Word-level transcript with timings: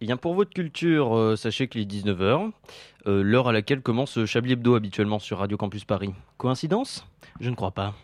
Eh 0.00 0.06
bien, 0.06 0.16
pour 0.16 0.34
votre 0.34 0.52
culture, 0.52 1.16
euh, 1.16 1.34
sachez 1.34 1.66
qu'il 1.66 1.80
est 1.80 1.84
19h, 1.84 2.52
euh, 3.08 3.22
l'heure 3.22 3.48
à 3.48 3.52
laquelle 3.52 3.80
commence 3.80 4.24
Chablis 4.26 4.52
Hebdo 4.52 4.76
habituellement 4.76 5.18
sur 5.18 5.38
Radio 5.38 5.56
Campus 5.56 5.84
Paris. 5.84 6.12
Coïncidence? 6.36 7.04
Je 7.40 7.50
ne 7.50 7.56
crois 7.56 7.72
pas. 7.72 7.94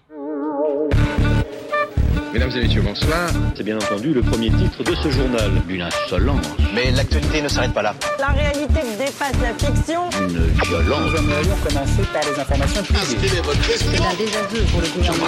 Mesdames 2.33 2.51
et 2.57 2.63
messieurs, 2.63 2.83
bonsoir. 2.83 3.31
C'est 3.55 3.63
bien 3.63 3.77
entendu 3.77 4.13
le 4.13 4.21
premier 4.23 4.51
titre 4.51 4.83
de 4.83 4.93
ce 4.97 5.09
journal. 5.09 5.53
Une 5.69 5.83
insolence. 5.83 6.45
Mais 6.75 6.91
l'actualité 6.91 7.41
ne 7.41 7.47
s'arrête 7.47 7.73
pas 7.73 7.83
là. 7.83 7.95
La 8.19 8.27
réalité 8.27 8.81
dépasse 8.99 9.41
la 9.41 9.55
fiction. 9.55 10.11
Une 10.21 10.39
violence. 10.65 11.13
Nous 11.13 11.17
aimerions 11.17 11.57
commencer 11.65 12.03
par 12.13 12.23
les 12.29 12.41
informations 12.41 12.83
privées. 12.83 13.29
C'est 13.77 14.03
un 14.03 14.15
désaveu 14.17 14.65
pour 14.73 14.81
le 14.81 14.89
gouvernement. 14.89 15.27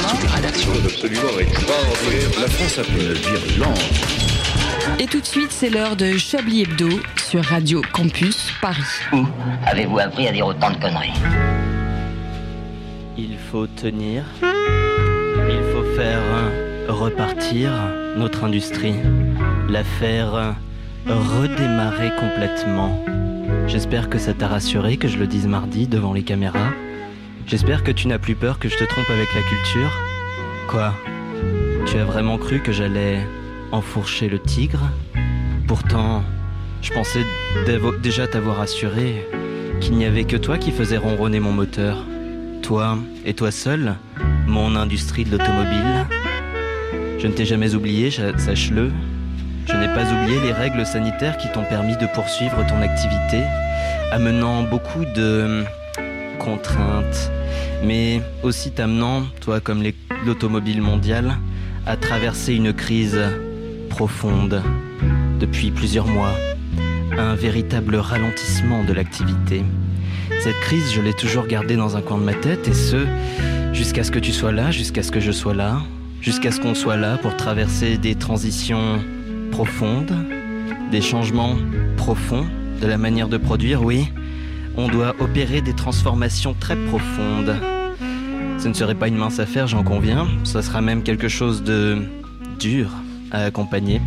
absolument 0.84 1.38
extraordinaire. 1.38 2.40
La 2.40 2.48
France 2.48 2.78
a 2.80 2.82
fait 2.82 3.00
une 3.00 3.12
virulence. 3.12 4.25
Et 4.98 5.06
tout 5.06 5.20
de 5.20 5.26
suite, 5.26 5.52
c'est 5.52 5.68
l'heure 5.68 5.96
de 5.96 6.16
Chablis 6.16 6.62
Hebdo 6.62 6.88
sur 7.16 7.44
Radio 7.44 7.82
Campus 7.92 8.50
Paris. 8.62 8.82
Où 9.12 9.27
avez-vous 9.66 9.98
appris 9.98 10.27
à 10.27 10.32
dire 10.32 10.46
autant 10.46 10.70
de 10.70 10.77
conneries 10.77 11.12
Il 13.18 13.36
faut 13.50 13.66
tenir. 13.66 14.24
Il 14.42 15.62
faut 15.72 15.84
faire 15.94 16.22
repartir 16.88 17.70
notre 18.16 18.44
industrie. 18.44 18.94
La 19.68 19.84
faire 19.84 20.54
redémarrer 21.06 22.12
complètement. 22.18 23.05
J'espère 23.66 24.08
que 24.08 24.18
ça 24.18 24.32
t'a 24.32 24.48
rassuré 24.48 24.96
que 24.96 25.08
je 25.08 25.18
le 25.18 25.27
dise 25.27 25.46
mardi 25.46 25.86
devant 25.86 26.12
les 26.14 26.22
caméras. 26.22 26.70
J'espère 27.46 27.84
que 27.84 27.92
tu 27.92 28.08
n'as 28.08 28.18
plus 28.18 28.34
peur 28.34 28.58
que 28.58 28.68
je 28.68 28.77
te 28.77 28.84
trompe 28.84 29.10
avec 29.10 29.28
la 29.34 29.42
culture. 29.42 29.92
Quoi? 30.68 30.94
Tu 31.86 31.98
as 31.98 32.05
vraiment 32.05 32.38
cru 32.38 32.60
que 32.60 32.72
j'allais 32.72 33.20
enfourcher 33.73 34.29
le 34.29 34.38
tigre 34.38 34.91
Pourtant, 35.66 36.23
je 36.80 36.93
pensais 36.93 37.25
déjà 38.01 38.29
t'avoir 38.29 38.61
assuré 38.61 39.27
qu'il 39.80 39.97
n'y 39.97 40.05
avait 40.05 40.25
que 40.25 40.37
toi 40.37 40.58
qui 40.58 40.70
faisais 40.70 40.97
ronronner 40.97 41.41
mon 41.41 41.50
moteur. 41.50 42.05
Toi 42.62 42.98
et 43.25 43.34
toi 43.34 43.50
seul, 43.50 43.97
mon 44.47 44.77
industrie 44.77 45.25
de 45.25 45.33
l'automobile. 45.33 46.06
Je 47.19 47.27
ne 47.27 47.33
t'ai 47.33 47.45
jamais 47.45 47.75
oublié, 47.75 48.11
sache-le. 48.11 48.92
Je 49.67 49.75
n'ai 49.75 49.89
pas 49.89 50.05
oublié 50.12 50.41
les 50.41 50.53
règles 50.53 50.86
sanitaires 50.86 51.36
qui 51.36 51.51
t'ont 51.51 51.64
permis 51.64 51.97
de 51.97 52.06
poursuivre 52.14 52.64
ton 52.69 52.80
activité, 52.80 53.42
amenant 54.12 54.62
beaucoup 54.62 55.05
de 55.05 55.64
contraintes, 56.39 57.33
mais 57.83 58.23
aussi 58.45 58.70
t'amenant, 58.70 59.25
toi 59.41 59.58
comme 59.58 59.83
l'automobile 60.25 60.80
mondiale, 60.80 61.39
à 61.86 61.97
traverser 61.97 62.55
une 62.55 62.73
crise 62.73 63.19
profonde 63.89 64.62
depuis 65.41 65.70
plusieurs 65.70 66.06
mois, 66.06 66.33
un 67.19 67.34
véritable 67.34 67.97
ralentissement 67.97 68.84
de 68.84 68.92
l'activité. 68.92 69.65
Cette 70.41 70.59
crise, 70.61 70.92
je 70.92 71.01
l'ai 71.01 71.12
toujours 71.12 71.47
gardée 71.47 71.77
dans 71.77 71.97
un 71.97 72.03
coin 72.03 72.19
de 72.19 72.25
ma 72.25 72.34
tête, 72.34 72.69
et 72.69 72.75
ce, 72.75 73.07
jusqu'à 73.73 74.05
ce 74.05 74.11
que 74.11 74.19
tu 74.19 74.33
sois 74.33 74.53
là, 74.53 74.70
jusqu'à 74.70 75.03
ce 75.03 75.11
que 75.11 75.20
je 75.20 75.33
sois 75.33 75.55
là, 75.55 75.81
jusqu'à 76.20 76.51
ce 76.51 76.61
qu'on 76.61 76.75
soit 76.75 76.97
là 76.97 77.17
pour 77.19 77.37
traverser 77.37 77.98
des 77.98 78.14
transitions 78.14 79.01
profondes, 79.51 80.14
des 80.91 81.01
changements 81.01 81.57
profonds 81.97 82.47
de 82.81 82.87
la 82.87 82.98
manière 82.98 83.29
de 83.29 83.37
produire, 83.37 83.83
oui. 83.83 84.12
On 84.77 84.89
doit 84.89 85.14
opérer 85.20 85.62
des 85.62 85.73
transformations 85.73 86.55
très 86.59 86.77
profondes. 86.77 87.57
Ce 88.59 88.69
ne 88.69 88.75
serait 88.75 88.95
pas 88.95 89.09
une 89.09 89.17
mince 89.17 89.39
affaire, 89.39 89.67
j'en 89.67 89.83
conviens. 89.83 90.27
Ça 90.45 90.61
sera 90.61 90.83
même 90.83 91.03
quelque 91.03 91.29
chose 91.29 91.62
de 91.62 92.03
dur 92.59 92.91
à 93.30 93.44
accompagner. 93.44 94.00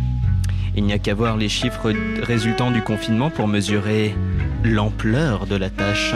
Il 0.76 0.84
n'y 0.84 0.92
a 0.92 0.98
qu'à 0.98 1.14
voir 1.14 1.36
les 1.36 1.48
chiffres 1.48 1.92
résultant 2.22 2.70
du 2.70 2.82
confinement 2.82 3.30
pour 3.30 3.48
mesurer 3.48 4.14
l'ampleur 4.64 5.46
de 5.46 5.56
la 5.56 5.70
tâche. 5.70 6.14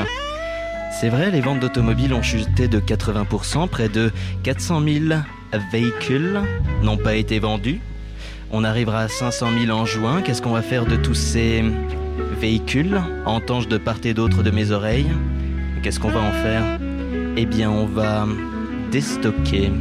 C'est 1.00 1.08
vrai, 1.08 1.30
les 1.30 1.40
ventes 1.40 1.60
d'automobiles 1.60 2.14
ont 2.14 2.22
chuté 2.22 2.68
de 2.68 2.78
80%, 2.78 3.68
près 3.68 3.88
de 3.88 4.12
400 4.44 4.80
000 4.80 5.20
véhicules 5.72 6.40
n'ont 6.82 6.96
pas 6.96 7.16
été 7.16 7.38
vendus. 7.38 7.80
On 8.52 8.62
arrivera 8.62 9.00
à 9.00 9.08
500 9.08 9.48
000 9.66 9.76
en 9.76 9.84
juin. 9.84 10.22
Qu'est-ce 10.22 10.40
qu'on 10.40 10.52
va 10.52 10.62
faire 10.62 10.86
de 10.86 10.96
tous 10.96 11.14
ces 11.14 11.64
véhicules 12.40 13.00
Entends-je 13.26 13.68
de 13.68 13.78
part 13.78 13.98
et 14.04 14.14
d'autre 14.14 14.42
de 14.42 14.50
mes 14.50 14.70
oreilles? 14.70 15.10
Qu'est-ce 15.82 15.98
qu'on 15.98 16.10
va 16.10 16.20
en 16.20 16.32
faire? 16.32 16.62
Eh 17.36 17.46
bien, 17.46 17.70
on 17.70 17.86
va 17.86 18.26
déstocker. 18.92 19.72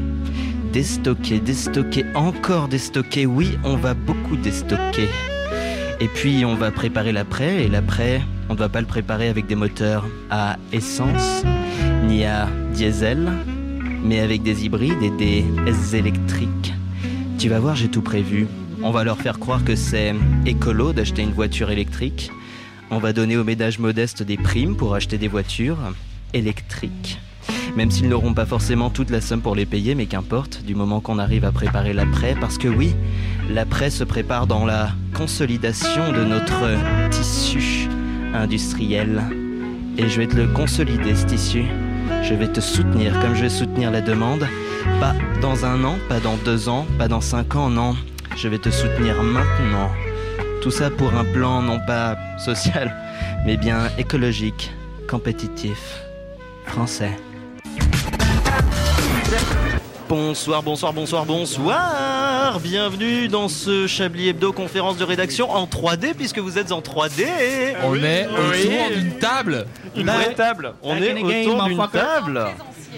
Déstocker, 0.74 1.40
déstocker, 1.40 2.04
encore 2.16 2.68
déstocker. 2.68 3.28
Oui, 3.28 3.60
on 3.64 3.76
va 3.76 3.94
beaucoup 3.94 4.36
déstocker. 4.36 5.08
Et 6.00 6.08
puis, 6.08 6.46
on 6.46 6.56
va 6.56 6.72
préparer 6.72 7.12
l'après. 7.12 7.64
Et 7.64 7.68
l'après, 7.68 8.22
on 8.50 8.56
ne 8.56 8.58
va 8.58 8.70
pas 8.70 8.82
le 8.82 8.88
préparer 8.88 9.30
avec 9.30 9.46
des 9.46 9.54
moteurs 9.54 10.08
à 10.32 10.58
essence, 10.72 11.44
ni 12.08 12.26
à 12.26 12.48
diesel, 12.74 13.32
mais 14.04 14.20
avec 14.20 14.42
des 14.42 14.66
hybrides 14.66 15.04
et 15.04 15.12
des 15.12 15.96
électriques. 15.96 16.74
Tu 17.38 17.50
vas 17.50 17.60
voir, 17.60 17.76
j'ai 17.76 17.90
tout 17.90 18.02
prévu. 18.02 18.48
On 18.82 18.90
va 18.90 19.04
leur 19.04 19.20
faire 19.20 19.38
croire 19.38 19.64
que 19.64 19.76
c'est 19.76 20.16
écolo 20.48 20.92
d'acheter 20.92 21.22
une 21.22 21.34
voiture 21.34 21.70
électrique. 21.70 22.32
On 22.90 22.98
va 22.98 23.14
donner 23.14 23.38
aux 23.38 23.44
ménages 23.44 23.78
modestes 23.78 24.24
des 24.24 24.38
primes 24.38 24.76
pour 24.76 24.96
acheter 24.96 25.20
des 25.20 25.28
voitures 25.28 25.78
électriques. 26.34 27.20
Même 27.76 27.90
s'ils 27.90 28.08
n'auront 28.08 28.36
pas 28.36 28.46
forcément 28.46 28.92
toute 28.92 29.10
la 29.10 29.20
somme 29.20 29.42
pour 29.42 29.56
les 29.56 29.66
payer, 29.66 29.96
mais 29.96 30.06
qu'importe, 30.06 30.64
du 30.64 30.76
moment 30.76 31.00
qu'on 31.00 31.18
arrive 31.18 31.44
à 31.44 31.52
préparer 31.52 31.94
l'après, 31.94 32.36
parce 32.40 32.60
que 32.60 32.68
oui, 32.68 32.94
l'après 33.50 33.90
se 33.90 34.04
prépare 34.04 34.46
dans 34.46 34.66
la 34.66 34.90
consolidation 35.16 36.12
de 36.12 36.24
notre 36.24 37.10
tissu 37.10 37.90
industriel. 38.36 39.24
Et 39.98 40.08
je 40.08 40.22
vais 40.22 40.28
te 40.28 40.36
le 40.36 40.48
consolider, 40.48 41.16
ce 41.16 41.26
tissu. 41.26 41.66
Je 42.22 42.36
vais 42.36 42.48
te 42.48 42.62
soutenir 42.62 43.20
comme 43.22 43.34
je 43.34 43.42
vais 43.44 43.50
soutenir 43.50 43.90
la 43.90 44.02
demande. 44.02 44.48
Pas 45.00 45.14
dans 45.42 45.66
un 45.66 45.84
an, 45.84 45.96
pas 46.10 46.20
dans 46.20 46.36
deux 46.46 46.70
ans, 46.70 46.86
pas 47.00 47.08
dans 47.08 47.22
cinq 47.22 47.56
ans, 47.56 47.70
non. 47.70 47.96
Je 48.36 48.48
vais 48.48 48.60
te 48.60 48.70
soutenir 48.70 49.22
maintenant. 49.24 49.90
Tout 50.62 50.72
ça 50.72 50.90
pour 50.92 51.14
un 51.16 51.26
plan 51.26 51.62
non 51.62 51.80
pas 51.86 52.18
social, 52.38 52.96
mais 53.46 53.58
bien 53.58 53.90
écologique, 53.98 54.72
compétitif, 55.08 56.02
français. 56.66 57.18
Bonsoir, 60.10 60.62
bonsoir, 60.62 60.94
bonsoir, 60.94 61.26
bonsoir. 61.26 62.60
Bienvenue 62.60 63.28
dans 63.30 63.48
ce 63.48 63.88
Chablis 63.88 64.30
Hebdo 64.30 64.52
conférence 64.52 64.98
de 64.98 65.04
rédaction 65.04 65.50
en 65.50 65.66
3D 65.66 66.14
puisque 66.14 66.40
vous 66.40 66.58
êtes 66.60 66.72
en 66.72 66.82
3D 66.82 67.26
On 67.84 67.96
est 67.96 68.28
Oui. 68.28 68.68
autour 68.68 68.98
d'une 68.98 69.18
table. 69.18 69.66
Une 69.96 70.06
vraie 70.08 70.34
table. 70.36 70.74
On 70.84 70.98
est 70.98 71.14
autour 71.46 71.64
d'une 71.64 71.88
table 71.92 72.46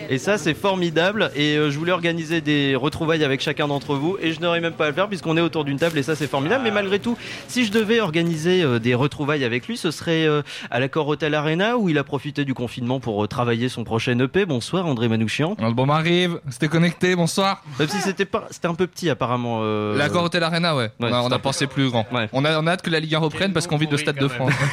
et 0.09 0.17
ça 0.17 0.37
c'est 0.37 0.53
formidable 0.53 1.31
et 1.35 1.55
euh, 1.57 1.71
je 1.71 1.77
voulais 1.77 1.91
organiser 1.91 2.41
des 2.41 2.75
retrouvailles 2.75 3.23
avec 3.23 3.41
chacun 3.41 3.67
d'entre 3.67 3.95
vous 3.95 4.17
et 4.21 4.33
je 4.33 4.39
n'aurais 4.41 4.61
même 4.61 4.73
pas 4.73 4.85
à 4.85 4.87
le 4.89 4.93
faire 4.93 5.07
puisqu'on 5.07 5.37
est 5.37 5.41
autour 5.41 5.65
d'une 5.65 5.77
table 5.77 5.97
et 5.97 6.03
ça 6.03 6.15
c'est 6.15 6.27
formidable 6.27 6.63
mais 6.63 6.71
malgré 6.71 6.99
tout 6.99 7.17
si 7.47 7.65
je 7.65 7.71
devais 7.71 7.99
organiser 7.99 8.61
euh, 8.63 8.79
des 8.79 8.93
retrouvailles 8.95 9.43
avec 9.43 9.67
lui 9.67 9.77
ce 9.77 9.91
serait 9.91 10.25
euh, 10.25 10.41
à 10.71 10.79
l'accord 10.79 11.07
Hotel 11.07 11.33
Arena 11.33 11.77
où 11.77 11.89
il 11.89 11.97
a 11.97 12.03
profité 12.03 12.45
du 12.45 12.53
confinement 12.53 12.99
pour 12.99 13.23
euh, 13.23 13.27
travailler 13.27 13.69
son 13.69 13.83
prochain 13.83 14.17
EP. 14.19 14.45
Bonsoir 14.45 14.85
André 14.85 15.07
Manouchian. 15.07 15.55
Bon, 15.59 15.85
m'arrive. 15.85 16.39
C'était 16.49 16.67
connecté. 16.67 17.15
Bonsoir. 17.15 17.63
Même 17.79 17.87
si 17.89 17.97
c'était 18.01 18.25
pas 18.25 18.47
c'était 18.51 18.67
un 18.67 18.75
peu 18.75 18.87
petit 18.87 19.09
apparemment. 19.09 19.59
euh, 19.63 19.97
L'accord 19.97 20.23
Hotel 20.23 20.43
Arena, 20.43 20.75
ouais. 20.75 20.91
Ouais, 20.99 21.09
on 21.11 21.31
a, 21.31 21.35
on 21.35 21.39
pensé 21.39 21.67
plus 21.67 21.89
grand. 21.89 22.05
Ouais. 22.11 22.29
On, 22.33 22.45
a, 22.45 22.59
on 22.59 22.67
a 22.67 22.71
hâte 22.71 22.81
que 22.81 22.89
la 22.89 22.99
Ligue 22.99 23.15
1 23.15 23.19
reprenne 23.19 23.53
parce 23.53 23.67
qu'on 23.67 23.77
vit 23.77 23.87
de 23.87 23.97
Stade 23.97 24.17
de 24.17 24.27
France. 24.27 24.53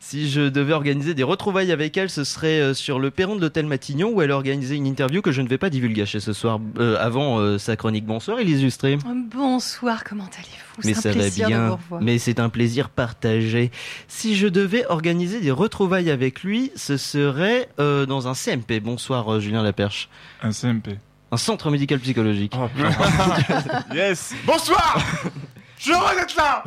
Si 0.00 0.30
je 0.30 0.42
devais 0.42 0.74
organiser 0.74 1.14
des 1.14 1.22
retrouvailles 1.22 1.72
avec 1.72 1.96
elle, 1.96 2.10
ce 2.10 2.22
serait 2.24 2.60
euh, 2.60 2.74
sur 2.74 2.98
le 2.98 3.10
perron 3.10 3.36
de 3.36 3.40
l'hôtel 3.40 3.66
Matignon 3.68 4.10
où 4.10 4.20
elle 4.22 4.30
organisait 4.32 4.74
une 4.76 4.86
interview 4.86 5.22
que 5.22 5.30
je 5.30 5.40
ne 5.42 5.48
vais 5.48 5.58
pas 5.58 5.70
divulgacher 5.70 6.18
ce 6.20 6.32
soir 6.32 6.58
euh, 6.78 6.96
avant 6.98 7.38
euh, 7.38 7.58
sa 7.58 7.76
chronique. 7.76 8.04
Bonsoir 8.06 8.40
Elise 8.40 8.60
Justré. 8.60 8.98
Bonsoir, 9.32 10.02
comment 10.04 10.24
allez-vous? 10.24 10.82
Mais 10.84 10.94
C'est 10.94 11.00
ça 11.02 11.08
un 11.10 11.12
va 11.12 11.18
plaisir 11.18 11.48
de 11.48 11.54
vous 11.54 11.60
bien. 11.60 11.70
revoir. 11.70 12.00
Mais 12.02 12.18
c'est 12.18 12.40
un 12.40 12.48
plaisir 12.48 12.88
partagé. 12.90 13.70
Si 14.08 14.36
je 14.36 14.48
devais 14.48 14.86
organiser 14.86 15.40
des 15.40 15.50
retrouvailles 15.50 16.10
avec 16.10 16.42
lui, 16.42 16.72
ce 16.76 16.96
serait 16.96 17.68
euh, 17.78 18.06
dans 18.06 18.26
un 18.28 18.34
CMP. 18.34 18.80
Bonsoir 18.80 19.32
euh, 19.32 19.40
Julien 19.40 19.62
Laperche. 19.62 20.08
Un 20.42 20.52
CMP. 20.52 20.98
Un 21.30 21.36
centre 21.36 21.70
médical 21.70 21.98
psychologique. 22.00 22.54
Yes 23.94 24.34
Bonsoir 24.46 24.98
Je 25.78 25.92
heureux 25.92 26.14
d'être 26.16 26.36
là 26.36 26.64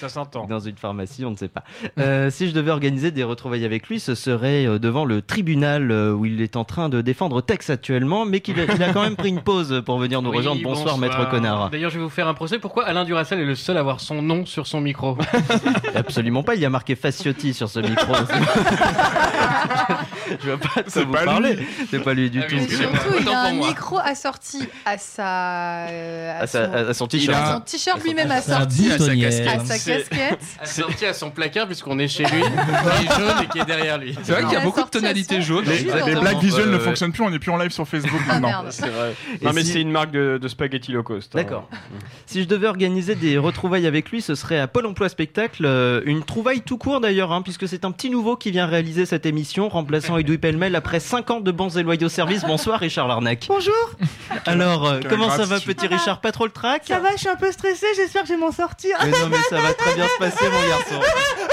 Ça 0.00 0.08
s'entend. 0.08 0.46
Dans 0.46 0.60
une 0.60 0.76
pharmacie, 0.76 1.26
on 1.26 1.30
ne 1.30 1.36
sait 1.36 1.48
pas. 1.48 1.62
Euh, 1.98 2.30
si 2.30 2.48
je 2.48 2.54
devais 2.54 2.70
organiser 2.70 3.10
des 3.10 3.22
retrouvailles 3.22 3.66
avec 3.66 3.86
lui, 3.86 4.00
ce 4.00 4.14
serait 4.14 4.64
euh, 4.64 4.78
devant 4.78 5.04
le 5.04 5.20
tribunal 5.20 5.90
euh, 5.90 6.14
où 6.14 6.24
il 6.24 6.40
est 6.40 6.56
en 6.56 6.64
train 6.64 6.88
de 6.88 7.02
défendre 7.02 7.42
Tex 7.42 7.68
actuellement, 7.68 8.24
mais 8.24 8.40
qu'il 8.40 8.58
a, 8.58 8.64
il 8.64 8.82
a 8.82 8.94
quand 8.94 9.02
même 9.02 9.16
pris 9.16 9.28
une 9.28 9.42
pause 9.42 9.82
pour 9.84 9.98
venir 9.98 10.22
nous 10.22 10.30
Oui, 10.30 10.38
rejoindre. 10.38 10.62
Bonsoir, 10.62 10.96
maître 10.96 11.28
connard. 11.28 11.68
D'ailleurs, 11.68 11.90
je 11.90 11.98
vais 11.98 12.04
vous 12.04 12.08
faire 12.08 12.28
un 12.28 12.34
procès. 12.34 12.58
Pourquoi 12.58 12.86
Alain 12.86 13.04
Duracell 13.04 13.40
est 13.40 13.44
le 13.44 13.54
seul 13.54 13.76
à 13.76 13.80
avoir 13.80 14.00
son 14.00 14.22
nom 14.22 14.46
sur 14.46 14.66
son 14.66 14.80
micro? 14.80 15.18
Absolument 15.94 16.42
pas, 16.42 16.54
il 16.54 16.62
y 16.62 16.64
a 16.64 16.70
marqué 16.70 16.96
Faciotti 16.96 17.52
sur 17.52 17.68
ce 17.68 17.80
micro. 17.80 18.14
Je 20.28 20.46
vois 20.50 20.58
pas 20.58 20.82
de 20.82 20.90
C'est 20.90 21.00
quoi 21.00 21.04
vous 21.06 21.12
pas 21.12 21.24
parler. 21.24 21.58
C'est 21.90 22.00
pas 22.00 22.14
lui 22.14 22.30
du 22.30 22.40
Ah 22.42 22.46
tout. 22.48 22.58
surtout, 22.58 23.14
il 23.20 23.28
a 23.28 23.40
un 23.42 23.52
micro 23.52 23.98
assorti 24.02 24.62
à 24.84 24.98
sa. 24.98 25.86
euh, 25.88 26.42
à 26.42 26.46
son- 26.46 26.92
son 26.94 27.06
Il 27.06 27.08
t-shirt. 27.20 27.36
a- 27.36 27.54
son 27.54 27.60
t-shirt 27.60 28.02
lui-même 28.04 28.30
assorti 28.30 28.90
à 28.92 28.98
sa 28.98 29.78
casquette. 29.78 30.40
Assorti 30.60 31.06
à 31.06 31.14
son 31.14 31.30
placard 31.30 31.66
puisqu'on 31.66 31.98
est 31.98 32.08
chez 32.08 32.24
lui, 32.24 32.42
qui 32.42 33.06
est 33.06 33.16
jaune 33.16 33.42
et 33.42 33.46
qui 33.48 33.58
est 33.58 33.64
derrière 33.64 33.98
lui. 33.98 34.16
C'est 34.22 34.32
vrai 34.32 34.42
qu'il 34.44 34.52
y 34.52 34.56
a 34.56 34.60
beaucoup 34.60 34.82
de 34.82 34.88
tonalités 34.88 35.40
jaunes. 35.42 35.64
Les- 35.66 36.14
blagues 36.20 36.38
visuelles 36.40 36.70
ne 36.70 36.78
fonctionnent 36.78 37.12
plus, 37.12 37.22
on 37.22 37.30
n'est 37.30 37.38
plus 37.38 37.50
en 37.50 37.56
live 37.56 37.70
sur 37.70 37.86
Facebook 37.86 38.20
Ah 38.28 38.38
maintenant. 38.40 38.64
C'est 38.70 38.88
vrai. 38.88 39.14
Non, 39.42 39.52
mais 39.54 39.64
c'est 39.64 39.80
une 39.80 39.90
marque 39.90 40.10
de, 40.10 40.38
de 40.40 40.48
spaghetti 40.48 40.92
low 40.92 41.02
cost. 41.02 41.34
hein. 41.34 41.38
D'accord. 41.38 41.68
Si 42.26 42.42
je 42.42 42.48
devais 42.48 42.66
organiser 42.66 43.14
des 43.14 43.38
retrouvailles 43.38 43.86
avec 43.86 44.10
lui, 44.10 44.22
ce 44.22 44.34
serait 44.34 44.58
à 44.58 44.68
Pôle 44.68 44.86
emploi 44.86 45.08
spectacle. 45.08 45.64
euh, 45.64 46.00
une 46.04 46.22
trouvaille 46.24 46.60
tout 46.62 46.78
court 46.78 47.00
d'ailleurs, 47.00 47.32
hein, 47.32 47.42
puisque 47.42 47.66
c'est 47.68 47.84
un 47.84 47.90
petit 47.92 48.10
nouveau 48.10 48.36
qui 48.36 48.50
vient 48.50 48.66
réaliser 48.66 49.06
cette 49.06 49.26
émission, 49.26 49.68
remplaçant 49.68 50.09
Edoui 50.18 50.38
Pellemel 50.38 50.76
après 50.76 51.00
5 51.00 51.30
ans 51.30 51.40
de 51.40 51.50
bons 51.52 51.76
et 51.78 51.82
loyaux 51.82 52.08
services. 52.08 52.42
Bonsoir 52.44 52.80
Richard 52.80 53.08
Larnac. 53.08 53.46
Bonjour, 53.48 53.74
Alors, 54.46 54.86
euh, 54.86 55.00
comment 55.08 55.30
ça 55.30 55.44
va 55.44 55.60
petit 55.60 55.86
Richard? 55.86 56.20
Pas 56.20 56.32
trop 56.32 56.44
le 56.44 56.52
trac? 56.52 56.82
Ça 56.86 56.98
va, 56.98 57.10
je 57.12 57.18
suis 57.18 57.28
un 57.28 57.36
peu 57.36 57.50
stressé, 57.52 57.86
j'espère 57.96 58.22
que 58.22 58.28
je 58.28 58.34
vais 58.34 58.40
m'en 58.40 58.52
sortir. 58.52 58.96
Mais 59.02 59.10
non 59.10 59.28
mais 59.30 59.36
ça 59.48 59.60
va 59.60 59.74
très 59.74 59.94
bien 59.94 60.06
se 60.06 60.18
passer 60.18 60.44
mon 60.48 60.68
garçon. 60.68 61.00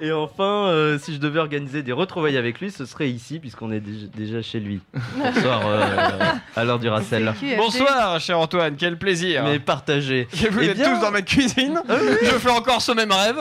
Et 0.00 0.12
enfin, 0.12 0.66
euh, 0.68 0.98
si 0.98 1.14
je 1.14 1.18
devais 1.18 1.38
organiser 1.38 1.82
des 1.82 1.92
retrouvailles 1.92 2.36
avec 2.36 2.60
lui, 2.60 2.70
ce 2.70 2.84
serait 2.86 3.08
ici, 3.10 3.38
puisqu'on 3.38 3.70
est 3.72 3.80
déjà, 3.80 4.06
déjà 4.16 4.42
chez 4.42 4.60
lui. 4.60 4.80
Bonsoir 5.16 5.62
euh, 5.66 6.18
à 6.56 6.64
l'heure 6.64 6.78
du 6.78 6.88
Racel. 6.88 7.32
Bonsoir, 7.56 8.20
cher 8.20 8.38
Antoine, 8.38 8.74
quel 8.76 8.98
plaisir. 8.98 9.44
Mais 9.44 9.58
partagé. 9.58 10.28
Vous 10.50 10.60
Eh 10.60 10.66
êtes 10.66 10.76
bien- 10.76 10.94
tous 10.94 11.00
dans 11.00 11.10
ma 11.10 11.22
cuisine. 11.22 11.80
Je 12.22 12.26
fais 12.38 12.50
encore 12.50 12.80
ce 12.82 12.92
même 12.92 13.12
rêve. 13.12 13.36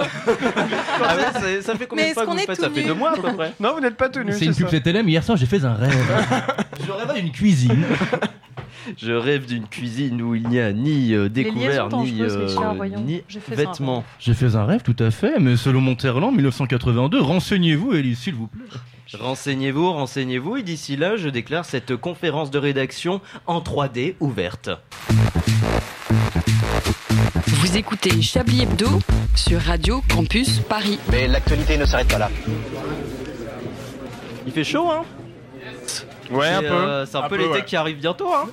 Ah 1.03 1.15
ouais, 1.15 1.23
ça, 1.61 1.61
ça 1.61 1.75
fait 1.75 1.87
combien 1.87 2.05
Mais 2.05 2.09
de 2.09 2.13
fois 2.13 2.23
que 2.23 2.27
qu'on 2.29 2.35
le 2.35 2.41
est 2.41 2.45
faites 2.45 2.55
tout 2.57 2.63
Ça 2.63 2.69
fait 2.69 2.81
nus 2.81 2.87
deux 2.87 2.93
mois 2.93 3.11
à 3.11 3.15
peu 3.15 3.33
près. 3.33 3.53
Non, 3.59 3.73
vous 3.73 3.79
n'êtes 3.81 3.97
pas 3.97 4.09
tenus. 4.09 4.35
C'est 4.37 4.45
une 4.45 4.55
pub 4.55 4.67
ça. 4.69 4.77
CTLM. 4.77 5.07
Hier 5.09 5.23
soir, 5.23 5.37
j'ai 5.37 5.45
fait 5.45 5.63
un 5.63 5.73
rêve. 5.73 5.93
je 6.85 6.91
rêvais 6.91 7.21
d'une 7.21 7.31
cuisine. 7.31 7.83
Je 8.97 9.11
rêve 9.11 9.45
d'une 9.45 9.67
cuisine 9.67 10.21
où 10.21 10.35
il 10.35 10.47
n'y 10.47 10.59
a 10.59 10.73
ni 10.73 11.13
euh, 11.13 11.29
découvert, 11.29 11.89
ni, 11.89 12.21
euh, 12.21 12.47
ni 13.05 13.21
vêtements. 13.49 14.03
J'ai 14.19 14.33
fait 14.33 14.55
un 14.55 14.65
rêve, 14.65 14.81
tout 14.81 14.95
à 14.99 15.11
fait, 15.11 15.39
mais 15.39 15.57
selon 15.57 15.81
Monterland 15.81 16.33
1982, 16.33 17.21
renseignez-vous, 17.21 17.93
Elise, 17.93 18.19
s'il 18.19 18.35
vous 18.35 18.47
plaît. 18.47 18.65
Renseignez-vous, 19.13 19.91
renseignez-vous, 19.91 20.57
et 20.57 20.63
d'ici 20.63 20.95
là, 20.95 21.17
je 21.17 21.29
déclare 21.29 21.65
cette 21.65 21.95
conférence 21.95 22.51
de 22.51 22.57
rédaction 22.57 23.21
en 23.45 23.59
3D 23.59 24.15
ouverte. 24.19 24.69
Vous 27.47 27.77
écoutez 27.77 28.21
Chablis 28.21 28.63
Hebdo 28.63 28.87
sur 29.35 29.59
Radio 29.59 30.01
Campus 30.09 30.59
Paris. 30.59 30.99
Mais 31.11 31.27
l'actualité 31.27 31.77
ne 31.77 31.85
s'arrête 31.85 32.07
pas 32.07 32.17
là. 32.19 32.29
Il 34.45 34.51
fait 34.51 34.63
chaud, 34.63 34.89
hein? 34.91 35.03
Ouais, 36.31 36.47
un 36.47 36.61
C'est, 36.61 36.67
peu. 36.67 36.73
euh, 36.73 37.05
C'est 37.05 37.15
un, 37.17 37.19
Un 37.23 37.29
peu 37.29 37.35
peu, 37.37 37.41
l'été 37.43 37.53
ouais. 37.55 37.65
qui 37.65 37.75
arrive 37.75 37.97
bientôt, 37.97 38.33
hein 38.33 38.47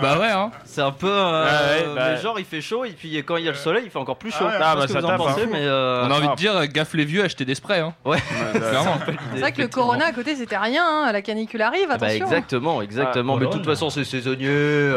Bah 0.00 0.18
ouais, 0.18 0.30
hein. 0.30 0.50
C'est 0.64 0.80
un 0.82 0.90
peu. 0.92 1.08
euh, 1.10 1.44
Ouais, 1.44 1.86
ouais, 1.88 1.94
bah- 1.94 2.10
mais 2.14 2.20
genre, 2.20 2.38
il 2.38 2.44
fait 2.44 2.60
chaud, 2.60 2.84
et 2.84 2.90
puis 2.90 3.16
quand 3.24 3.36
il 3.36 3.44
y 3.44 3.48
a 3.48 3.52
le 3.52 3.56
soleil, 3.56 3.82
il 3.86 3.90
fait 3.90 3.98
encore 3.98 4.16
plus 4.18 4.30
chaud. 4.30 4.44
Ah 4.44 4.46
ouais, 4.46 4.52
Je 4.52 4.58
sais 4.58 4.64
ah 4.64 4.74
pas 4.74 4.76
bah, 4.76 4.82
ce 4.82 4.86
que 4.86 4.92
ça 4.92 5.00
vous 5.00 5.04
en 5.06 5.08
tape, 5.08 5.18
pensez, 5.18 5.42
hein. 5.42 5.48
mais. 5.50 5.60
euh, 5.62 6.04
On 6.06 6.10
a 6.10 6.14
envie 6.14 6.28
de 6.28 6.34
dire, 6.34 6.56
euh, 6.56 6.66
gaffe 6.66 6.94
les 6.94 7.04
vieux, 7.04 7.24
achetez 7.24 7.44
des 7.44 7.54
sprays. 7.54 7.80
Hein. 7.80 7.94
Ouais, 8.04 8.18
Clairement. 8.52 8.98
C'est 9.34 9.40
vrai 9.40 9.52
que 9.52 9.62
le 9.62 9.68
corona 9.68 10.06
à 10.06 10.12
côté 10.12 10.36
c'était 10.36 10.56
rien, 10.56 10.84
hein. 10.86 11.12
la 11.12 11.22
canicule 11.22 11.62
arrive, 11.62 11.88
Ah 11.90 11.96
bah 11.98 12.06
attention. 12.06 12.26
exactement, 12.26 12.82
exactement. 12.82 13.34
Ah, 13.36 13.40
mais 13.40 13.46
de 13.46 13.52
toute 13.52 13.64
façon, 13.66 13.90
c'est 13.90 14.04
saisonnier. 14.04 14.48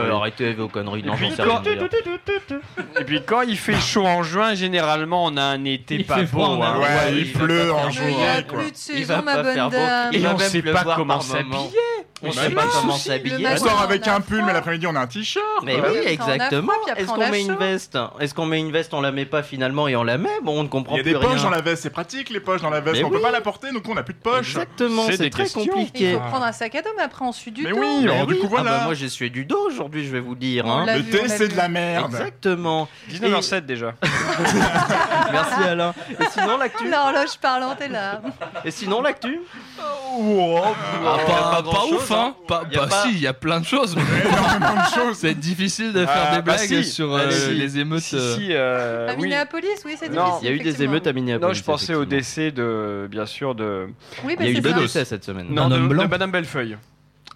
Alors 0.03 0.21
arrêtez 0.21 0.53
vos 0.53 0.67
conneries. 0.67 1.03
Non, 1.03 1.13
puis 1.15 1.29
j'en 1.29 1.35
sais 1.35 1.41
rien 1.43 1.59
dire. 1.61 1.87
Et 2.99 3.03
puis 3.03 3.21
quand 3.25 3.41
il 3.41 3.57
fait 3.57 3.79
chaud 3.79 4.05
en 4.05 4.23
juin, 4.23 4.53
généralement 4.53 5.25
on 5.25 5.37
a 5.37 5.43
un 5.43 5.63
été 5.65 5.95
Il 5.95 6.05
pas 6.05 6.15
fait 6.15 6.21
beau. 6.23 6.27
froid 6.43 6.47
en 6.49 6.61
hein. 6.61 6.77
Ouais, 6.79 6.85
Ouais, 6.85 7.13
il 7.17 7.31
pleut 7.33 7.73
en 7.73 7.89
il 7.89 8.15
n'y 8.15 8.25
a 8.25 8.43
quoi. 8.43 8.59
plus 8.59 8.71
de 8.71 8.77
Il 8.97 9.05
va 9.05 9.15
saison, 9.15 9.23
ma 9.25 9.35
pas 9.35 9.43
bonne 9.43 9.53
faire 9.53 9.69
beau. 9.69 9.75
dame. 9.77 10.13
Et 10.13 10.17
Il 10.17 10.23
va 10.23 10.33
on 10.33 10.37
même 10.37 10.49
sait 10.49 10.61
pas 10.61 10.71
pleuvoir 10.71 10.95
comment 10.97 11.17
par 11.17 11.25
moment. 11.27 11.37
s'habiller. 11.37 11.79
On 12.23 12.31
sait 12.31 12.49
pas 12.51 12.63
comment 12.71 12.93
s'habiller. 12.95 13.37
le 13.47 13.53
On 13.53 13.57
sort 13.57 13.81
avec 13.81 14.07
un 14.07 14.21
pull, 14.21 14.43
mais 14.45 14.53
l'après-midi 14.53 14.80
on 14.87 14.95
a 14.95 14.99
un 15.01 15.07
t-shirt. 15.07 15.45
Mais 15.63 15.75
oui, 15.75 15.79
après, 15.79 15.91
on 16.01 16.05
a 16.05 16.09
exactement. 16.33 16.71
Est-ce 16.95 17.09
on 17.11 17.13
qu'on 17.15 17.29
met 17.29 17.41
une 17.41 17.55
veste? 17.55 17.97
Est-ce 18.19 18.33
qu'on 18.33 18.45
met 18.45 18.59
une 18.59 18.71
veste, 18.71 18.93
on 18.93 19.01
la 19.01 19.11
met 19.11 19.25
pas 19.25 19.43
finalement 19.43 19.87
et 19.87 19.95
on 19.95 20.03
la 20.03 20.17
met? 20.17 20.29
Bon, 20.43 20.59
on 20.59 20.63
ne 20.63 20.67
comprend 20.67 20.95
Il 20.95 20.97
y 20.97 21.01
a 21.01 21.03
plus 21.03 21.11
des 21.13 21.17
rien. 21.17 21.29
poches 21.29 21.41
dans 21.43 21.49
la 21.49 21.61
veste, 21.61 21.83
c'est 21.83 21.89
pratique 21.89 22.29
les 22.29 22.39
poches 22.39 22.61
dans 22.61 22.69
la 22.69 22.79
veste. 22.81 22.97
Mais 22.97 23.03
on 23.03 23.09
peut 23.09 23.17
oui. 23.17 23.21
pas 23.21 23.31
la 23.31 23.41
porter, 23.41 23.71
donc 23.71 23.83
on 23.89 23.95
n'a 23.95 24.03
plus 24.03 24.13
de 24.13 24.19
poches. 24.19 24.49
Exactement, 24.51 25.03
C'est 25.07 25.29
très 25.29 25.43
questions. 25.43 25.61
Il 25.63 25.69
compliqué. 25.69 26.13
faut 26.13 26.19
prendre 26.19 26.45
un 26.45 26.51
sac 26.51 26.75
à 26.75 26.81
dos, 26.81 26.89
mais 26.97 27.03
après 27.03 27.25
on 27.25 27.31
suit 27.31 27.51
du 27.51 27.63
Mais 27.63 27.71
dos. 27.71 27.77
oui, 27.79 28.01
Mais 28.03 28.11
alors 28.11 28.27
du 28.27 28.33
oui. 28.33 28.39
coup 28.39 28.47
Ah 28.51 28.55
bah, 28.57 28.61
voilà. 28.63 28.83
moi 28.85 28.93
j'ai 28.93 29.09
sué 29.09 29.29
du 29.29 29.45
dos 29.45 29.67
aujourd'hui, 29.67 30.05
je 30.05 30.11
vais 30.11 30.19
vous 30.19 30.35
dire. 30.35 30.65
Hein. 30.67 30.85
Le 30.87 31.03
thé 31.03 31.27
c'est 31.27 31.47
de 31.49 31.57
la 31.57 31.67
merde. 31.67 32.11
Exactement. 32.13 32.87
19h07 33.11 33.61
déjà. 33.65 33.93
Merci 35.31 35.63
Alain. 35.67 35.93
Et 36.19 36.25
sinon 36.31 36.57
l'actu? 36.57 36.89
L'horloge 36.89 37.37
parlante 37.41 37.81
est 37.81 37.87
là. 37.89 38.21
Et 38.65 38.71
sinon 38.71 39.01
l'actu? 39.01 39.39
Ah, 39.79 41.17
pas, 41.25 41.51
pas 41.55 41.61
grand-chose, 41.61 41.93
ouf, 41.93 42.11
hein. 42.11 42.35
Pas, 42.47 42.59
a 42.59 42.63
bah 42.65 42.87
pas- 42.89 43.03
si, 43.03 43.09
il 43.11 43.19
y 43.21 43.27
a 43.27 43.33
plein 43.33 43.59
de 43.59 43.65
choses. 43.65 43.95
De 44.75 44.93
choses. 44.93 45.17
C'est 45.17 45.33
difficile 45.33 45.93
de 45.93 46.05
faire 46.05 46.27
Ah, 46.29 46.35
des 46.37 46.41
bah 46.41 46.55
blagues 46.55 46.59
si. 46.67 46.83
sur 46.83 47.13
euh, 47.13 47.29
si. 47.31 47.53
les 47.53 47.79
émeutes. 47.79 48.01
Si, 48.01 48.15
euh. 48.15 48.35
si, 48.35 48.47
euh, 48.51 49.09
À 49.09 49.15
oui. 49.15 49.23
Minneapolis, 49.23 49.67
oui, 49.85 49.95
c'est 49.99 50.09
Non. 50.09 50.25
difficile. 50.25 50.39
Il 50.41 50.45
y 50.45 50.49
a 50.49 50.51
eu 50.51 50.57
des 50.57 50.61
effectivement. 50.69 50.91
émeutes 50.91 51.07
à 51.07 51.13
Minneapolis. 51.13 51.47
Non, 51.47 51.53
je 51.53 51.63
pensais 51.63 51.93
au 51.95 52.03
effectivement. 52.03 52.17
décès 52.17 52.51
de, 52.51 53.07
bien 53.09 53.25
sûr, 53.25 53.55
de. 53.55 53.87
Oui, 54.23 54.33
Il 54.33 54.39
mais 54.39 54.45
y 54.45 54.47
a 54.47 54.51
eu 54.51 54.55
c'est 54.55 54.61
deux 54.61 54.71
ça. 54.71 54.79
décès 54.79 55.05
cette 55.05 55.23
semaine. 55.23 55.47
Non, 55.49 55.69
de, 55.69 55.75
homme 55.75 55.89
blanc. 55.89 56.03
de 56.03 56.09
Madame 56.09 56.31
Bellefeuille. 56.31 56.77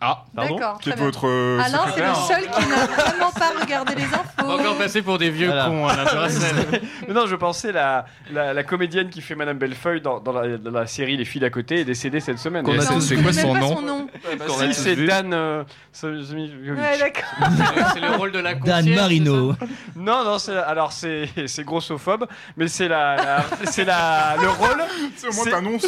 Ah, 0.02 0.24
Pardon 0.36 0.56
D'accord. 0.58 0.80
Qui 0.80 0.90
est 0.90 0.92
très 0.92 1.02
bien. 1.02 1.06
votre 1.06 1.28
euh, 1.28 1.60
Alain, 1.64 1.80
c'est 1.96 2.02
le 2.02 2.14
secrétaire 2.14 2.16
seul 2.16 2.42
qui 2.42 2.70
n'a 2.70 2.86
vraiment 3.06 3.32
pas 3.32 3.52
regardé 3.62 3.96
les 3.96 4.04
On 4.44 4.48
va 4.48 4.54
encore 4.56 4.66
infos. 4.72 4.76
passer 4.80 5.02
pour 5.02 5.18
des 5.18 5.30
vieux 5.30 5.48
Voilà. 5.48 5.66
cons, 5.68 5.88
Alain 5.88 6.04
Duracell. 6.04 6.82
Mais 7.08 7.14
non, 7.14 7.26
je 7.28 7.36
pensais 7.36 7.72
la, 7.72 8.06
la, 8.32 8.54
la 8.54 8.64
comédienne 8.64 9.10
qui 9.10 9.22
fait 9.22 9.36
Madame 9.36 9.58
Bellefeuille 9.58 10.02
dans, 10.02 10.20
dans, 10.20 10.34
la, 10.34 10.58
dans 10.58 10.72
la 10.72 10.86
série 10.86 11.16
Les 11.16 11.24
filles 11.26 11.42
d'à 11.42 11.50
côté 11.50 11.80
est 11.80 11.86
décédée 11.86 12.20
cette 12.20 12.40
semaine. 12.40 12.64
Qu'on 12.66 12.74
a 12.74 12.76
Et- 12.76 12.80
tous- 12.86 12.92
Non, 12.94 13.00
c'est 13.00 13.16
je 13.16 13.22
quoi 13.22 13.34
son 13.34 13.54
pas 13.54 13.60
nom 13.60 13.76
son 13.78 13.82
nom. 13.82 14.08
Bah, 14.38 14.46
qu'on 14.46 14.54
a 14.60 14.62
si, 14.64 14.68
tous 14.68 14.74
c'est 14.84 14.96
vu. 14.96 15.08
Dan 15.08 15.34
euh, 15.34 15.64
Samiovic. 15.94 16.52
Ouais, 16.78 16.98
d'accord. 17.00 17.48
C'est 17.94 18.00
le- 18.02 18.16
rôle 18.18 18.32
de 18.34 18.40
la 18.40 18.54
Dan 18.56 18.80
concierge, 18.80 18.96
Marino. 19.00 19.54
Non, 19.96 20.24
non, 20.26 20.38
c'est 20.40 20.58
alors 20.58 20.92
c'est 20.92 21.30
c'est 21.48 21.64
grossophobe, 21.64 22.26
mais 22.58 22.68
c'est 22.68 22.88
la, 22.88 23.16
la- 23.16 23.46
c'est 23.66 23.86
la 23.86 24.36
le 24.42 24.50
rôle, 24.50 24.84
C'est 25.16 25.28
au 25.30 25.34
moins 25.34 25.44
C'est- 25.46 25.50
t'annonces. 25.52 25.86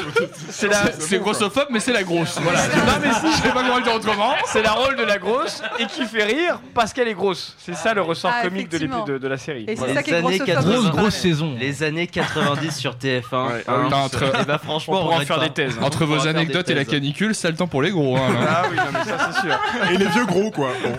c'est 0.49 0.67
la 0.67 0.91
c'est 0.97 1.19
grossophobe, 1.19 1.67
mais 1.71 1.79
c'est 1.79 1.91
la 1.93 2.03
grosse. 2.03 2.39
Voilà. 2.41 2.67
non, 2.67 2.73
mais 3.01 3.11
si, 3.13 3.31
je 3.37 3.41
sais 3.43 3.49
pas 3.49 3.61
comment 3.63 3.77
le 3.77 3.83
dire 3.83 3.96
autrement. 3.97 4.33
c'est 4.45 4.61
la 4.61 4.71
rôle 4.71 4.95
de 4.95 5.03
la 5.03 5.17
grosse 5.17 5.61
et 5.79 5.85
qui 5.85 6.05
fait 6.05 6.23
rire 6.23 6.59
parce 6.73 6.93
qu'elle 6.93 7.07
est 7.07 7.13
grosse. 7.13 7.55
C'est 7.59 7.75
ça 7.75 7.93
le 7.93 8.01
ressort 8.01 8.31
Ah, 8.33 8.43
comique 8.43 8.69
de, 8.69 8.77
effectivement. 8.77 9.03
de, 9.05 9.17
de 9.17 9.27
la 9.27 9.37
série. 9.37 9.65
Et 9.67 9.75
c'est 9.75 9.87
Les 9.87 9.93
ça 9.93 10.03
qui 10.03 10.11
est 10.11 10.15
années 10.15 10.37
grossophobe. 10.37 10.47
80. 10.55 10.71
Grosse, 10.79 10.91
grosse 10.91 11.15
saison. 11.15 11.55
Les 11.59 11.83
années 11.83 12.07
90 12.07 12.75
sur 12.75 12.93
TF1. 12.95 13.03
Ouais, 13.03 13.19
hein. 13.31 13.61
ah 13.67 13.73
oui, 13.83 13.93
entre, 13.93 14.23
Et 14.23 14.45
bah 14.45 14.57
franchement, 14.63 14.93
On 14.95 14.97
pourra 14.97 15.07
en 15.07 15.19
regrette 15.19 15.27
faire 15.27 15.37
pas. 15.39 15.43
des 15.47 15.53
thèses. 15.53 15.77
entre 15.81 15.85
On 15.85 15.89
pourra 15.89 16.05
vos 16.05 16.13
faire 16.15 16.33
des 16.33 16.39
anecdotes 16.39 16.69
et 16.69 16.73
la 16.75 16.83
thèses. 16.85 16.93
canicule, 16.93 17.35
ça 17.35 17.49
le 17.49 17.55
temps 17.57 17.67
pour 17.67 17.81
les 17.81 17.91
gros. 17.91 18.17
Hein, 18.17 18.33
là. 18.33 18.63
Ah 18.63 18.67
oui, 18.69 18.75
non, 18.77 18.83
mais 18.93 19.03
ça 19.03 19.17
c'est 19.31 19.41
sûr. 19.41 19.59
Et 19.91 19.97
les 19.97 20.07
vieux 20.07 20.25
gros 20.25 20.51
quoi. 20.51 20.69
Bon. 20.83 20.93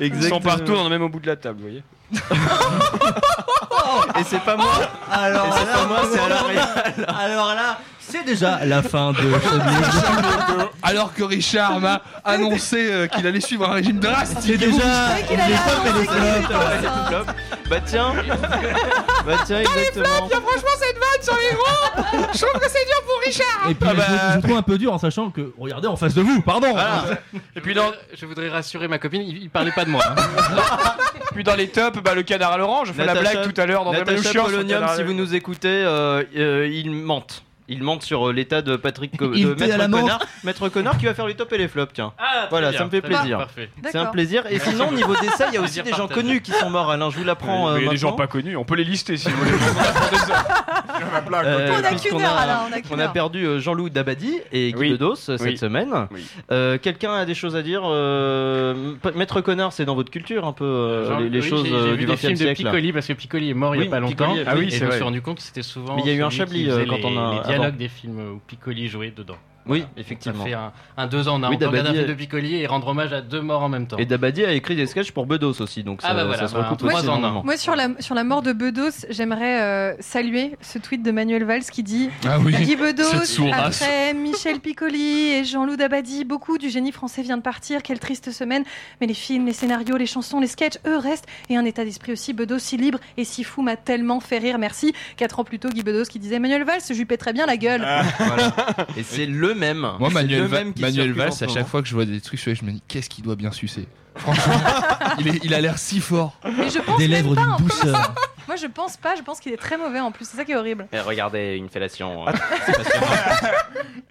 Ils 0.00 0.22
sont 0.28 0.40
partout, 0.40 0.72
on 0.76 0.86
est 0.86 0.90
même 0.90 1.02
au 1.02 1.08
bout 1.08 1.20
de 1.20 1.26
la 1.26 1.36
table, 1.36 1.56
vous 1.60 1.64
voyez. 1.68 1.82
Et 4.18 4.24
c'est 4.24 4.40
pas 4.40 4.56
moi. 4.56 4.72
Alors 5.10 5.46
Et 5.46 5.50
c'est 5.60 5.72
pas 5.72 5.86
moi, 5.86 6.00
c'est 6.10 6.18
Alain 6.20 6.42
Réal. 6.42 7.06
Alors 7.18 7.54
là, 7.54 7.78
c'est 8.12 8.24
déjà 8.24 8.64
la 8.64 8.82
fin 8.82 9.12
de. 9.12 9.18
Alors 10.82 11.14
que 11.14 11.22
Richard 11.22 11.80
m'a 11.80 12.02
annoncé 12.24 12.76
euh, 12.92 13.06
qu'il 13.06 13.26
allait 13.26 13.40
suivre 13.40 13.68
un 13.68 13.74
régime 13.74 13.98
drastique. 13.98 14.38
C'est 14.42 14.56
déjà 14.58 15.16
qu'il 15.26 15.40
allait 15.40 15.54
allait 15.54 16.42
flops. 16.42 16.52
faire 16.52 16.82
ça. 16.82 17.06
Flop. 17.08 17.32
Bah 17.70 17.76
tiens. 17.86 18.12
Bah 19.26 19.32
tiens, 19.46 19.60
exactement. 19.60 20.04
franchement 20.28 20.76
cette 20.78 20.96
vanne 20.96 21.22
sur 21.22 21.34
les 21.34 21.54
gros, 21.56 22.28
je 22.34 22.38
trouve 22.44 22.60
que 22.60 22.68
c'est 22.68 22.84
dur 22.84 23.02
pour 23.06 23.20
Richard. 23.24 23.70
Et 23.70 23.74
puis 23.74 23.88
Ah 23.90 23.94
bah. 23.94 24.04
je, 24.08 24.40
je 24.40 24.46
trouve 24.46 24.56
un 24.56 24.62
peu 24.62 24.78
dur 24.78 24.92
en 24.92 24.98
sachant 24.98 25.30
que 25.30 25.52
regardez 25.58 25.88
en 25.88 25.96
face 25.96 26.14
de 26.14 26.22
vous, 26.22 26.42
pardon. 26.42 26.74
Et 27.56 27.60
puis 27.60 27.74
dans, 27.74 27.90
Je 28.14 28.26
voudrais 28.26 28.48
rassurer 28.48 28.88
ma 28.88 28.98
copine, 28.98 29.22
il, 29.22 29.42
il 29.44 29.50
parlait 29.50 29.72
pas 29.72 29.84
de 29.84 29.90
moi. 29.90 30.02
hein. 30.08 30.14
puis 31.34 31.44
dans 31.44 31.54
les 31.54 31.68
tops, 31.68 31.98
bah, 32.02 32.14
le 32.14 32.22
canard 32.22 32.52
à 32.52 32.58
l'orange. 32.58 32.88
Je 32.88 32.92
fais 32.92 33.06
la 33.06 33.14
Natacha- 33.14 33.32
blague 33.32 33.52
tout 33.54 33.60
à 33.60 33.66
l'heure 33.66 33.84
dans 33.84 33.92
Natacha 33.92 34.42
Polonium, 34.42 34.84
si 34.96 35.02
vous 35.02 35.12
nous 35.14 35.34
écoutez, 35.34 35.68
euh, 35.68 36.22
euh, 36.36 36.68
il 36.70 36.90
mente. 36.90 37.42
Il 37.72 37.82
mente 37.82 38.02
sur 38.02 38.28
euh, 38.28 38.32
l'état 38.32 38.62
de 38.62 38.76
Patrick 38.76 39.16
Co- 39.16 39.32
Il 39.34 39.46
de 39.46 39.52
était 39.52 39.72
à 39.72 39.76
la 39.76 39.88
Maître. 39.88 40.00
Connard, 40.02 40.20
Maître 40.44 40.68
Connard 40.68 40.98
qui 40.98 41.06
va 41.06 41.14
faire 41.14 41.26
les 41.26 41.34
tops 41.34 41.52
et 41.52 41.58
les 41.58 41.68
flops, 41.68 41.92
tiens. 41.94 42.12
Ah, 42.18 42.46
Voilà, 42.50 42.70
bien, 42.70 42.78
ça 42.78 42.84
me 42.84 42.90
fait 42.90 43.00
plaisir. 43.00 43.46
C'est 43.90 43.98
un 43.98 44.06
plaisir. 44.06 44.44
Et 44.50 44.58
sinon, 44.58 44.88
au 44.88 44.92
niveau 44.92 45.14
décès, 45.20 45.44
il 45.48 45.54
y 45.54 45.56
a 45.56 45.60
aussi 45.60 45.82
des 45.82 45.92
gens 45.92 46.08
connus 46.08 46.40
qui 46.42 46.52
sont 46.52 46.70
morts. 46.70 46.90
Alain, 46.90 47.10
je 47.10 47.18
vous 47.18 47.24
l'apprends. 47.24 47.68
euh, 47.68 47.74
Mais 47.74 47.80
il 47.80 47.84
y 47.84 47.88
a 47.88 47.90
des 47.92 47.96
gens 47.96 48.12
pas 48.12 48.26
connus, 48.26 48.56
on 48.56 48.64
peut 48.64 48.76
les 48.76 48.84
lister 48.84 49.16
si 49.16 49.28
vous 49.28 49.36
voulez. 49.36 49.52
Euh, 51.44 51.70
On 51.80 51.84
a 51.84 51.94
qu'une 51.94 52.20
heure, 52.20 52.36
Alain, 52.36 52.60
on 52.90 53.12
perdu 53.12 53.44
euh, 53.46 53.58
Jean-Loup 53.60 53.88
Dabadi 53.88 54.38
et 54.52 54.72
Guy 54.72 54.96
euh, 55.00 55.14
cette 55.14 55.40
Oui. 55.40 55.58
semaine. 55.58 55.92
Oui. 56.10 56.24
Euh, 56.50 56.78
Quelqu'un 56.78 57.12
a 57.14 57.24
des 57.24 57.34
choses 57.34 57.56
à 57.56 57.62
dire 57.62 57.82
euh, 57.84 58.94
Maître 59.14 59.40
Connard, 59.40 59.72
c'est 59.72 59.84
dans 59.84 59.94
votre 59.94 60.10
culture 60.10 60.46
un 60.46 60.52
peu 60.52 60.64
euh, 60.64 61.08
Genre, 61.08 61.20
les, 61.20 61.28
les 61.28 61.40
oui, 61.40 61.48
choses 61.48 61.64
j'ai- 61.64 61.70
j'ai 61.70 61.90
vu 61.92 61.96
du 61.98 62.06
des 62.06 62.06
20 62.06 62.16
films 62.16 62.32
e 62.32 62.34
de 62.34 62.38
siècle. 62.38 62.62
Piccoli 62.64 62.92
parce 62.92 63.06
que 63.06 63.12
Piccoli 63.14 63.50
est 63.50 63.54
mort 63.54 63.74
il 63.76 63.84
y 63.84 63.86
a 63.86 63.90
pas 63.90 64.00
longtemps. 64.00 64.34
ah 64.46 64.54
oui, 64.56 64.70
c'est 64.70 64.78
je 64.78 64.84
me 64.86 64.90
suis 64.92 65.02
rendu 65.02 65.22
compte 65.22 65.36
que 65.38 65.42
c'était 65.42 65.62
souvent. 65.62 65.96
Mais 65.96 66.02
il 66.04 66.08
y 66.08 66.10
a 66.10 66.14
eu 66.14 66.22
un 66.22 66.30
Chablis, 66.30 66.68
quand 66.88 67.04
on 67.04 67.16
a-. 67.18 67.42
dialogues 67.62 67.78
des 67.78 67.88
films 67.88 68.34
où 68.34 68.38
Piccoli 68.40 68.88
jouait 68.88 69.10
dedans. 69.12 69.38
Oui, 69.66 69.84
effectivement. 69.96 70.44
fait 70.44 70.52
un, 70.54 70.72
un 70.96 71.06
deux 71.06 71.28
ans, 71.28 71.38
on 71.38 71.42
a 71.42 71.48
Oui, 71.48 71.56
un 71.56 71.58
Dabadi, 71.58 71.92
film 71.92 72.06
de 72.06 72.14
Piccoli 72.14 72.56
et 72.56 72.66
rendre 72.66 72.88
hommage 72.88 73.12
à 73.12 73.20
deux 73.20 73.40
morts 73.40 73.62
en 73.62 73.68
même 73.68 73.86
temps. 73.86 73.96
Et 73.96 74.06
Dabadi 74.06 74.44
a 74.44 74.52
écrit 74.52 74.76
des 74.76 74.86
sketchs 74.86 75.12
pour 75.12 75.26
Bedos 75.26 75.60
aussi, 75.60 75.82
donc 75.82 76.00
Ah 76.02 76.08
ça, 76.08 76.14
bah 76.14 76.24
voilà, 76.24 76.42
ça 76.42 76.48
se 76.48 76.54
bah, 76.54 76.62
recoupe 76.64 76.78
trois 76.78 76.98
aussi 77.00 77.08
en 77.08 77.14
un. 77.14 77.18
énormément. 77.18 77.42
Moi, 77.44 77.56
sur 77.56 77.74
la, 77.74 77.88
sur 78.00 78.14
la 78.14 78.24
mort 78.24 78.42
de 78.42 78.52
Bedos, 78.52 79.06
j'aimerais 79.08 79.60
euh, 79.62 79.94
saluer 80.00 80.56
ce 80.60 80.78
tweet 80.78 81.02
de 81.02 81.10
Manuel 81.10 81.44
Valls 81.44 81.62
qui 81.62 81.82
dit 81.82 82.10
Ah 82.26 82.38
oui, 82.38 82.52
Guy 82.60 82.76
Bedos, 82.76 83.04
après 83.52 84.12
Michel 84.14 84.60
Piccoli 84.60 85.30
et 85.30 85.44
Jean-Loup 85.44 85.76
Dabadi, 85.76 86.24
beaucoup 86.24 86.58
du 86.58 86.68
génie 86.68 86.92
français 86.92 87.22
vient 87.22 87.36
de 87.38 87.42
partir. 87.42 87.82
Quelle 87.82 87.98
triste 88.00 88.30
semaine. 88.30 88.64
Mais 89.00 89.06
les 89.06 89.14
films, 89.14 89.46
les 89.46 89.52
scénarios, 89.52 89.96
les 89.96 90.06
chansons, 90.06 90.40
les 90.40 90.46
sketchs, 90.46 90.78
eux 90.86 90.98
restent. 90.98 91.26
Et 91.48 91.56
un 91.56 91.64
état 91.64 91.84
d'esprit 91.84 92.12
aussi. 92.12 92.32
Bedos 92.32 92.58
si 92.58 92.76
libre 92.76 92.98
et 93.16 93.24
si 93.24 93.42
fou 93.44 93.62
m'a 93.62 93.76
tellement 93.76 94.20
fait 94.20 94.38
rire. 94.38 94.58
Merci. 94.58 94.92
Quatre 95.16 95.38
ans 95.40 95.44
plus 95.44 95.58
tôt, 95.58 95.68
Guy 95.70 95.82
Bedos 95.82 96.04
qui 96.04 96.18
disait 96.18 96.38
Manuel 96.38 96.64
Valls, 96.64 96.80
je 96.88 96.92
lui 96.94 97.04
pèterais 97.06 97.22
très 97.22 97.32
bien 97.32 97.46
la 97.46 97.56
gueule. 97.56 97.86
Voilà. 98.18 98.52
Et 98.96 99.04
c'est 99.04 99.26
le 99.26 99.51
même. 99.54 99.86
Moi, 99.98 100.10
Manuel, 100.10 100.42
Va- 100.46 100.62
Valls, 100.64 101.32
à 101.42 101.48
chaque 101.48 101.66
fois 101.66 101.82
que 101.82 101.88
je 101.88 101.94
vois 101.94 102.04
des 102.04 102.20
trucs 102.20 102.40
je 102.40 102.64
me 102.64 102.72
dis 102.72 102.82
qu'est-ce 102.88 103.08
qu'il 103.08 103.24
doit 103.24 103.36
bien 103.36 103.52
sucer. 103.52 103.86
Franchement, 104.14 104.54
il, 105.20 105.28
est- 105.28 105.44
il 105.44 105.54
a 105.54 105.60
l'air 105.60 105.78
si 105.78 106.00
fort. 106.00 106.34
Mais 106.44 106.68
je 106.68 106.78
pense 106.80 106.98
Des 106.98 107.08
lèvres 107.08 107.34
pas, 107.34 107.42
d'une 107.56 107.66
douceur. 107.66 108.14
Moi, 108.46 108.56
je 108.56 108.66
pense 108.66 108.96
pas. 108.96 109.14
Je 109.16 109.22
pense 109.22 109.40
qu'il 109.40 109.52
est 109.52 109.56
très 109.56 109.78
mauvais 109.78 110.00
en 110.00 110.10
plus. 110.12 110.26
C'est 110.28 110.36
ça 110.36 110.44
qui 110.44 110.52
est 110.52 110.56
horrible. 110.56 110.86
Et 110.92 111.00
regardez 111.00 111.54
une 111.56 111.68
fellation. 111.70 112.26
euh, 112.28 112.32
c'est 112.66 112.76
passionnant. 112.76 113.06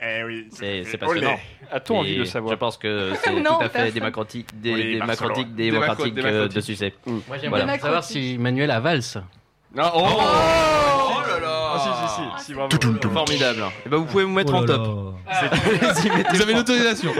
Eh 0.03 0.24
oui. 0.24 0.48
C'est 0.51 0.98
passionnant. 0.98 1.38
A-t-on 1.71 2.00
envie 2.00 2.17
de 2.17 2.24
savoir 2.25 2.53
Je 2.53 2.57
pense 2.57 2.77
que 2.77 3.12
c'est 3.24 3.43
tout 3.43 3.53
à 3.62 3.69
fait 3.69 3.91
démocratique, 3.91 4.48
des, 4.60 4.74
Oui, 4.74 4.93
démocratique, 4.93 5.48
euh, 5.48 5.53
démocratique. 5.55 6.53
de 6.55 6.62
succès. 6.62 6.93
Moi, 7.05 7.19
j'aimerais 7.39 7.50
Voilà. 7.50 7.65
bien 7.65 7.79
savoir 7.79 8.03
si 8.03 8.38
Manuel 8.39 8.71
a 8.71 8.79
valse. 8.79 9.17
Non, 9.75 9.83
oh, 9.93 10.00
Oh 10.03 11.21
là 11.27 11.39
là 11.39 11.61
si, 12.40 12.46
si, 12.46 12.54
bravo. 12.54 12.70
Formidable. 13.13 13.63
Et 13.86 13.90
ben 13.90 13.98
vous 13.98 14.06
pouvez 14.06 14.24
vous 14.24 14.32
mettre 14.32 14.54
Oh 14.54 14.58
en 14.58 14.66
top. 14.66 15.16
mettez- 15.25 16.24
Vous 16.34 16.42
avez 16.42 16.54
l'autorisation. 16.54 17.12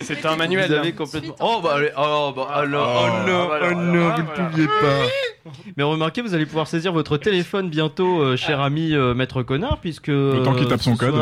C'est 0.00 0.24
un 0.26 0.36
manuel. 0.36 0.68
Vous 0.68 0.74
avez 0.74 0.88
hein. 0.88 0.92
complètement. 0.96 1.34
Oh 1.40 1.60
bah 1.62 1.74
allez, 1.76 1.90
oh 1.96 2.32
bah 2.36 2.48
alors, 2.52 3.04
oh 3.24 3.28
non, 3.28 3.48
oh 3.50 3.74
non, 3.74 3.74
vous 3.74 3.92
ne 3.92 3.98
voilà. 3.98 4.22
pouviez 4.50 4.66
pas. 4.66 5.52
Mais 5.76 5.84
remarquez, 5.84 6.22
vous 6.22 6.34
allez 6.34 6.46
pouvoir 6.46 6.66
saisir 6.66 6.92
votre 6.92 7.16
téléphone 7.18 7.68
bientôt, 7.70 8.20
euh, 8.20 8.36
cher 8.36 8.60
ami 8.60 8.94
euh, 8.94 9.14
Maître 9.14 9.42
Connard, 9.42 9.78
puisque. 9.80 10.08
Le 10.08 10.42
temps 10.42 10.54
qu'il 10.54 10.66
tape 10.66 10.82
son 10.82 10.96
code. 10.96 11.14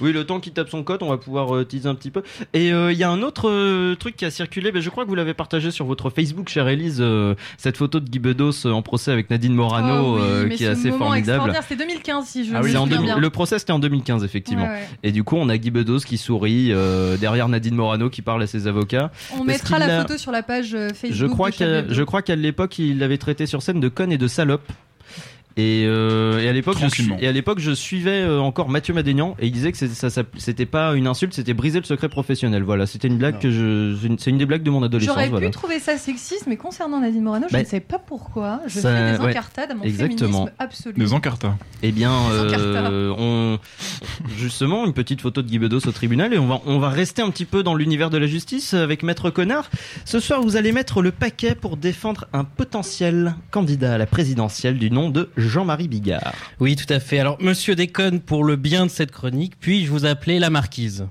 Oui, 0.00 0.12
le 0.12 0.24
temps 0.24 0.40
qu'il 0.40 0.52
tape 0.52 0.68
son 0.68 0.82
code, 0.82 1.02
on 1.02 1.08
va 1.08 1.16
pouvoir 1.18 1.54
euh, 1.54 1.64
teaser 1.64 1.88
un 1.88 1.94
petit 1.94 2.10
peu. 2.10 2.22
Et 2.52 2.72
euh, 2.72 2.92
il 2.92 2.98
y 2.98 3.04
a 3.04 3.10
un 3.10 3.22
autre 3.22 3.48
euh, 3.50 3.94
truc 3.94 4.16
qui 4.16 4.24
a 4.24 4.30
circulé, 4.30 4.70
mais 4.72 4.80
je 4.82 4.90
crois 4.90 5.04
que 5.04 5.08
vous 5.08 5.14
l'avez 5.14 5.34
partagé 5.34 5.70
sur 5.70 5.84
votre 5.86 6.10
Facebook, 6.10 6.48
chère 6.48 6.68
Elise, 6.68 6.98
euh, 7.00 7.34
cette 7.58 7.76
photo 7.76 8.00
de 8.00 8.08
Guy 8.08 8.18
Bedos 8.18 8.66
euh, 8.66 8.70
en 8.70 8.82
procès 8.82 9.12
avec 9.12 9.30
Nadine 9.30 9.54
Morano, 9.54 10.16
Oh 10.16 10.18
euh, 10.20 10.48
qui 10.48 10.64
est 10.64 10.68
assez 10.68 10.90
formidable. 10.90 11.52
C'était 11.62 11.84
2015, 11.84 12.26
si 12.26 12.46
je 12.46 12.54
Ah 12.54 12.62
me 12.62 12.68
oui, 12.70 12.72
c'est 12.72 12.78
en 12.78 12.84
souviens 12.84 12.96
2000 12.98 13.12
bien. 13.14 13.18
le 13.20 13.30
procès 13.30 13.58
c'était 13.58 13.72
en 13.72 13.78
2015 13.78 14.24
effectivement. 14.24 14.64
Ouais, 14.64 14.68
ouais. 14.70 14.88
Et 15.02 15.12
du 15.12 15.24
coup 15.24 15.36
on 15.36 15.48
a 15.48 15.56
Guy 15.58 15.70
Bedos 15.70 16.00
qui 16.00 16.18
sourit 16.18 16.72
euh, 16.72 17.16
derrière 17.16 17.48
Nadine 17.48 17.74
Morano 17.74 18.10
qui 18.10 18.22
parle 18.22 18.42
à 18.42 18.46
ses 18.46 18.66
avocats. 18.66 19.10
On 19.38 19.44
mettra 19.44 19.78
la 19.78 19.98
a- 19.98 20.02
photo 20.02 20.16
sur 20.18 20.32
la 20.32 20.42
page 20.42 20.74
euh, 20.74 20.88
Facebook. 20.94 21.30
Crois 21.30 21.50
qu'à 21.50 21.88
je 21.88 22.02
crois 22.02 22.22
qu'à 22.22 22.36
l'époque 22.36 22.78
il 22.78 22.98
l'avait 22.98 23.18
traité 23.18 23.46
sur 23.46 23.62
scène 23.62 23.80
de 23.80 23.88
conne 23.88 24.12
et 24.12 24.18
de 24.18 24.28
salope. 24.28 24.70
Et, 25.56 25.84
euh, 25.86 26.38
et 26.40 26.48
à 26.48 26.52
l'époque, 26.52 26.76
je, 26.78 27.02
et 27.18 27.26
à 27.26 27.32
l'époque, 27.32 27.58
je 27.58 27.72
suivais 27.72 28.20
euh, 28.22 28.38
encore 28.40 28.68
Mathieu 28.68 28.94
Madénian 28.94 29.34
et 29.40 29.46
il 29.46 29.52
disait 29.52 29.72
que 29.72 29.78
c'était 30.38 30.66
pas 30.66 30.94
une 30.94 31.06
insulte, 31.06 31.34
c'était 31.34 31.54
briser 31.54 31.80
le 31.80 31.84
secret 31.84 32.08
professionnel. 32.08 32.62
Voilà, 32.62 32.86
c'était 32.86 33.08
une 33.08 33.18
blague 33.18 33.38
que 33.40 33.50
je, 33.50 33.96
c'est 34.18 34.30
une- 34.30 34.38
des 34.38 34.46
blagues 34.46 34.62
de 34.62 34.70
mon 34.70 34.82
adolescence. 34.82 35.14
J'aurais 35.14 35.28
voilà. 35.28 35.46
pu 35.48 35.52
trouver 35.52 35.78
ça 35.80 35.98
sexiste, 35.98 36.44
mais 36.46 36.56
concernant 36.56 37.00
Nadine 37.00 37.22
Morano, 37.22 37.46
je 37.48 37.52
Bah, 37.52 37.60
ne 37.60 37.64
sais 37.66 37.80
pas 37.80 37.98
pourquoi. 37.98 38.60
Je 38.66 38.78
ça- 38.80 38.94
fais 38.94 39.12
des 39.18 39.24
ouais, 39.24 39.30
encartades 39.30 39.70
à 39.72 39.74
mon 39.74 39.82
exactement. 39.82 40.32
féminisme 40.46 40.52
absolu. 40.58 40.94
Des 40.96 41.12
encartas. 41.12 41.56
Eh 41.82 41.92
bien, 41.92 42.12
euh, 42.32 43.12
on, 43.18 43.58
justement, 44.38 44.86
une 44.86 44.92
petite 44.92 45.20
photo 45.20 45.42
de 45.42 45.48
Guy 45.48 45.58
Bedos 45.58 45.86
au 45.86 45.92
tribunal 45.92 46.32
et 46.32 46.38
on 46.38 46.46
va, 46.46 46.60
on 46.66 46.78
va 46.78 46.88
rester 46.90 47.22
un 47.22 47.30
petit 47.30 47.44
peu 47.44 47.62
dans 47.62 47.74
l'univers 47.74 48.10
de 48.10 48.18
la 48.18 48.26
justice 48.26 48.72
avec 48.74 49.02
Maître 49.02 49.30
Connard. 49.30 49.68
Ce 50.04 50.20
soir, 50.20 50.40
vous 50.42 50.56
allez 50.56 50.72
mettre 50.72 51.02
le 51.02 51.10
paquet 51.10 51.54
pour 51.54 51.76
défendre 51.76 52.26
un 52.32 52.44
potentiel 52.44 53.34
candidat 53.50 53.94
à 53.94 53.98
la 53.98 54.06
présidentielle 54.06 54.78
du 54.78 54.90
nom 54.90 55.10
de 55.10 55.28
Jean-Marie 55.40 55.88
Bigard. 55.88 56.34
Oui, 56.60 56.76
tout 56.76 56.92
à 56.92 57.00
fait. 57.00 57.18
Alors, 57.18 57.36
monsieur 57.40 57.74
déconne 57.74 58.20
pour 58.20 58.44
le 58.44 58.56
bien 58.56 58.86
de 58.86 58.90
cette 58.90 59.10
chronique, 59.10 59.54
puis-je 59.58 59.90
vous 59.90 60.04
appeler 60.04 60.38
la 60.38 60.50
marquise? 60.50 61.06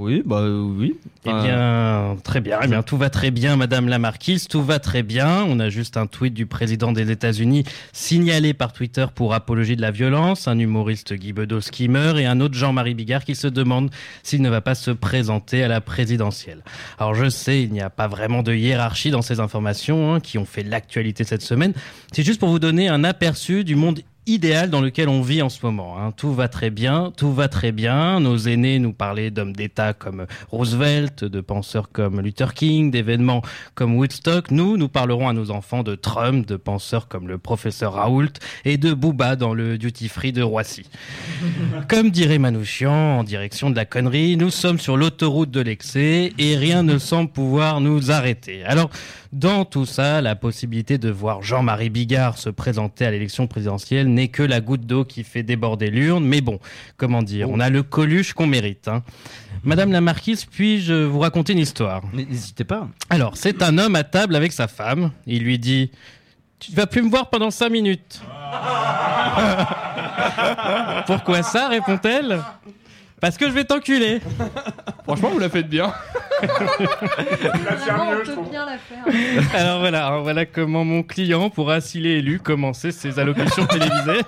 Oui, 0.00 0.22
bah 0.24 0.44
oui. 0.48 0.94
Eh 1.24 1.28
bien, 1.28 2.16
très 2.22 2.40
bien. 2.40 2.60
Eh 2.62 2.68
bien, 2.68 2.84
tout 2.84 2.96
va 2.96 3.10
très 3.10 3.32
bien, 3.32 3.56
Madame 3.56 3.88
la 3.88 3.98
Marquise. 3.98 4.46
Tout 4.46 4.62
va 4.62 4.78
très 4.78 5.02
bien. 5.02 5.44
On 5.48 5.58
a 5.58 5.70
juste 5.70 5.96
un 5.96 6.06
tweet 6.06 6.34
du 6.34 6.46
président 6.46 6.92
des 6.92 7.10
États-Unis 7.10 7.64
signalé 7.92 8.54
par 8.54 8.72
Twitter 8.72 9.06
pour 9.12 9.34
apologie 9.34 9.74
de 9.74 9.82
la 9.82 9.90
violence, 9.90 10.46
un 10.46 10.56
humoriste 10.56 11.14
Guy 11.14 11.32
Bedos 11.32 11.62
qui 11.72 11.88
meurt 11.88 12.16
et 12.16 12.26
un 12.26 12.40
autre 12.40 12.54
Jean-Marie 12.54 12.94
Bigard 12.94 13.24
qui 13.24 13.34
se 13.34 13.48
demande 13.48 13.90
s'il 14.22 14.40
ne 14.40 14.48
va 14.48 14.60
pas 14.60 14.76
se 14.76 14.92
présenter 14.92 15.64
à 15.64 15.68
la 15.68 15.80
présidentielle. 15.80 16.62
Alors, 17.00 17.16
je 17.16 17.28
sais, 17.28 17.64
il 17.64 17.72
n'y 17.72 17.80
a 17.80 17.90
pas 17.90 18.06
vraiment 18.06 18.44
de 18.44 18.54
hiérarchie 18.54 19.10
dans 19.10 19.22
ces 19.22 19.40
informations 19.40 20.14
hein, 20.14 20.20
qui 20.20 20.38
ont 20.38 20.46
fait 20.46 20.62
l'actualité 20.62 21.24
cette 21.24 21.42
semaine. 21.42 21.72
C'est 22.12 22.22
juste 22.22 22.38
pour 22.38 22.50
vous 22.50 22.60
donner 22.60 22.88
un 22.88 23.02
aperçu 23.02 23.64
du 23.64 23.74
monde 23.74 23.98
idéal 24.28 24.70
dans 24.70 24.80
lequel 24.80 25.08
on 25.08 25.22
vit 25.22 25.42
en 25.42 25.48
ce 25.48 25.64
moment. 25.64 25.98
hein. 25.98 26.12
Tout 26.16 26.32
va 26.32 26.48
très 26.48 26.70
bien, 26.70 27.12
tout 27.16 27.32
va 27.32 27.48
très 27.48 27.72
bien. 27.72 28.20
Nos 28.20 28.36
aînés 28.36 28.78
nous 28.78 28.92
parlaient 28.92 29.30
d'hommes 29.30 29.54
d'État 29.54 29.94
comme 29.94 30.26
Roosevelt, 30.50 31.24
de 31.24 31.40
penseurs 31.40 31.90
comme 31.90 32.20
Luther 32.20 32.54
King, 32.54 32.90
d'événements 32.90 33.42
comme 33.74 33.96
Woodstock. 33.96 34.50
Nous, 34.50 34.76
nous 34.76 34.88
parlerons 34.88 35.28
à 35.28 35.32
nos 35.32 35.50
enfants 35.50 35.82
de 35.82 35.94
Trump, 35.94 36.46
de 36.46 36.56
penseurs 36.56 37.08
comme 37.08 37.26
le 37.26 37.38
professeur 37.38 37.94
Raoult 37.94 38.28
et 38.64 38.76
de 38.76 38.92
Booba 38.92 39.34
dans 39.34 39.54
le 39.54 39.78
duty 39.78 40.08
free 40.08 40.32
de 40.32 40.42
Roissy. 40.42 40.84
Comme 41.88 42.10
dirait 42.10 42.38
Manouchian, 42.38 43.18
en 43.18 43.24
direction 43.24 43.70
de 43.70 43.76
la 43.76 43.84
connerie, 43.86 44.36
nous 44.36 44.50
sommes 44.50 44.78
sur 44.78 44.96
l'autoroute 44.96 45.50
de 45.50 45.60
l'excès 45.60 46.32
et 46.38 46.56
rien 46.56 46.82
ne 46.82 46.98
semble 46.98 47.30
pouvoir 47.30 47.80
nous 47.80 48.10
arrêter. 48.10 48.62
Alors, 48.64 48.90
dans 49.32 49.64
tout 49.64 49.84
ça, 49.86 50.20
la 50.22 50.36
possibilité 50.36 50.96
de 50.98 51.10
voir 51.10 51.42
Jean-Marie 51.42 51.90
Bigard 51.90 52.38
se 52.38 52.48
présenter 52.48 53.04
à 53.04 53.10
l'élection 53.10 53.46
présidentielle 53.46 54.08
n'est 54.18 54.28
que 54.28 54.42
la 54.42 54.60
goutte 54.60 54.82
d'eau 54.86 55.04
qui 55.04 55.24
fait 55.24 55.42
déborder 55.42 55.90
l'urne. 55.90 56.24
Mais 56.24 56.40
bon, 56.40 56.58
comment 56.96 57.22
dire, 57.22 57.48
on 57.50 57.60
a 57.60 57.70
le 57.70 57.82
coluche 57.82 58.32
qu'on 58.32 58.46
mérite. 58.46 58.88
hein. 58.88 59.02
Madame 59.64 59.92
la 59.92 60.00
marquise, 60.00 60.44
puis-je 60.44 60.92
vous 60.92 61.18
raconter 61.20 61.52
une 61.52 61.58
histoire? 61.60 62.02
N'hésitez 62.12 62.64
pas. 62.64 62.88
Alors, 63.10 63.36
c'est 63.36 63.62
un 63.62 63.78
homme 63.78 63.96
à 63.96 64.04
table 64.04 64.36
avec 64.36 64.52
sa 64.52 64.68
femme. 64.68 65.10
Il 65.26 65.42
lui 65.44 65.58
dit 65.58 65.90
Tu 66.58 66.72
ne 66.72 66.76
vas 66.76 66.86
plus 66.86 67.02
me 67.02 67.10
voir 67.10 67.30
pendant 67.30 67.50
cinq 67.50 67.70
minutes. 67.70 68.20
Pourquoi 71.06 71.42
ça? 71.42 71.68
répond-elle 71.68 72.40
Parce 73.20 73.36
que 73.36 73.46
je 73.46 73.52
vais 73.52 73.64
t'enculer. 73.64 74.20
Franchement, 75.04 75.30
vous 75.30 75.38
la 75.38 75.48
faites 75.48 75.68
bien. 75.68 75.92
Vraiment, 76.42 78.10
on 78.12 78.24
peut 78.44 78.50
bien 78.50 78.66
la 78.66 78.78
faire. 78.78 79.54
Alors 79.54 79.80
voilà, 79.80 80.06
alors 80.06 80.22
voilà 80.22 80.46
comment 80.46 80.84
mon 80.84 81.02
client 81.02 81.50
pourra, 81.50 81.80
s'il 81.80 82.06
est 82.06 82.18
élu, 82.18 82.38
commencer 82.38 82.92
ses 82.92 83.18
allocutions 83.18 83.66
télévisées. 83.70 84.22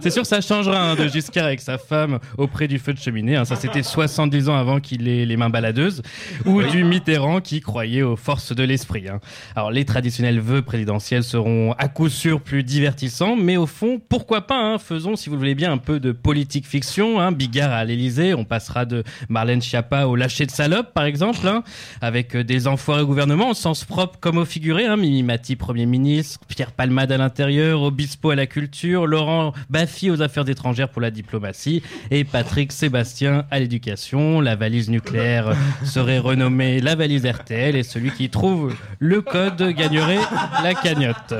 C'est 0.00 0.10
sûr, 0.10 0.24
ça 0.26 0.40
changera 0.40 0.80
hein, 0.90 0.94
de 0.94 1.08
Giscard 1.08 1.46
avec 1.46 1.60
sa 1.60 1.78
femme 1.78 2.18
auprès 2.38 2.68
du 2.68 2.78
feu 2.78 2.92
de 2.92 2.98
cheminée. 2.98 3.36
hein. 3.36 3.44
Ça, 3.44 3.56
c'était 3.56 3.82
70 3.82 4.48
ans 4.48 4.56
avant 4.56 4.80
qu'il 4.80 5.08
ait 5.08 5.24
les 5.26 5.36
mains 5.36 5.50
baladeuses. 5.50 6.02
Ou 6.44 6.62
du 6.62 6.84
Mitterrand 6.84 7.40
qui 7.40 7.60
croyait 7.60 8.02
aux 8.02 8.16
forces 8.16 8.54
de 8.54 8.62
l'esprit. 8.62 9.08
hein. 9.08 9.20
Alors, 9.54 9.70
les 9.70 9.84
traditionnels 9.84 10.40
vœux 10.40 10.62
présidentiels 10.62 11.24
seront 11.24 11.72
à 11.78 11.88
coup 11.88 12.08
sûr 12.08 12.40
plus 12.40 12.62
divertissants. 12.62 13.36
Mais 13.36 13.56
au 13.56 13.66
fond, 13.66 14.00
pourquoi 14.08 14.46
pas 14.46 14.58
hein, 14.58 14.78
Faisons, 14.78 15.16
si 15.16 15.28
vous 15.28 15.34
le 15.34 15.38
voulez 15.40 15.54
bien, 15.54 15.72
un 15.72 15.78
peu 15.78 16.00
de 16.00 16.12
politique 16.12 16.66
fiction. 16.66 17.20
Hein. 17.20 17.32
Bigard 17.32 17.72
à 17.72 17.84
l'Élysée, 17.84 18.34
on 18.34 18.44
passera 18.44 18.84
de 18.84 19.02
Marlène 19.28 19.62
Schiappa 19.62 20.06
au 20.06 20.16
lâcher 20.16 20.46
de 20.46 20.50
salope, 20.50 20.92
par 20.94 21.04
exemple. 21.04 21.25
Hein, 21.44 21.62
avec 22.00 22.36
euh, 22.36 22.44
des 22.44 22.66
enfoirés 22.66 23.02
au 23.02 23.06
gouvernement, 23.06 23.50
au 23.50 23.54
sens 23.54 23.84
propre 23.84 24.18
comme 24.20 24.38
au 24.38 24.44
figuré. 24.44 24.86
Hein, 24.86 24.96
Mimi 24.96 25.22
Mati, 25.22 25.56
Premier 25.56 25.86
ministre, 25.86 26.40
Pierre 26.48 26.72
Palmade 26.72 27.12
à 27.12 27.16
l'intérieur, 27.16 27.82
Obispo 27.82 28.30
à 28.30 28.36
la 28.36 28.46
culture, 28.46 29.06
Laurent 29.06 29.52
Baffy 29.70 30.10
aux 30.10 30.22
affaires 30.22 30.48
étrangères 30.48 30.88
pour 30.88 31.02
la 31.02 31.10
diplomatie 31.10 31.82
et 32.10 32.24
Patrick 32.24 32.72
Sébastien 32.72 33.44
à 33.50 33.58
l'éducation. 33.58 34.40
La 34.40 34.56
valise 34.56 34.90
nucléaire 34.90 35.56
serait 35.84 36.18
renommée 36.18 36.80
la 36.80 36.94
valise 36.94 37.26
RTL 37.26 37.76
et 37.76 37.82
celui 37.82 38.10
qui 38.10 38.30
trouve 38.30 38.74
le 38.98 39.20
code 39.20 39.62
gagnerait 39.74 40.20
la 40.62 40.74
cagnotte. 40.74 41.34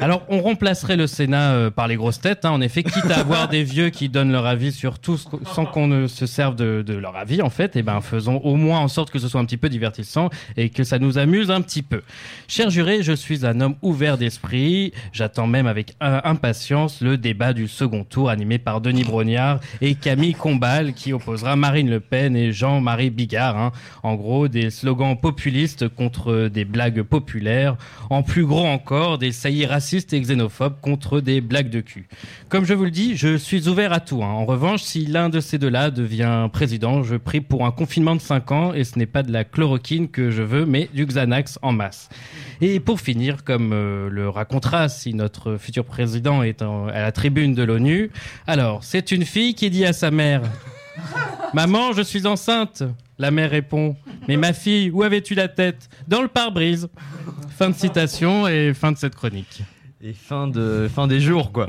Alors, 0.00 0.22
on 0.28 0.40
remplacerait 0.42 0.96
le 0.96 1.06
Sénat 1.06 1.52
euh, 1.52 1.70
par 1.70 1.88
les 1.88 1.96
grosses 1.96 2.20
têtes, 2.20 2.44
hein, 2.44 2.50
en 2.50 2.60
effet, 2.60 2.82
quitte 2.82 3.10
à 3.10 3.20
avoir 3.20 3.48
des 3.48 3.64
vieux 3.64 3.88
qui 3.90 4.08
donnent 4.08 4.32
leur 4.32 4.44
avis 4.46 4.70
sur 4.72 4.98
tout 4.98 5.16
ce 5.16 5.26
qu- 5.28 5.36
sans 5.54 5.64
qu'on 5.64 5.86
ne 5.86 6.06
se 6.06 6.26
serve 6.26 6.56
de, 6.56 6.82
de 6.86 6.94
leur 6.94 7.16
avis, 7.16 7.40
en 7.42 7.50
fait, 7.50 7.74
et 7.76 7.82
ben 7.82 8.00
faisons 8.00 8.36
au 8.38 8.56
moins 8.56 8.80
en 8.80 8.88
sorte 8.88 9.10
que 9.10 9.18
ce 9.18 9.28
soit 9.28 9.40
un 9.40 9.44
petit 9.44 9.56
peu 9.56 9.68
divertissant 9.68 10.28
et 10.56 10.68
que 10.68 10.84
ça 10.84 10.98
nous 10.98 11.16
amuse 11.18 11.50
un 11.50 11.60
petit 11.62 11.82
peu. 11.82 12.02
Cher 12.48 12.70
juré, 12.70 13.02
je 13.02 13.12
suis 13.12 13.46
un 13.46 13.60
homme 13.60 13.76
ouvert 13.82 14.18
d'esprit, 14.18 14.92
j'attends 15.12 15.46
même 15.46 15.66
avec 15.66 15.94
euh, 16.02 16.20
impatience 16.24 17.00
le 17.00 17.16
débat 17.16 17.52
du 17.52 17.66
second 17.66 18.04
tour 18.04 18.28
animé 18.30 18.58
par 18.58 18.80
Denis 18.80 19.04
Brognard 19.04 19.58
et 19.80 19.94
Camille 19.94 20.34
Combal 20.34 20.92
qui 20.92 21.12
opposera 21.12 21.56
Marine 21.56 21.88
Le 21.90 22.00
Pen 22.00 22.36
et 22.36 22.52
Jean-Marie 22.52 23.10
Bigard. 23.10 23.56
hein. 23.56 23.72
En 24.02 24.14
gros, 24.16 24.48
des 24.48 24.70
slogans 24.70 25.16
populistes 25.18 25.88
contre 25.88 26.48
des 26.48 26.64
blagues 26.64 27.02
populaires. 27.02 27.76
En 28.10 28.22
plus 28.22 28.44
gros 28.44 28.66
encore, 28.66 29.18
des 29.18 29.32
saillies 29.32 29.66
raciste 29.78 30.12
et 30.12 30.20
xénophobe 30.20 30.80
contre 30.82 31.20
des 31.20 31.40
blagues 31.40 31.70
de 31.70 31.80
cul. 31.80 32.08
Comme 32.48 32.64
je 32.64 32.74
vous 32.74 32.82
le 32.82 32.90
dis, 32.90 33.16
je 33.16 33.36
suis 33.36 33.68
ouvert 33.68 33.92
à 33.92 34.00
tout. 34.00 34.24
hein. 34.24 34.26
En 34.26 34.44
revanche, 34.44 34.82
si 34.82 35.06
l'un 35.06 35.28
de 35.28 35.38
ces 35.38 35.56
deux-là 35.56 35.92
devient 35.92 36.48
président, 36.52 37.04
je 37.04 37.14
prie 37.14 37.40
pour 37.40 37.64
un 37.64 37.70
confinement 37.70 38.16
de 38.16 38.20
5 38.20 38.50
ans 38.50 38.74
et 38.74 38.82
ce 38.82 38.98
n'est 38.98 39.06
pas 39.06 39.22
de 39.22 39.30
la 39.30 39.44
chloroquine 39.44 40.08
que 40.08 40.32
je 40.32 40.42
veux, 40.42 40.66
mais 40.66 40.88
du 40.92 41.06
Xanax 41.06 41.60
en 41.62 41.70
masse. 41.70 42.08
Et 42.60 42.80
pour 42.80 43.00
finir, 43.00 43.44
comme 43.44 43.70
euh, 43.72 44.08
le 44.10 44.28
racontera 44.28 44.88
si 44.88 45.14
notre 45.14 45.56
futur 45.58 45.84
président 45.84 46.42
est 46.42 46.60
à 46.60 47.00
la 47.00 47.12
tribune 47.12 47.54
de 47.54 47.62
l'ONU, 47.62 48.10
alors 48.48 48.82
c'est 48.82 49.12
une 49.12 49.24
fille 49.24 49.54
qui 49.54 49.70
dit 49.70 49.84
à 49.84 49.92
sa 49.92 50.10
mère 50.10 50.42
Maman, 51.54 51.92
je 51.92 52.02
suis 52.02 52.26
enceinte. 52.26 52.82
La 53.18 53.30
mère 53.30 53.50
répond 53.50 53.96
Mais 54.28 54.36
ma 54.36 54.52
fille, 54.52 54.90
où 54.90 55.02
avais-tu 55.02 55.34
la 55.34 55.48
tête? 55.48 55.88
Dans 56.06 56.22
le 56.22 56.28
pare-brise. 56.28 56.88
Fin 57.56 57.70
de 57.70 57.74
citation 57.74 58.46
et 58.46 58.72
fin 58.74 58.92
de 58.92 58.96
cette 58.98 59.14
chronique. 59.16 59.62
Et 60.00 60.12
fin, 60.12 60.46
de, 60.46 60.88
fin 60.94 61.08
des 61.08 61.18
jours, 61.20 61.50
quoi. 61.50 61.66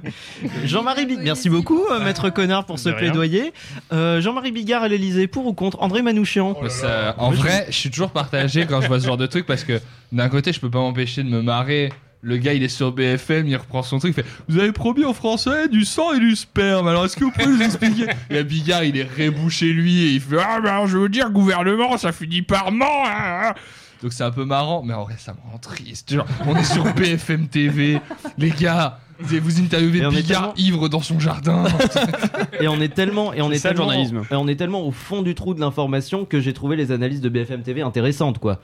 Jean-Marie 0.64 1.06
Bigard, 1.06 1.22
merci 1.22 1.48
beaucoup, 1.48 1.80
euh, 1.92 2.00
maître 2.04 2.28
connard, 2.30 2.66
pour 2.66 2.80
ce 2.80 2.88
rien. 2.88 2.98
plaidoyer. 2.98 3.52
Euh, 3.92 4.20
Jean-Marie 4.20 4.50
Bigard 4.50 4.82
à 4.82 4.88
l'Elysée, 4.88 5.28
pour 5.28 5.46
ou 5.46 5.52
contre? 5.54 5.80
André 5.80 6.02
Manouchian 6.02 6.56
ça- 6.68 7.14
en 7.18 7.30
vrai, 7.30 7.66
je 7.68 7.76
suis 7.76 7.90
toujours 7.90 8.10
partagé 8.10 8.66
quand 8.66 8.80
je 8.80 8.88
vois 8.88 8.98
ce 8.98 9.06
genre 9.06 9.16
de 9.16 9.26
truc 9.26 9.46
parce 9.46 9.62
que 9.62 9.80
d'un 10.10 10.28
côté, 10.28 10.52
je 10.52 10.58
peux 10.58 10.70
pas 10.70 10.80
m'empêcher 10.80 11.22
de 11.22 11.28
me 11.28 11.42
marrer. 11.42 11.92
Le 12.22 12.36
gars, 12.36 12.52
il 12.52 12.62
est 12.62 12.68
sur 12.68 12.92
BFM, 12.92 13.46
il 13.46 13.56
reprend 13.56 13.82
son 13.82 13.98
truc, 13.98 14.14
il 14.16 14.22
fait 14.22 14.28
Vous 14.48 14.58
avez 14.58 14.72
promis 14.72 15.04
aux 15.04 15.14
Français 15.14 15.68
du 15.68 15.84
sang 15.86 16.12
et 16.12 16.18
du 16.20 16.36
sperme, 16.36 16.86
alors 16.86 17.06
est-ce 17.06 17.16
que 17.16 17.24
vous 17.24 17.30
pouvez 17.30 17.46
nous 17.46 17.62
expliquer 17.62 18.08
Et 18.30 18.34
là, 18.34 18.42
Bigard, 18.42 18.84
il 18.84 18.98
est 18.98 19.08
rebouché 19.18 19.72
lui 19.72 20.02
et 20.02 20.10
il 20.12 20.20
fait 20.20 20.36
Ah, 20.38 20.60
ben 20.60 20.86
je 20.86 20.98
veux 20.98 21.08
dire, 21.08 21.30
gouvernement, 21.30 21.96
ça 21.96 22.12
finit 22.12 22.42
par 22.42 22.72
non 22.72 22.84
hein, 23.06 23.40
hein. 23.48 23.54
Donc 24.02 24.12
c'est 24.12 24.24
un 24.24 24.30
peu 24.30 24.44
marrant, 24.44 24.82
mais 24.82 24.94
en 24.94 25.04
vrai, 25.04 25.14
ça 25.18 25.32
me 25.32 25.50
rend 25.50 25.58
triste. 25.58 26.12
Genre, 26.14 26.26
on 26.46 26.56
est 26.56 26.64
sur 26.64 26.84
BFM 26.94 27.48
TV, 27.48 28.00
les 28.38 28.50
gars, 28.50 28.98
vous 29.18 29.36
vous 29.42 29.60
interviewez 29.60 30.00
Bigard 30.00 30.22
tellement- 30.24 30.54
ivre 30.56 30.88
dans 30.88 31.02
son 31.02 31.20
jardin. 31.20 31.64
et 32.60 32.68
on 32.68 32.80
est 32.80 32.94
tellement 32.94 33.32
et 33.34 33.42
on 33.42 33.50
est, 33.50 33.60
tellement 33.60 33.84
journalisme. 33.84 34.22
et 34.30 34.34
on 34.34 34.48
est 34.48 34.56
tellement 34.56 34.86
au 34.86 34.90
fond 34.92 35.22
du 35.22 35.34
trou 35.34 35.54
de 35.54 35.60
l'information 35.60 36.24
que 36.24 36.40
j'ai 36.40 36.52
trouvé 36.52 36.76
les 36.76 36.92
analyses 36.92 37.20
de 37.20 37.28
BFM 37.28 37.62
TV 37.62 37.82
intéressantes 37.82 38.38
quoi. 38.38 38.60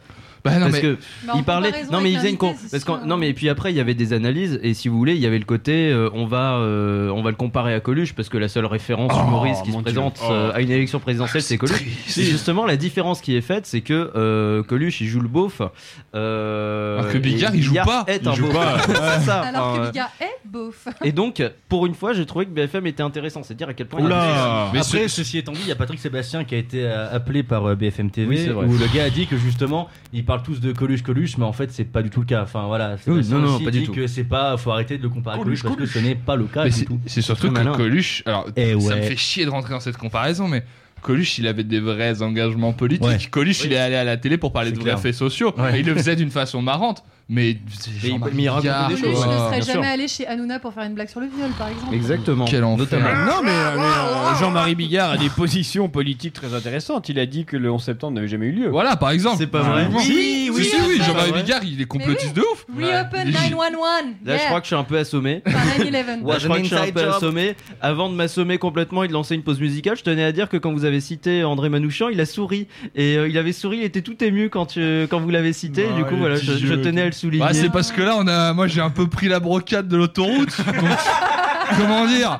Bah 0.47 0.55
non, 0.59 0.61
parce 0.71 0.73
mais- 0.75 0.81
que 0.81 0.99
Bah, 1.27 1.33
il 1.37 1.45
parlait 1.45 1.73
non 1.93 2.01
mais 2.01 2.11
il 2.13 2.17
faisait 2.19 2.31
une 2.31 2.37
con- 2.37 2.55
parce 2.71 2.87
non 3.05 3.17
mais 3.17 3.29
et 3.29 3.35
puis 3.35 3.49
après 3.49 3.73
il 3.73 3.77
y 3.77 3.81
avait 3.81 3.95
des 3.95 4.13
analyses 4.13 4.59
et 4.63 4.75
si 4.75 4.89
vous 4.89 4.97
voulez 4.99 5.15
il 5.15 5.21
y 5.21 5.27
avait 5.27 5.39
le 5.39 5.45
côté 5.45 5.91
euh, 5.91 6.09
on 6.15 6.27
va 6.27 6.55
euh, 6.57 7.09
on 7.11 7.23
va 7.23 7.31
le 7.31 7.37
comparer 7.37 7.75
à 7.75 7.81
Coluche 7.81 8.15
parce 8.15 8.29
que 8.29 8.39
la 8.39 8.49
seule 8.49 8.67
référence 8.67 9.13
Oh, 9.15 9.27
humoriste 9.27 9.63
qui 9.65 9.73
se 9.73 9.79
présente 9.79 10.21
Oh. 10.23 10.33
euh, 10.33 10.53
à 10.55 10.61
une 10.61 10.71
élection 10.71 10.99
présidentielle 11.01 11.43
c'est 11.43 11.59
Coluche 11.59 11.83
et 12.17 12.23
justement 12.23 12.65
la 12.67 12.77
différence 12.77 13.21
qui 13.21 13.37
est 13.37 13.41
faite 13.41 13.67
c'est 13.67 13.81
que 13.83 14.11
euh, 14.17 14.63
Coluche 14.63 15.01
il 15.01 15.07
joue 15.07 15.21
le 15.21 15.29
beauf 15.29 15.61
euh, 16.15 16.99
Alors 16.99 17.13
que 17.13 17.19
Bigard, 17.19 17.55
il 17.55 17.63
joue 17.63 17.75
pas. 17.75 18.05
est 18.09 18.21
Il 18.23 18.29
un 18.29 18.35
joue 18.35 18.45
beauf. 18.47 18.55
pas. 18.55 18.79
c'est 19.19 19.25
ça 19.27 19.41
Alors 19.41 19.67
Enfin, 19.73 19.83
que 19.87 19.87
Bigard 19.91 20.11
est 20.21 20.49
beauf. 20.49 20.89
et 21.05 21.13
donc, 21.13 21.43
pour 21.69 21.87
une 21.87 21.95
fois, 21.95 22.13
j'ai 22.13 22.25
trouvé 22.27 22.47
que 22.47 22.51
BFM 22.51 22.87
était 22.87 23.03
intéressant. 23.03 23.43
C'est 23.43 23.55
dire 23.55 23.69
à 23.69 23.75
quel 23.75 23.87
point. 23.87 24.01
il 24.01 24.07
Oula 24.07 24.71
Mais 24.73 24.79
Après, 24.81 25.09
ceci 25.09 25.39
étant 25.39 25.53
dit, 25.53 25.61
il 25.63 25.69
y 25.69 25.73
a 25.73 25.77
Patrick 25.77 25.99
Sébastien 26.01 26.45
qui 26.45 26.55
a 26.55 26.59
été 26.59 26.87
appelé 26.87 27.43
par 27.43 27.75
BFM 27.77 28.11
TV, 28.11 28.29
Oui, 28.29 28.39
c'est 28.45 28.51
vrai. 28.51 28.67
où 28.67 28.73
le 28.77 28.87
gars 28.95 29.05
a 29.05 29.11
dit 29.11 29.27
que 29.27 29.37
justement, 29.37 29.89
ils 30.13 30.25
tous 30.43 30.61
de 30.61 30.73
Coluche, 30.73 31.03
Coluche, 31.03 31.39
mais 31.39 31.45
en 31.45 31.53
fait, 31.53 31.71
c'est 31.73 31.85
pas 31.85 32.03
du 32.03 32.11
tout 32.11 32.21
le 32.21 32.27
cas. 32.27 32.43
Enfin 32.43 32.67
voilà, 32.67 32.97
Oui, 33.07 33.27
non, 33.29 33.39
non, 33.39 33.61
pas 33.61 33.71
du 33.71 33.85
tout. 33.85 33.93
que 33.93 34.07
c'est 34.07 34.25
pas, 34.25 34.57
faut 34.57 34.71
arrêter 34.71 34.99
de 34.99 35.03
le 35.03 35.09
comparer 35.09 35.39
Coluche, 35.39 35.61
à 35.61 35.63
Coluche, 35.69 35.79
parce 35.79 35.93
que 35.93 35.99
ce 36.01 36.05
n'est 36.05 36.15
pas 36.15 36.37
le 36.37 36.45
cas 36.45 36.65
Mais 36.65 36.71
du 36.71 36.77
c'est- 36.77 36.85
tout. 36.85 37.01
c'est 37.07 37.23
surtout 37.23 37.51
que. 37.53 37.77
Coluche, 37.77 38.23
alors 38.27 38.47
Eh 38.57 38.73
ça 38.73 38.77
ouais. 38.77 38.97
me 38.97 39.03
fait 39.03 39.17
chier 39.17 39.45
de 39.45 39.51
rentrer 39.51 39.71
dans 39.75 39.81
cette 39.81 39.97
comparaison, 39.97 40.49
mais 40.49 40.65
Coluche, 41.03 41.39
il 41.39 41.47
avait 41.47 41.63
des 41.65 41.79
vrais 41.81 42.23
engagements 42.23 42.73
politiques. 42.73 43.07
Ouais. 43.07 43.19
Coluche, 43.31 43.63
il 43.65 43.73
est 43.73 43.77
allé 43.79 43.95
à 43.97 44.05
la 44.05 44.17
télé 44.17 44.39
pour 44.39 44.53
parler 44.53 44.73
de 44.73 44.79
clair. 44.79 44.95
vrais 44.95 45.03
faits 45.03 45.15
sociaux. 45.15 45.55
Ouais. 45.59 45.77
Et 45.77 45.81
il 45.81 45.87
le 45.87 45.95
faisait 45.95 46.17
d'une 46.17 46.31
façon 46.31 46.63
marrante. 46.63 47.05
Mais, 47.29 47.51
il- 47.51 48.09
Jean-Marie 48.11 48.33
mais 48.37 48.43
il 48.45 48.49
raconte 48.49 48.63
Bigard, 48.63 48.89
des 48.89 48.97
choses. 48.97 49.27
ne 49.27 49.51
bien 49.51 49.61
jamais 49.61 49.87
allé 49.89 50.07
chez 50.07 50.29
Hanouna 50.29 50.61
pour 50.61 50.73
faire 50.73 50.85
une 50.85 50.95
blague 50.95 51.09
sur 51.09 51.19
le 51.19 51.27
viol, 51.27 51.51
par 51.59 51.67
exemple. 51.69 51.93
Exactement. 51.93 52.45
Quel. 52.45 52.61
Notamment. 52.61 53.09
Non, 53.27 53.43
mais, 53.43 53.51
mais, 53.51 53.83
euh, 53.83 54.35
Jean-Marie 54.39 54.77
Bigard 54.77 55.11
a 55.11 55.17
des 55.17 55.29
positions 55.29 55.89
politiques 55.89 56.35
très 56.35 56.55
intéressantes. 56.55 57.09
Il 57.09 57.19
a 57.19 57.27
dit 57.27 57.45
que 57.45 57.57
le 57.57 57.69
11 57.73 57.83
septembre 57.83 58.15
n'avait 58.15 58.29
jamais 58.29 58.47
eu 58.47 58.53
lieu. 58.53 58.69
Voilà, 58.69 58.95
par 58.95 59.11
exemple. 59.11 59.37
C'est 59.39 59.49
pas 59.49 59.63
vrai. 59.63 59.89
Oui, 59.93 60.03
Si, 60.05 60.46
oui, 60.57 60.65
si, 60.65 60.77
oui, 60.89 60.95
c'est 60.99 61.05
Jean-Marie. 61.05 61.33
Bigard, 61.33 61.65
il 61.65 61.81
est 61.81 61.85
complotiste 61.87 62.35
de 62.35 62.41
ouf. 62.41 62.67
Reopen 62.77 63.27
Ouais. 63.29 63.33
911. 63.33 63.81
Là, 64.25 64.37
je 64.37 64.45
crois 64.47 64.61
que 64.61 64.65
je 64.65 64.69
suis 64.69 64.77
un 64.77 64.85
peu 64.85 64.99
assommé. 64.99 65.41
Par 65.45 65.53
9-11. 65.55 66.27
Là, 66.27 66.39
je 66.39 66.45
crois 66.47 66.57
que 66.59 66.63
je 66.65 66.69
suis 66.69 66.77
un 66.77 66.93
peu 66.93 67.09
assommé. 67.09 67.57
Avant 67.81 68.09
de 68.09 68.15
m'assommer 68.15 68.59
complètement 68.59 69.05
et 69.05 69.09
de 69.09 69.13
lancer 69.13 69.35
une 69.35 69.43
pause 69.43 69.61
musicale, 69.61 69.97
je 69.97 70.03
tenais 70.03 70.25
à 70.25 70.33
dire 70.33 70.49
que 70.49 70.57
quand 70.57 70.73
vous 70.73 70.85
avez 70.85 71.01
cité 71.01 71.45
André 71.45 71.69
Manouchian, 71.69 72.09
il 72.09 72.21
a 72.21 72.27
souri. 72.27 72.69
Et 72.95 73.17
euh, 73.17 73.29
il 73.29 73.37
avait 73.39 73.53
souri, 73.53 73.79
il 73.79 73.85
était 73.85 74.03
tout 74.03 74.23
ému 74.25 74.51
quand, 74.51 74.67
tu- 74.67 75.07
quand 75.11 75.21
vous 75.21 75.31
l'avez 75.31 75.53
cité. 75.53 75.87
Ouais, 75.87 75.93
du 75.95 76.05
coup, 76.05 76.17
voilà, 76.17 76.37
je, 76.37 76.75
tenais 76.75 77.03
à 77.03 77.07
le 77.07 77.13
souligner. 77.13 77.45
Bah, 77.45 77.53
c'est 77.55 77.71
parce 77.71 77.93
que 77.93 78.03
là, 78.03 78.15
on 78.19 78.27
a, 78.27 78.53
moi, 78.53 78.67
j'ai 78.67 78.81
un 78.81 78.91
peu 78.91 79.07
pris 79.09 79.29
la 79.29 79.41
brocade 79.41 79.89
de 79.89 79.97
l'autoroute. 79.97 80.57
donc, 80.67 80.77
comment 81.79 82.07
dire? 82.07 82.39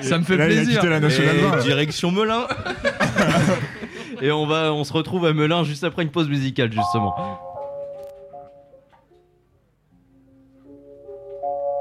Ça 0.00 0.18
me 0.18 0.24
fait 0.24 0.36
Là, 0.36 0.46
il 0.48 0.52
a 0.52 0.54
plaisir. 0.62 0.74
quitté 0.80 0.88
la 0.90 1.00
nationale 1.00 1.36
Et 1.36 1.40
20, 1.42 1.56
là. 1.56 1.62
direction 1.62 2.10
Melun. 2.10 2.46
et 4.22 4.30
on 4.30 4.46
va, 4.46 4.72
on 4.72 4.84
se 4.84 4.92
retrouve 4.92 5.26
à 5.26 5.32
Melun 5.32 5.64
juste 5.64 5.84
après 5.84 6.02
une 6.02 6.10
pause 6.10 6.28
musicale 6.28 6.72
justement. 6.72 7.14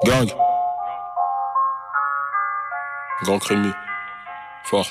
Gang. 0.05 0.29
Gang 3.25 3.39
Rémi. 3.43 3.69
Fort. 4.63 4.85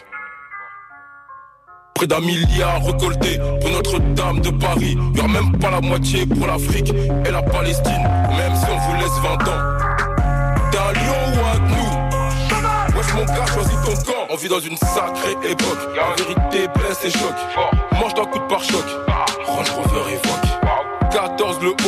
Près 1.94 2.07
d'un 2.07 2.21
milliard 2.21 2.85
récolté 2.85 3.38
pour 3.61 3.71
Notre-Dame 3.71 4.40
de 4.40 4.51
Paris. 4.51 4.99
Y'aura 5.14 5.29
même 5.29 5.59
pas 5.59 5.71
la 5.71 5.81
moitié 5.81 6.27
pour 6.27 6.47
l'Afrique 6.47 6.92
et 6.92 7.31
la 7.31 7.40
Palestine. 7.42 8.03
Même 8.37 8.55
si 8.55 8.66
on 8.71 8.77
vous 8.77 8.94
laisse 8.97 9.18
20 9.23 9.33
ans. 9.49 10.71
T'es 10.71 10.79
un 10.79 10.92
lion 10.92 11.23
ou 11.35 11.47
un 11.47 11.59
nous 11.68 12.97
Wesh 12.99 13.14
mon 13.14 13.25
gars, 13.25 13.47
choisis 13.47 13.77
ton 13.85 14.12
camp. 14.12 14.27
On 14.29 14.37
vit 14.37 14.49
dans 14.49 14.61
une 14.61 14.77
sacrée 14.77 15.37
époque. 15.42 15.88
La 15.97 16.14
vérité 16.23 16.68
blesse 16.75 17.05
et 17.05 17.11
choque. 17.11 17.99
Mange 17.99 18.12
d'un 18.12 18.27
coup 18.27 18.40
de 18.40 18.47
pare-choc. 18.47 18.85
Range 19.47 19.71
Rover 19.71 20.12
évoque. 20.12 21.11
14 21.11 21.61
le 21.62 21.71
hall. 21.71 21.88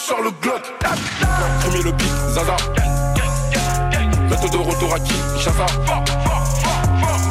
Sors 0.00 0.22
le 0.22 0.30
Glock. 0.40 0.62
Premier 1.60 1.82
le 1.82 1.92
beat, 1.92 2.08
Zaza. 2.30 2.56
Bientôt 4.28 4.48
de 4.48 4.56
retour 4.56 4.94
à 4.94 5.00
qui? 5.00 5.14
Chaza. 5.38 5.66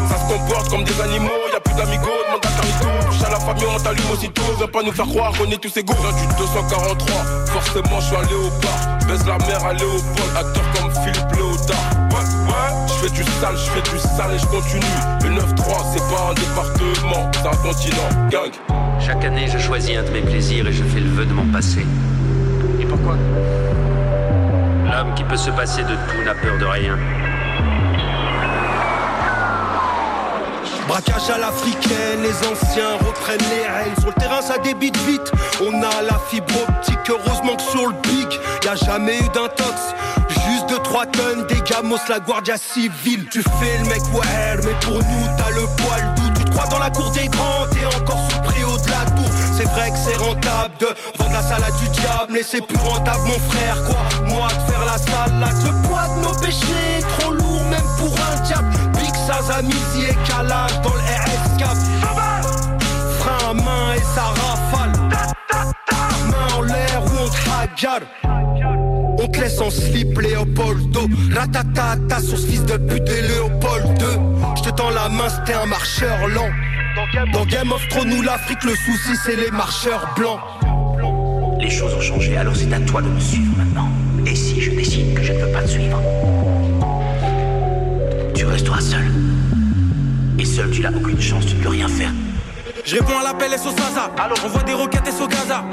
Ça 0.09 0.17
se 0.17 0.33
comporte 0.33 0.69
comme 0.69 0.83
des 0.83 1.01
animaux, 1.01 1.31
y 1.51 1.55
a 1.55 1.59
plus 1.59 1.73
d'amigos, 1.73 2.05
demande 2.27 2.45
à 2.45 2.49
Carlito. 2.49 3.07
Touche 3.09 3.23
à 3.25 3.29
la 3.31 3.39
famille, 3.39 3.65
on 3.75 3.79
t'allume 3.79 4.11
aussitôt. 4.11 4.43
Viens 4.57 4.67
pas 4.67 4.83
nous 4.83 4.91
faire 4.91 5.07
croire 5.07 5.31
qu'on 5.33 5.49
est 5.49 5.57
tous 5.57 5.75
égaux. 5.77 5.95
Viens 5.99 6.11
du 6.11 6.35
243, 6.37 7.15
forcément 7.47 7.99
je 7.99 8.05
suis 8.05 8.15
un 8.15 8.21
léopard. 8.23 8.79
Baisse 9.07 9.25
la 9.25 9.37
mer 9.47 9.65
à 9.65 9.73
Léopold, 9.73 10.37
acteur 10.37 10.63
comme 10.75 10.91
Philippe 11.03 11.35
Léotard. 11.35 11.77
Je 12.87 13.07
fais 13.07 13.09
du 13.09 13.23
sale, 13.23 13.55
je 13.55 13.71
fais 13.71 13.81
du 13.81 13.99
sale 13.99 14.33
et 14.35 14.39
je 14.39 14.45
continue. 14.45 14.85
Le 15.23 15.29
9-3, 15.29 15.41
c'est 15.93 16.05
pas 16.13 16.29
un 16.29 16.33
département, 16.33 17.31
c'est 17.33 17.47
un 17.47 17.57
continent. 17.67 18.29
Gang. 18.29 18.51
Chaque 18.99 19.23
année, 19.25 19.47
je 19.47 19.57
choisis 19.57 19.97
un 19.97 20.03
de 20.03 20.09
mes 20.09 20.21
plaisirs 20.21 20.67
et 20.67 20.73
je 20.73 20.83
fais 20.83 20.99
le 20.99 21.09
vœu 21.09 21.25
de 21.25 21.33
mon 21.33 21.45
passé. 21.45 21.85
L'homme 24.91 25.13
qui 25.15 25.23
peut 25.23 25.37
se 25.37 25.51
passer 25.51 25.83
de 25.83 25.93
tout 25.93 26.23
n'a 26.25 26.33
peur 26.33 26.57
de 26.59 26.65
rien. 26.65 26.97
Braquage 30.87 31.29
à 31.29 31.37
l'africaine, 31.37 32.23
les 32.23 32.35
anciens 32.47 32.97
reprennent 33.05 33.37
les 33.51 33.67
rênes. 33.67 33.95
Sur 33.99 34.07
le 34.07 34.13
terrain, 34.13 34.41
ça 34.41 34.57
débite 34.57 34.97
vite. 35.05 35.31
On 35.61 35.83
a 35.83 36.01
la 36.01 36.17
fibre 36.29 36.53
optique, 36.67 36.97
heureusement 37.09 37.55
que 37.55 37.61
sur 37.61 37.87
le 37.87 37.93
big, 38.01 38.27
y 38.65 38.67
a 38.67 38.75
jamais 38.75 39.19
eu 39.19 39.29
d'intox. 39.29 39.93
Juste 40.49 40.67
de 40.69 40.77
3 40.77 41.05
tonnes, 41.05 41.45
des 41.47 41.61
gamos, 41.61 41.97
la 42.09 42.19
Guardia 42.19 42.57
civile. 42.57 43.27
Tu 43.29 43.43
fais 43.43 43.77
le 43.83 43.85
mec, 43.87 44.01
ouais, 44.13 44.57
mais 44.63 44.73
pour 44.81 44.97
nous, 44.97 45.27
t'as 45.37 45.51
le 45.51 45.67
poil 45.77 46.13
doux. 46.15 46.29
Tu 46.35 46.45
te 46.45 46.51
crois 46.51 46.65
dans 46.67 46.79
la 46.79 46.89
cour 46.89 47.11
des 47.11 47.27
grands, 47.27 47.67
t'es 47.71 47.85
encore 47.85 48.17
sous 48.27 48.37
le 48.37 48.43
préau 48.43 48.75
de 48.77 48.89
la 48.89 49.05
tour. 49.11 49.28
C'est 49.59 49.67
vrai 49.71 49.91
que 49.91 49.97
c'est 49.97 50.15
rentable 50.15 50.73
de 50.79 50.87
vendre 51.17 51.33
la 51.33 51.41
salade 51.41 51.73
du 51.81 51.89
diable, 51.89 52.31
mais 52.31 52.43
c'est 52.43 52.65
plus 52.65 52.77
rentable, 52.77 53.27
mon 53.27 53.39
frère, 53.49 53.83
quoi. 53.83 53.97
Moi, 54.25 54.47
de 54.47 54.71
faire 54.71 54.85
la 54.85 54.97
salade, 54.97 55.53
le 55.65 55.85
poids 55.85 56.07
de 56.15 56.21
nos 56.21 56.33
péchés, 56.39 57.03
trop 57.17 57.33
lourd, 57.33 57.65
même 57.65 57.83
pour 57.97 58.15
un 58.31 58.39
diable. 58.43 58.69
Big 58.93 59.13
Sazamizi 59.27 60.11
et 60.11 60.15
calage 60.25 60.79
dans 60.81 60.93
le 60.93 61.01
RS4. 61.01 61.75
Frein 63.19 63.49
à 63.49 63.53
main 63.53 63.95
et 63.95 64.01
ça 64.15 64.27
rafale. 64.39 64.93
Main 66.31 66.55
en 66.55 66.61
l'air 66.61 67.03
ou 67.03 67.25
on 67.25 67.27
te. 67.27 68.05
On 69.21 69.27
te 69.27 69.39
laisse 69.41 69.59
en 69.59 69.69
slip, 69.69 70.21
Léopoldo. 70.21 71.01
Ratatata 71.35 72.21
sur 72.21 72.37
ce 72.37 72.47
fils 72.47 72.63
de 72.63 72.77
pute 72.77 73.09
et 73.09 73.23
Léopold 73.23 73.97
2. 73.97 74.05
Je 74.55 74.61
te 74.61 74.69
tends 74.69 74.89
la 74.91 75.09
main, 75.09 75.27
c'était 75.27 75.55
un 75.55 75.65
marcheur 75.65 76.29
lent. 76.29 76.49
Dans 77.33 77.45
Game 77.45 77.71
of 77.71 77.87
Thrones 77.89 78.13
ou 78.13 78.21
l'Afrique, 78.21 78.63
le 78.63 78.75
souci 78.75 79.15
c'est 79.23 79.35
les 79.35 79.49
marcheurs 79.51 80.13
blancs. 80.15 80.39
Les 81.59 81.69
choses 81.69 81.93
ont 81.93 82.01
changé, 82.01 82.37
alors 82.37 82.55
c'est 82.55 82.71
à 82.71 82.79
toi 82.79 83.01
de 83.01 83.07
me 83.07 83.19
suivre 83.19 83.51
maintenant. 83.57 83.89
Et 84.27 84.35
si 84.35 84.61
je 84.61 84.71
décide 84.71 85.15
que 85.15 85.23
je 85.23 85.33
ne 85.33 85.39
veux 85.39 85.51
pas 85.51 85.61
te 85.61 85.69
suivre 85.69 86.01
Tu 88.35 88.45
resteras 88.45 88.81
seul. 88.81 89.11
Et 90.37 90.45
seul, 90.45 90.69
tu 90.69 90.81
n'as 90.81 90.91
aucune 90.91 91.19
chance 91.19 91.45
de 91.47 91.55
ne 91.55 91.59
plus 91.59 91.69
rien 91.69 91.87
faire. 91.87 92.11
Je 92.85 92.95
réponds 92.95 93.19
à 93.19 93.23
l'appel 93.23 93.51
SO 93.57 93.71
Saza. 93.71 94.11
On 94.43 94.47
voit 94.47 94.63
des 94.63 94.73
roquettes 94.73 95.11
SO 95.11 95.27
Gaza. 95.27 95.63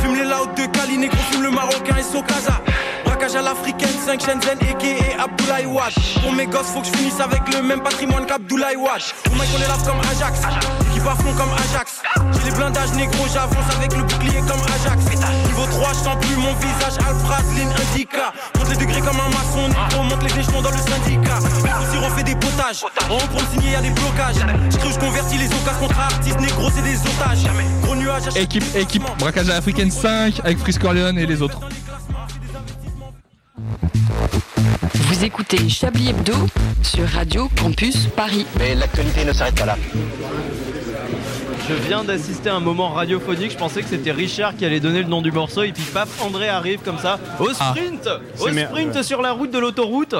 Fume 0.00 0.14
les 0.14 0.24
louds 0.24 0.54
de 0.56 0.66
Cali, 0.72 0.98
négro, 0.98 1.16
fume 1.30 1.42
le 1.42 1.50
marocain 1.50 1.96
SO 2.02 2.22
Gaza. 2.22 2.60
Braquage 3.04 3.36
à 3.36 3.42
l'africaine, 3.42 3.88
5 4.04 4.20
Shenzhen, 4.20 4.58
Eke 4.62 4.84
et 4.84 5.18
Abdoulaye 5.18 5.66
Wade. 5.66 5.92
Pour 6.22 6.32
mes 6.32 6.46
gosses, 6.46 6.68
faut 6.72 6.80
que 6.80 6.86
je 6.86 6.92
finisse 6.92 7.20
avec 7.20 7.42
le 7.54 7.62
même 7.62 7.82
patrimoine 7.82 8.26
qu'Abdoulaye 8.26 8.76
mec, 8.76 9.48
on 9.54 9.62
est 9.62 9.68
là 9.68 9.76
comme 9.84 10.00
Ajax. 10.00 10.85
Va 11.06 11.14
fond 11.14 11.32
comme 11.34 11.52
Ajax. 11.52 12.02
J'ai 12.32 12.50
les 12.50 12.56
blindages 12.56 12.92
négro, 12.94 13.24
j'avance 13.32 13.68
avec 13.76 13.94
le 13.94 14.02
bouclier 14.02 14.40
comme 14.40 14.60
Ajax. 14.74 15.04
Niveau 15.46 15.66
3, 15.70 15.88
je 15.90 15.98
sens 15.98 16.16
plus 16.20 16.36
mon 16.36 16.52
visage. 16.54 16.98
Alpraz, 17.06 17.46
ligne 17.54 17.70
indica. 17.70 18.32
Monte 18.58 18.70
les 18.70 18.76
degrés 18.76 19.00
comme 19.00 19.20
un 19.20 19.30
maçon. 19.30 19.68
Négro, 19.68 20.02
monte 20.02 20.22
les 20.24 20.40
échelons 20.40 20.62
dans 20.62 20.70
le 20.70 20.78
syndicat. 20.78 21.38
Si 21.90 21.96
on 21.98 22.10
fait 22.10 22.24
des 22.24 22.34
potages. 22.34 22.82
Haut 23.08 23.26
pour 23.30 23.40
me 23.40 23.46
signer, 23.52 23.72
y'a 23.72 23.82
des 23.82 23.90
blocages. 23.90 24.42
J'écris, 24.70 24.92
je 24.92 24.98
convertis 24.98 25.38
les 25.38 25.46
occasions 25.46 25.80
contre 25.80 26.00
artistes. 26.00 26.40
Négro, 26.40 26.70
c'est 26.74 26.82
des 26.82 26.98
otages. 26.98 27.46
Gros 27.82 27.94
Équipe, 28.36 28.64
équipe, 28.74 29.04
braquage 29.20 29.48
à 29.48 29.54
l'africaine 29.54 29.90
5 29.90 30.40
avec 30.42 30.58
Frisco 30.58 30.88
Orléans 30.88 31.16
et 31.16 31.26
les 31.26 31.40
autres. 31.40 31.60
Vous 34.94 35.24
écoutez 35.24 35.68
Chablis 35.68 36.10
Hebdo 36.10 36.34
sur 36.82 37.08
Radio 37.08 37.48
Campus 37.60 38.08
Paris. 38.16 38.44
Mais 38.58 38.74
l'actualité 38.74 39.24
ne 39.24 39.32
s'arrête 39.32 39.54
pas 39.54 39.66
là. 39.66 39.76
Je 41.68 41.74
viens 41.74 42.04
d'assister 42.04 42.48
à 42.48 42.54
un 42.54 42.60
moment 42.60 42.90
radiophonique, 42.90 43.50
je 43.50 43.56
pensais 43.56 43.82
que 43.82 43.88
c'était 43.88 44.12
Richard 44.12 44.56
qui 44.56 44.64
allait 44.64 44.78
donner 44.78 45.02
le 45.02 45.08
nom 45.08 45.20
du 45.20 45.32
morceau 45.32 45.64
et 45.64 45.72
puis 45.72 45.82
paf, 45.82 46.22
André 46.22 46.48
arrive 46.48 46.78
comme 46.84 46.98
ça, 46.98 47.18
au 47.40 47.52
sprint 47.52 48.08
Au 48.38 48.48
sprint 48.48 49.02
sur 49.02 49.20
la 49.20 49.32
route 49.32 49.50
de 49.50 49.58
l'autoroute 49.58 50.14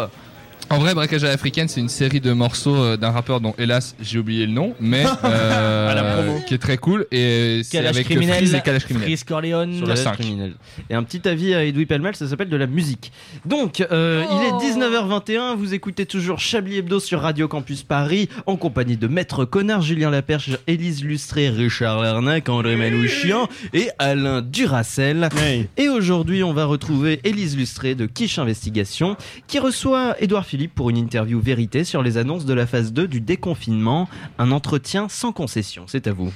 En 0.69 0.79
vrai, 0.79 0.95
Braquage 0.95 1.23
à 1.23 1.29
l'africaine, 1.29 1.69
c'est 1.69 1.81
une 1.81 1.89
série 1.89 2.21
de 2.21 2.33
morceaux 2.33 2.75
euh, 2.75 2.97
d'un 2.97 3.13
rappeur 3.13 3.41
dont, 3.41 3.55
hélas, 3.57 3.95
j'ai 4.03 4.19
oublié 4.19 4.47
le 4.47 4.53
nom, 4.53 4.75
mais 4.81 5.05
euh, 5.25 5.89
À 5.89 5.95
la 5.95 6.03
promo. 6.03 6.41
qui 6.45 6.55
est 6.55 6.59
très 6.59 6.77
cool. 6.77 7.07
Et 7.13 7.61
c'est 7.63 7.87
avec 7.87 8.07
criminel, 8.07 8.39
Freeze 8.39 8.55
et 8.55 8.61
Calage 8.63 8.85
criminel. 8.85 9.07
Freeze 9.09 9.23
Corleone, 9.23 9.77
Sur 9.77 9.87
la 9.87 9.95
Calage 9.95 10.05
5. 10.05 10.15
criminel. 10.19 10.55
Et 10.91 10.95
un 10.95 11.05
petit 11.05 11.29
avis 11.29 11.55
à 11.55 11.65
Edoui 11.65 11.87
Pellemel, 11.87 12.17
ça 12.17 12.27
s'appelle 12.27 12.49
de 12.49 12.57
la 12.57 12.67
musique. 12.67 13.13
Donc, 13.45 13.81
euh, 13.81 14.25
il 14.29 14.67
est 14.69 14.73
19h21, 14.73 15.55
vous 15.57 15.73
écoutez 15.73 16.05
toujours 16.05 16.41
Chablis 16.41 16.79
Hebdo 16.79 16.99
sur 16.99 17.21
Radio 17.21 17.47
Campus 17.47 17.85
Paris, 17.85 18.29
en 18.47 18.57
compagnie 18.57 18.97
de 18.97 19.07
Maître 19.07 19.45
Connard, 19.45 19.83
Julien 19.83 20.11
Laperche, 20.11 20.51
Élise 20.67 21.05
Lustré, 21.05 21.49
Richard 21.49 22.03
Lernac, 22.03 22.49
André 22.49 22.75
Manouchian 22.75 23.49
et 23.73 23.91
Alain 24.01 24.43
Duracel. 24.43 25.29
Et 25.77 25.89
aujourd'hui, 25.89 26.43
on 26.43 26.53
va 26.53 26.65
retrouver 26.65 27.21
Élise 27.23 27.57
Lustré 27.57 27.95
de 27.95 28.07
Quiche 28.07 28.41
Investigation, 28.41 29.17
qui 29.47 29.61
reçoit 29.61 30.17
Édouard 30.21 30.45
Philippe 30.45 30.56
pour 30.57 30.91
une 30.91 30.97
interview 30.97 31.41
vérité 31.41 31.85
sur 31.85 32.03
les 32.03 32.17
annonces 32.17 32.47
de 32.47 32.55
la 32.55 32.67
phase 32.67 32.93
2 32.93 33.07
du 33.07 33.21
déconfinement, 33.21 34.09
un 34.39 34.51
entretien 34.51 35.09
sans 35.09 35.33
concession. 35.33 35.85
C'est 35.87 36.07
à 36.07 36.13
vous. 36.13 36.33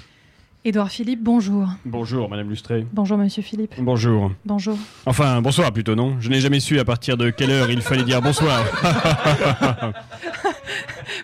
Édouard 0.63 0.91
Philippe, 0.91 1.23
bonjour. 1.23 1.69
Bonjour, 1.87 2.29
Madame 2.29 2.51
Lustré. 2.51 2.87
Bonjour, 2.93 3.17
monsieur 3.17 3.43
Philippe. 3.43 3.75
Bonjour. 3.79 4.31
Bonjour. 4.45 4.77
Enfin, 5.07 5.41
bonsoir 5.41 5.73
plutôt, 5.73 5.95
non? 5.95 6.17
Je 6.21 6.29
n'ai 6.29 6.41
jamais 6.41 6.61
su 6.61 6.79
à 6.79 6.85
partir 6.85 7.17
de 7.17 7.31
quelle 7.31 7.51
heure 7.51 7.71
il 7.71 7.81
fallait 7.81 8.05
dire 8.05 8.21
bonsoir. 8.21 8.63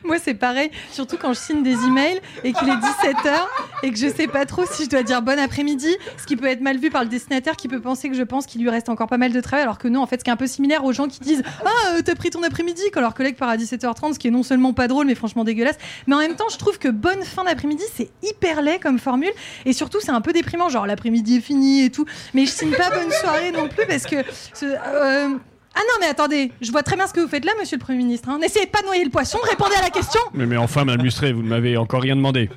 Moi, 0.07 0.16
c'est 0.23 0.35
pareil, 0.35 0.71
surtout 0.92 1.16
quand 1.21 1.33
je 1.33 1.38
signe 1.40 1.62
des 1.62 1.73
emails 1.85 2.21
et 2.45 2.53
qu'il 2.53 2.69
est 2.69 2.73
17h 2.73 3.35
et 3.83 3.90
que 3.90 3.99
je 3.99 4.09
sais 4.09 4.29
pas 4.29 4.47
trop 4.47 4.64
si 4.71 4.85
je 4.85 4.88
dois 4.90 5.03
dire 5.03 5.21
bon 5.23 5.38
après-midi, 5.38 5.88
ce 6.16 6.27
qui 6.27 6.37
peut 6.37 6.47
être 6.47 6.61
mal 6.61 6.79
vu 6.79 6.90
par 6.90 7.03
le 7.03 7.09
destinataire 7.09 7.57
qui 7.57 7.66
peut 7.69 7.81
penser 7.81 8.09
que 8.09 8.14
je 8.14 8.23
pense 8.23 8.47
qu'il 8.47 8.62
lui 8.62 8.71
reste 8.71 8.88
encore 8.88 9.09
pas 9.09 9.19
mal 9.19 9.33
de 9.33 9.40
travail, 9.40 9.62
alors 9.64 9.79
que 9.79 9.88
non, 9.88 10.03
en 10.03 10.07
fait, 10.07 10.21
ce 10.21 10.25
qui 10.25 10.31
est 10.31 10.33
un 10.33 10.37
peu 10.37 10.47
similaire 10.47 10.85
aux 10.85 10.92
gens 10.92 11.09
qui 11.09 11.21
disent 11.21 11.42
Ah, 11.64 11.69
euh, 11.97 12.03
t'as 12.05 12.14
pris 12.14 12.31
ton 12.31 12.42
après-midi 12.42 12.83
quand 12.92 13.01
leur 13.01 13.14
collègue 13.14 13.37
part 13.37 13.49
à 13.49 13.57
17h30, 13.57 14.14
ce 14.14 14.19
qui 14.19 14.29
est 14.29 14.31
non 14.31 14.42
seulement 14.42 14.73
pas 14.73 14.87
drôle, 14.88 15.07
mais 15.07 15.14
franchement 15.14 15.45
dégueulasse. 15.45 15.77
Mais 16.07 16.14
en 16.14 16.19
même 16.19 16.37
temps, 16.37 16.49
je 16.51 16.59
trouve 16.59 16.79
que 16.79 16.88
bonne 16.88 17.23
fin 17.25 17.45
d'après-midi, 17.45 17.83
c'est 17.95 18.11
hyper 18.23 18.62
laid 18.62 18.79
comme 18.79 18.99
formule 18.99 19.33
et 19.64 19.73
surtout, 19.73 19.99
c'est 20.01 20.11
un 20.12 20.21
peu 20.21 20.33
déprimant, 20.33 20.69
genre 20.69 20.87
l'après-midi 20.87 21.37
est 21.38 21.40
fini 21.40 21.85
et 21.85 21.90
tout. 21.90 22.05
Mais 22.35 22.47
je 22.47 22.51
signe 22.51 22.71
pas 22.73 22.90
bonne 22.90 23.11
soirée 23.11 23.51
non 23.51 23.69
plus 23.69 23.87
parce 23.87 24.05
que. 24.05 24.16
euh, 24.62 25.29
ah 25.76 25.80
non, 25.80 25.94
mais 26.00 26.06
attendez, 26.06 26.50
je 26.60 26.72
vois 26.72 26.82
très 26.82 26.96
bien 26.96 27.06
ce 27.06 27.12
que 27.12 27.20
vous 27.20 27.28
faites 27.28 27.44
là, 27.44 27.52
monsieur 27.60 27.76
le 27.76 27.82
Premier 27.82 27.98
ministre. 27.98 28.28
hein. 28.30 28.38
N'essayez 28.40 28.66
pas 28.66 28.80
de 28.80 28.86
noyer 28.86 29.04
le 29.04 29.10
poisson, 29.10 29.38
répondez 29.48 29.76
à 29.76 29.82
la 29.82 29.90
question. 29.90 30.20
mais, 30.34 30.46
mais 30.46 30.56
enfin, 30.56 30.84
Madame 30.84 31.04
Lustré, 31.04 31.32
vous 31.32 31.42
ne 31.42 31.48
m'avez 31.48 31.76
encore 31.76 32.00
rien 32.02 32.16
demandé. 32.16 32.48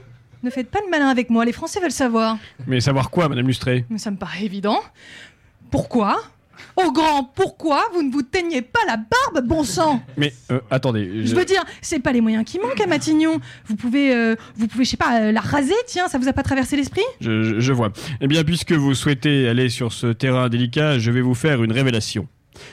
Ne 0.41 0.49
faites 0.49 0.71
pas 0.71 0.79
le 0.83 0.89
malin 0.89 1.09
avec 1.09 1.29
moi, 1.29 1.43
les 1.43 1.51
Français 1.51 1.81
veulent 1.81 1.91
savoir. 1.91 2.37
Mais 2.65 2.79
savoir 2.79 3.09
quoi, 3.11 3.27
Madame 3.27 3.45
Lustré? 3.47 3.85
Mais 3.89 3.97
ça 3.97 4.09
me 4.09 4.15
paraît 4.17 4.43
évident. 4.45 4.79
Pourquoi? 5.71 6.19
Au 6.75 6.91
grand 6.91 7.23
pourquoi 7.35 7.83
vous 7.93 8.03
ne 8.03 8.11
vous 8.11 8.21
teignez 8.21 8.61
pas 8.61 8.79
la 8.87 8.95
barbe, 8.97 9.45
bon 9.45 9.63
sang 9.63 10.01
Mais 10.17 10.33
euh, 10.51 10.59
attendez. 10.71 11.25
Je 11.25 11.35
veux 11.35 11.45
dire, 11.45 11.63
c'est 11.81 11.99
pas 11.99 12.11
les 12.11 12.21
moyens 12.21 12.43
qui 12.45 12.57
manquent 12.59 12.79
à 12.81 12.87
Matignon. 12.87 13.39
Vous 13.65 13.75
pouvez, 13.75 14.13
euh, 14.13 14.35
vous 14.55 14.67
pouvez, 14.67 14.83
je 14.85 14.91
sais 14.91 14.97
pas, 14.97 15.21
euh, 15.21 15.31
la 15.31 15.41
raser, 15.41 15.73
tiens, 15.87 16.07
ça 16.07 16.17
vous 16.17 16.27
a 16.27 16.33
pas 16.33 16.43
traversé 16.43 16.75
l'esprit? 16.77 17.01
Je, 17.21 17.43
je- 17.43 17.59
je 17.59 17.73
vois. 17.73 17.91
Eh 18.21 18.27
bien, 18.27 18.43
puisque 18.43 18.71
vous 18.73 18.93
souhaitez 18.93 19.47
aller 19.47 19.69
sur 19.69 19.91
ce 19.93 20.07
terrain 20.07 20.47
délicat, 20.49 20.99
je 20.99 21.11
vais 21.11 21.21
vous 21.21 21.35
faire 21.35 21.63
une 21.63 21.71
révélation. 21.71 22.27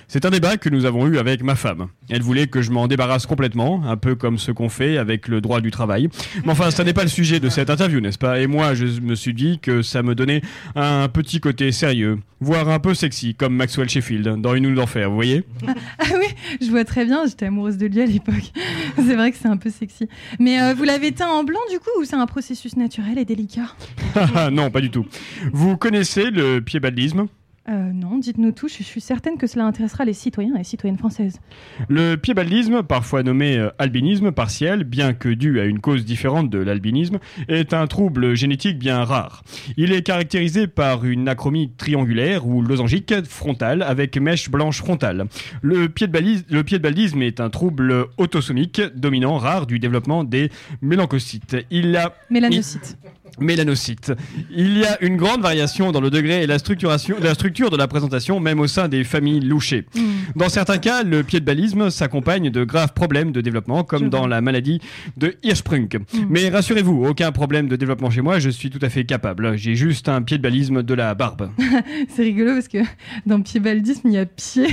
C'est 0.09 0.25
un 0.25 0.31
débat 0.31 0.57
que 0.57 0.69
nous 0.69 0.85
avons 0.85 1.07
eu 1.07 1.19
avec 1.19 1.43
ma 1.43 1.55
femme. 1.55 1.89
Elle 2.09 2.23
voulait 2.23 2.47
que 2.47 2.63
je 2.63 2.71
m'en 2.71 2.87
débarrasse 2.87 3.27
complètement, 3.27 3.85
un 3.85 3.97
peu 3.97 4.15
comme 4.15 4.39
ce 4.39 4.51
qu'on 4.51 4.69
fait 4.69 4.99
avec 4.99 5.29
le 5.29 5.41
droit 5.41 5.61
du 5.61 5.71
travail. 5.71 6.09
Mais 6.45 6.53
enfin, 6.53 6.71
ça 6.71 6.85
n'est 6.85 6.93
pas 6.93 7.03
le 7.03 7.09
sujet 7.09 7.41
de 7.41 7.49
cette 7.49 7.71
interview, 7.71 8.01
n'est-ce 8.01 8.19
pas? 8.19 8.41
Et 8.41 8.47
moi, 8.47 8.75
je 8.75 9.01
me 9.01 9.15
suis 9.15 9.35
dit 9.35 9.59
que 9.61 9.83
ça 9.83 10.03
me 10.03 10.15
donnait 10.15 10.43
un 10.75 11.09
petit 11.09 11.41
côté 11.41 11.73
sérieux, 11.73 12.19
voire 12.41 12.69
un 12.69 12.79
peu 12.79 12.95
sexy, 12.95 13.35
comme 13.35 13.55
Maxwell 13.55 13.89
Sheffield 13.89 14.41
dans 14.41 14.55
Une 14.55 14.67
ou 14.67 14.75
d'enfer, 14.75 15.09
vous 15.09 15.17
voyez? 15.17 15.45
Ah 15.99 16.05
oui, 16.19 16.27
je 16.61 16.71
vois 16.71 16.85
très 16.85 17.05
bien, 17.05 17.27
j'étais 17.27 17.47
amoureuse 17.47 17.79
de 17.79 17.87
lui 17.87 18.01
à 18.01 18.07
l'époque. 18.07 18.53
c'est 18.97 19.15
vrai 19.15 19.33
que 19.33 19.39
c'est 19.41 19.49
un 19.49 19.57
peu 19.57 19.71
sexy. 19.71 20.09
Mais 20.39 20.61
euh, 20.61 20.75
vous 20.75 20.85
l'avez 20.85 21.13
teint 21.13 21.29
en 21.29 21.43
blanc 21.43 21.61
du 21.71 21.79
coup 21.79 21.91
ou 21.99 22.05
c'est 22.05 22.17
un 22.17 22.27
processus 22.27 22.77
naturel 22.77 23.19
et 23.19 23.25
délicat? 23.25 23.75
Non, 24.53 24.71
pas 24.71 24.81
du 24.81 24.91
tout. 24.91 25.07
Vous 25.53 25.77
connaissez 25.77 26.31
le 26.31 26.61
piébaldisme 26.61 27.27
euh, 27.69 27.93
Non, 27.93 28.19
dites-nous 28.19 28.53
tout, 28.53 28.69
je 28.69 28.83
suis 28.83 29.01
certaine 29.01 29.37
que 29.37 29.47
cela 29.47 29.65
intéressera 29.65 30.05
les 30.05 30.13
citoyens 30.13 30.55
et 30.55 30.59
les 30.59 30.65
citoyennes 30.65 30.99
françaises. 30.99 31.41
Le 31.89 32.17
piébaldisme, 32.17 32.83
parfois 32.83 33.23
nommé 33.23 33.57
euh, 33.57 33.71
albinisme 33.79 34.33
partiel, 34.33 34.85
bien 34.85 35.15
que 35.15 35.29
dû 35.29 35.61
à 35.61 35.65
une 35.65 35.81
cause 35.81 36.05
différente 36.05 36.51
de 36.51 36.59
l'albinisme, 36.59 37.19
est 37.49 37.75
un 37.75 37.87
trouble 37.87 38.35
génétique 38.35 38.79
bien 38.79 39.05
rare. 39.05 39.43
Il 39.77 39.93
est 39.93 40.03
caractérisé 40.03 40.67
par 40.67 41.05
une 41.05 41.29
acromie 41.29 41.71
triangulaire 41.77 42.47
ou 42.47 42.63
losangique 42.63 43.15
frontale 43.25 43.83
avec 43.83 44.17
mèche 44.17 44.51
blanche 44.51 44.79
frontale. 44.79 45.27
Le 45.63 45.89
piédebaldisme 45.89 47.23
est 47.23 47.41
un 47.41 47.51
trouble 47.51 48.07
autosomique 48.19 48.81
dominant 48.95 49.39
rare 49.39 49.67
du 49.67 49.79
développement 49.79 50.25
des 50.25 50.51
mélancocytes. 50.83 51.57
Il 51.71 51.97
a 51.97 52.15
Mélanocytes. 52.31 52.97
Mélanocytes. 53.39 54.13
Il 54.51 54.79
y 54.79 54.85
a 54.85 55.03
une 55.03 55.17
grande 55.17 55.43
variation 55.43 55.93
dans 55.93 56.01
le 56.01 56.11
degré 56.11 56.43
et 56.43 56.47
la 56.47 56.59
structuration, 56.59 57.17
la 57.21 57.35
structure 57.35 57.71
de 57.71 57.77
la 57.77 57.89
présentation, 57.89 58.41
même 58.41 58.61
au 58.61 58.67
sein 58.67 58.89
des 58.89 59.05
familles 59.05 59.41
louchées. 59.41 59.87
Dans 60.35 60.49
certains 60.49 60.79
cas, 60.79 61.03
le 61.03 61.23
pied-de-balisme 61.23 61.91
s'accompagne 61.91 62.51
de 62.51 62.65
graves 62.65 62.93
problèmes 62.93 63.33
de 63.33 63.41
développement, 63.41 63.85
comme 63.85 64.09
dans 64.09 64.27
la 64.27 64.41
maladie 64.41 64.81
de 65.17 65.35
Hirschsprung. 65.43 65.89
Mais 66.29 66.49
rassurez-vous, 66.49 67.05
aucun 67.05 67.33
problème 67.33 67.69
de 67.69 67.77
développement 67.77 68.11
chez 68.11 68.23
moi, 68.23 68.39
je 68.39 68.51
suis 68.51 68.71
tout 68.71 68.79
à 68.83 68.89
fait 68.89 69.05
capable. 69.05 69.57
J'ai 69.57 69.75
juste 69.75 70.09
un 70.09 70.23
pied-de-balisme 70.23 70.83
de 70.83 70.95
la 70.95 71.15
barbe. 71.15 71.51
c'est 72.09 72.23
rigolo 72.23 72.55
parce 72.55 72.69
que 72.69 72.79
dans 73.27 73.41
piébaldisme, 73.41 74.09
il 74.09 74.15
y 74.15 74.19
a 74.19 74.27
pied, 74.27 74.69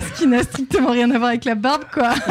ce 0.00 0.20
qui 0.20 0.26
n'a 0.26 0.42
strictement 0.42 0.90
rien 0.90 1.10
à 1.10 1.18
voir 1.18 1.30
avec 1.30 1.44
la 1.44 1.54
barbe, 1.54 1.84
quoi. 1.92 2.14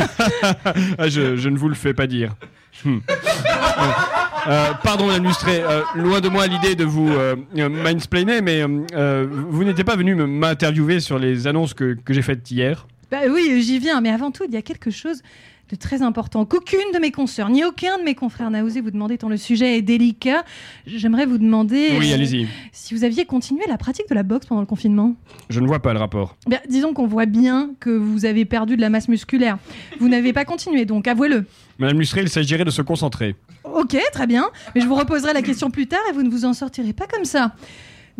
Ah, 0.98 1.08
je, 1.08 1.36
je 1.36 1.50
ne 1.50 1.58
vous 1.58 1.70
le 1.70 1.76
fais 1.76 1.94
pas 1.94 2.08
dire. 2.08 2.36
Hmm. 2.84 3.00
Euh, 4.48 4.74
pardon, 4.84 5.08
Madame 5.08 5.26
Lustré, 5.26 5.62
euh, 5.64 5.82
loin 5.96 6.20
de 6.20 6.28
moi 6.30 6.48
l'idée 6.48 6.76
de 6.76 6.84
vous 6.84 7.08
euh, 7.10 7.36
mansplainer, 7.56 8.42
mais 8.42 8.62
euh, 8.62 8.68
euh, 8.94 9.28
vous 9.50 9.64
n'étiez 9.64 9.84
pas 9.84 9.96
venu 9.96 10.16
m'interviewer 10.16 11.00
sur 11.00 11.18
les 11.18 11.48
annonces 11.48 11.74
que, 11.74 11.94
que 12.04 12.14
j'ai 12.14 12.22
faites 12.22 12.50
hier. 12.52 12.88
Bah 13.12 13.20
oui, 13.30 13.62
j'y 13.64 13.80
viens, 13.80 14.02
mais 14.02 14.10
avant 14.10 14.32
tout, 14.32 14.44
il 14.48 14.54
y 14.54 14.58
a 14.58 14.62
quelque 14.62 14.92
chose 14.92 15.22
de 15.70 15.76
très 15.78 16.02
important 16.02 16.46
qu'aucune 16.46 16.92
de 16.94 17.00
mes 17.00 17.12
consoeurs, 17.12 17.50
ni 17.50 17.64
aucun 17.64 17.98
de 17.98 18.04
mes 18.04 18.16
confrères 18.16 18.52
n'a 18.52 18.64
osé 18.64 18.82
vous 18.82 18.92
demander 18.92 19.18
tant 19.18 19.30
le 19.30 19.38
sujet 19.38 19.78
est 19.78 19.82
délicat. 19.82 20.44
J'aimerais 20.86 21.26
vous 21.26 21.38
demander 21.38 21.92
Oui, 21.98 22.12
allez-y. 22.12 22.48
si 22.74 22.94
vous 22.94 23.04
aviez 23.06 23.26
continué 23.26 23.64
la 23.70 23.78
pratique 23.78 24.10
de 24.10 24.14
la 24.16 24.24
boxe 24.24 24.46
pendant 24.46 24.62
le 24.62 24.68
confinement. 24.68 25.16
Je 25.50 25.62
ne 25.62 25.68
vois 25.68 25.80
pas 25.80 25.94
le 25.94 26.00
rapport. 26.00 26.36
Bien, 26.48 26.60
disons 26.68 26.94
qu'on 26.94 27.08
voit 27.08 27.26
bien 27.28 27.72
que 27.80 27.90
vous 27.92 28.26
avez 28.26 28.44
perdu 28.46 28.76
de 28.76 28.82
la 28.82 28.90
masse 28.90 29.08
musculaire. 29.08 29.58
Vous 30.00 30.10
n'avez 30.10 30.34
pas 30.34 30.44
continué, 30.44 30.84
donc 30.86 31.08
avouez-le. 31.08 31.46
Madame 31.80 31.98
Lustré, 32.00 32.22
il 32.22 32.30
s'agirait 32.30 32.66
de 32.66 32.70
se 32.70 32.82
concentrer. 32.82 33.36
Ok, 33.74 33.98
très 34.12 34.28
bien, 34.28 34.50
mais 34.76 34.82
je 34.82 34.88
vous 34.88 34.96
reposerai 34.96 35.34
la 35.34 35.42
question 35.42 35.72
plus 35.72 35.88
tard 35.88 36.00
et 36.10 36.14
vous 36.14 36.22
ne 36.24 36.30
vous 36.30 36.46
en 36.46 36.54
sortirez 36.54 36.94
pas 36.94 37.08
comme 37.08 37.26
ça. 37.26 37.54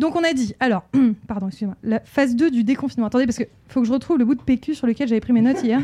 Donc 0.00 0.16
on 0.16 0.24
a 0.24 0.32
dit, 0.32 0.54
alors, 0.58 0.82
pardon, 1.28 1.46
excusez-moi, 1.46 1.76
la 1.84 2.00
phase 2.00 2.34
2 2.34 2.50
du 2.50 2.64
déconfinement. 2.64 3.06
Attendez, 3.06 3.26
parce 3.26 3.38
que 3.38 3.44
faut 3.68 3.80
que 3.80 3.86
je 3.86 3.92
retrouve 3.92 4.18
le 4.18 4.24
bout 4.24 4.34
de 4.34 4.42
PQ 4.42 4.74
sur 4.74 4.86
lequel 4.86 5.06
j'avais 5.06 5.20
pris 5.20 5.32
mes 5.32 5.40
notes 5.40 5.62
hier. 5.62 5.80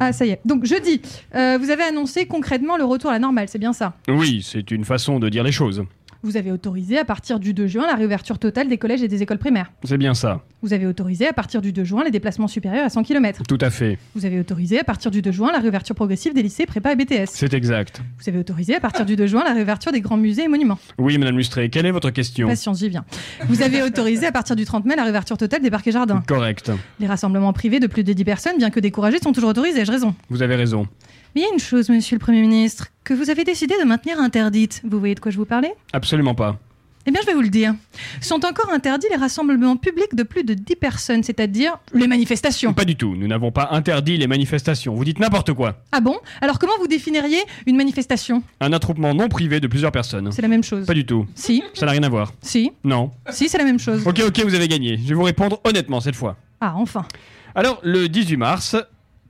Ah, 0.00 0.12
ça 0.12 0.26
y 0.26 0.30
est. 0.30 0.40
Donc 0.44 0.64
jeudi, 0.64 1.00
euh, 1.36 1.58
vous 1.60 1.70
avez 1.70 1.84
annoncé 1.84 2.26
concrètement 2.26 2.76
le 2.76 2.84
retour 2.84 3.10
à 3.10 3.12
la 3.12 3.18
normale, 3.20 3.46
c'est 3.48 3.58
bien 3.58 3.72
ça? 3.72 3.94
Oui, 4.08 4.44
c'est 4.44 4.72
une 4.72 4.84
façon 4.84 5.20
de 5.20 5.28
dire 5.28 5.44
les 5.44 5.52
choses. 5.52 5.84
Vous 6.24 6.36
avez 6.36 6.52
autorisé 6.52 6.98
à 6.98 7.04
partir 7.04 7.40
du 7.40 7.52
2 7.52 7.66
juin 7.66 7.84
la 7.84 7.96
réouverture 7.96 8.38
totale 8.38 8.68
des 8.68 8.78
collèges 8.78 9.02
et 9.02 9.08
des 9.08 9.24
écoles 9.24 9.38
primaires. 9.38 9.72
C'est 9.82 9.98
bien 9.98 10.14
ça. 10.14 10.40
Vous 10.62 10.72
avez 10.72 10.86
autorisé 10.86 11.26
à 11.26 11.32
partir 11.32 11.60
du 11.60 11.72
2 11.72 11.82
juin 11.82 12.04
les 12.04 12.12
déplacements 12.12 12.46
supérieurs 12.46 12.86
à 12.86 12.90
100 12.90 13.02
km. 13.02 13.42
Tout 13.42 13.58
à 13.60 13.70
fait. 13.70 13.98
Vous 14.14 14.24
avez 14.24 14.38
autorisé 14.38 14.78
à 14.78 14.84
partir 14.84 15.10
du 15.10 15.20
2 15.20 15.32
juin 15.32 15.50
la 15.50 15.58
réouverture 15.58 15.96
progressive 15.96 16.32
des 16.32 16.44
lycées 16.44 16.64
prépa 16.64 16.92
et 16.92 16.96
BTS. 16.96 17.26
C'est 17.26 17.52
exact. 17.54 18.02
Vous 18.20 18.28
avez 18.28 18.38
autorisé 18.38 18.76
à 18.76 18.78
partir 18.78 19.04
du 19.04 19.16
2 19.16 19.26
juin 19.26 19.42
la 19.44 19.52
réouverture 19.52 19.90
des 19.90 20.00
grands 20.00 20.16
musées 20.16 20.44
et 20.44 20.48
monuments. 20.48 20.78
Oui, 20.96 21.18
Madame 21.18 21.36
Lustré, 21.36 21.68
quelle 21.70 21.86
est 21.86 21.90
votre 21.90 22.10
question? 22.10 22.46
Patience, 22.46 22.78
j'y 22.78 22.88
viens. 22.88 23.04
Vous 23.48 23.62
avez 23.62 23.82
autorisé 23.82 24.26
à 24.26 24.32
partir 24.32 24.54
du 24.54 24.64
30 24.64 24.84
mai 24.84 24.94
la 24.94 25.02
réouverture 25.02 25.36
totale 25.36 25.60
des 25.60 25.70
parcs 25.72 25.88
et 25.88 25.92
jardins. 25.92 26.22
Correct. 26.28 26.70
Les 27.00 27.08
rassemblements 27.08 27.52
privés 27.52 27.80
de 27.80 27.88
plus 27.88 28.04
de 28.04 28.12
10 28.12 28.24
personnes, 28.24 28.58
bien 28.58 28.70
que 28.70 28.78
découragés, 28.78 29.18
sont 29.18 29.32
toujours 29.32 29.50
autorisés, 29.50 29.80
ai-je 29.80 29.90
raison? 29.90 30.14
Vous 30.30 30.42
avez 30.42 30.54
raison. 30.54 30.86
Mais 31.34 31.40
il 31.40 31.44
y 31.44 31.46
a 31.46 31.52
une 31.52 31.58
chose, 31.60 31.88
monsieur 31.88 32.16
le 32.16 32.20
Premier 32.20 32.42
ministre, 32.42 32.88
que 33.04 33.14
vous 33.14 33.30
avez 33.30 33.44
décidé 33.44 33.74
de 33.80 33.84
maintenir 33.84 34.20
interdite. 34.20 34.82
Vous 34.84 34.98
voyez 34.98 35.14
de 35.14 35.20
quoi 35.20 35.32
je 35.32 35.38
vous 35.38 35.46
parlais? 35.46 35.74
Absolument 35.92 36.34
pas. 36.34 36.58
Eh 37.04 37.10
bien, 37.10 37.20
je 37.22 37.26
vais 37.26 37.34
vous 37.34 37.42
le 37.42 37.48
dire. 37.48 37.74
Sont 38.20 38.44
encore 38.44 38.70
interdits 38.70 39.08
les 39.10 39.16
rassemblements 39.16 39.76
publics 39.76 40.14
de 40.14 40.22
plus 40.22 40.44
de 40.44 40.54
10 40.54 40.76
personnes, 40.76 41.22
c'est-à-dire 41.24 41.78
les 41.94 42.06
manifestations. 42.06 42.74
Pas 42.74 42.84
du 42.84 42.94
tout. 42.94 43.16
Nous 43.16 43.26
n'avons 43.26 43.50
pas 43.50 43.68
interdit 43.72 44.18
les 44.18 44.28
manifestations. 44.28 44.94
Vous 44.94 45.04
dites 45.04 45.18
n'importe 45.18 45.52
quoi. 45.52 45.82
Ah 45.90 46.00
bon? 46.00 46.16
Alors 46.40 46.60
comment 46.60 46.74
vous 46.78 46.86
définiriez 46.86 47.40
une 47.66 47.76
manifestation? 47.76 48.44
Un 48.60 48.72
attroupement 48.72 49.14
non 49.14 49.28
privé 49.28 49.58
de 49.58 49.66
plusieurs 49.66 49.90
personnes. 49.90 50.30
C'est 50.30 50.42
la 50.42 50.48
même 50.48 50.62
chose. 50.62 50.86
Pas 50.86 50.94
du 50.94 51.04
tout. 51.04 51.26
Si. 51.34 51.64
Ça 51.74 51.86
n'a 51.86 51.92
rien 51.92 52.02
à 52.04 52.08
voir. 52.08 52.32
Si. 52.40 52.70
Non. 52.84 53.10
Si, 53.30 53.48
c'est 53.48 53.58
la 53.58 53.64
même 53.64 53.80
chose. 53.80 54.06
Ok, 54.06 54.22
ok, 54.24 54.40
vous 54.44 54.54
avez 54.54 54.68
gagné. 54.68 54.96
Je 54.96 55.08
vais 55.08 55.14
vous 55.14 55.24
répondre 55.24 55.60
honnêtement 55.64 56.00
cette 56.00 56.14
fois. 56.14 56.36
Ah, 56.60 56.74
enfin. 56.76 57.04
Alors, 57.56 57.80
le 57.82 58.08
18 58.08 58.36
mars, 58.36 58.76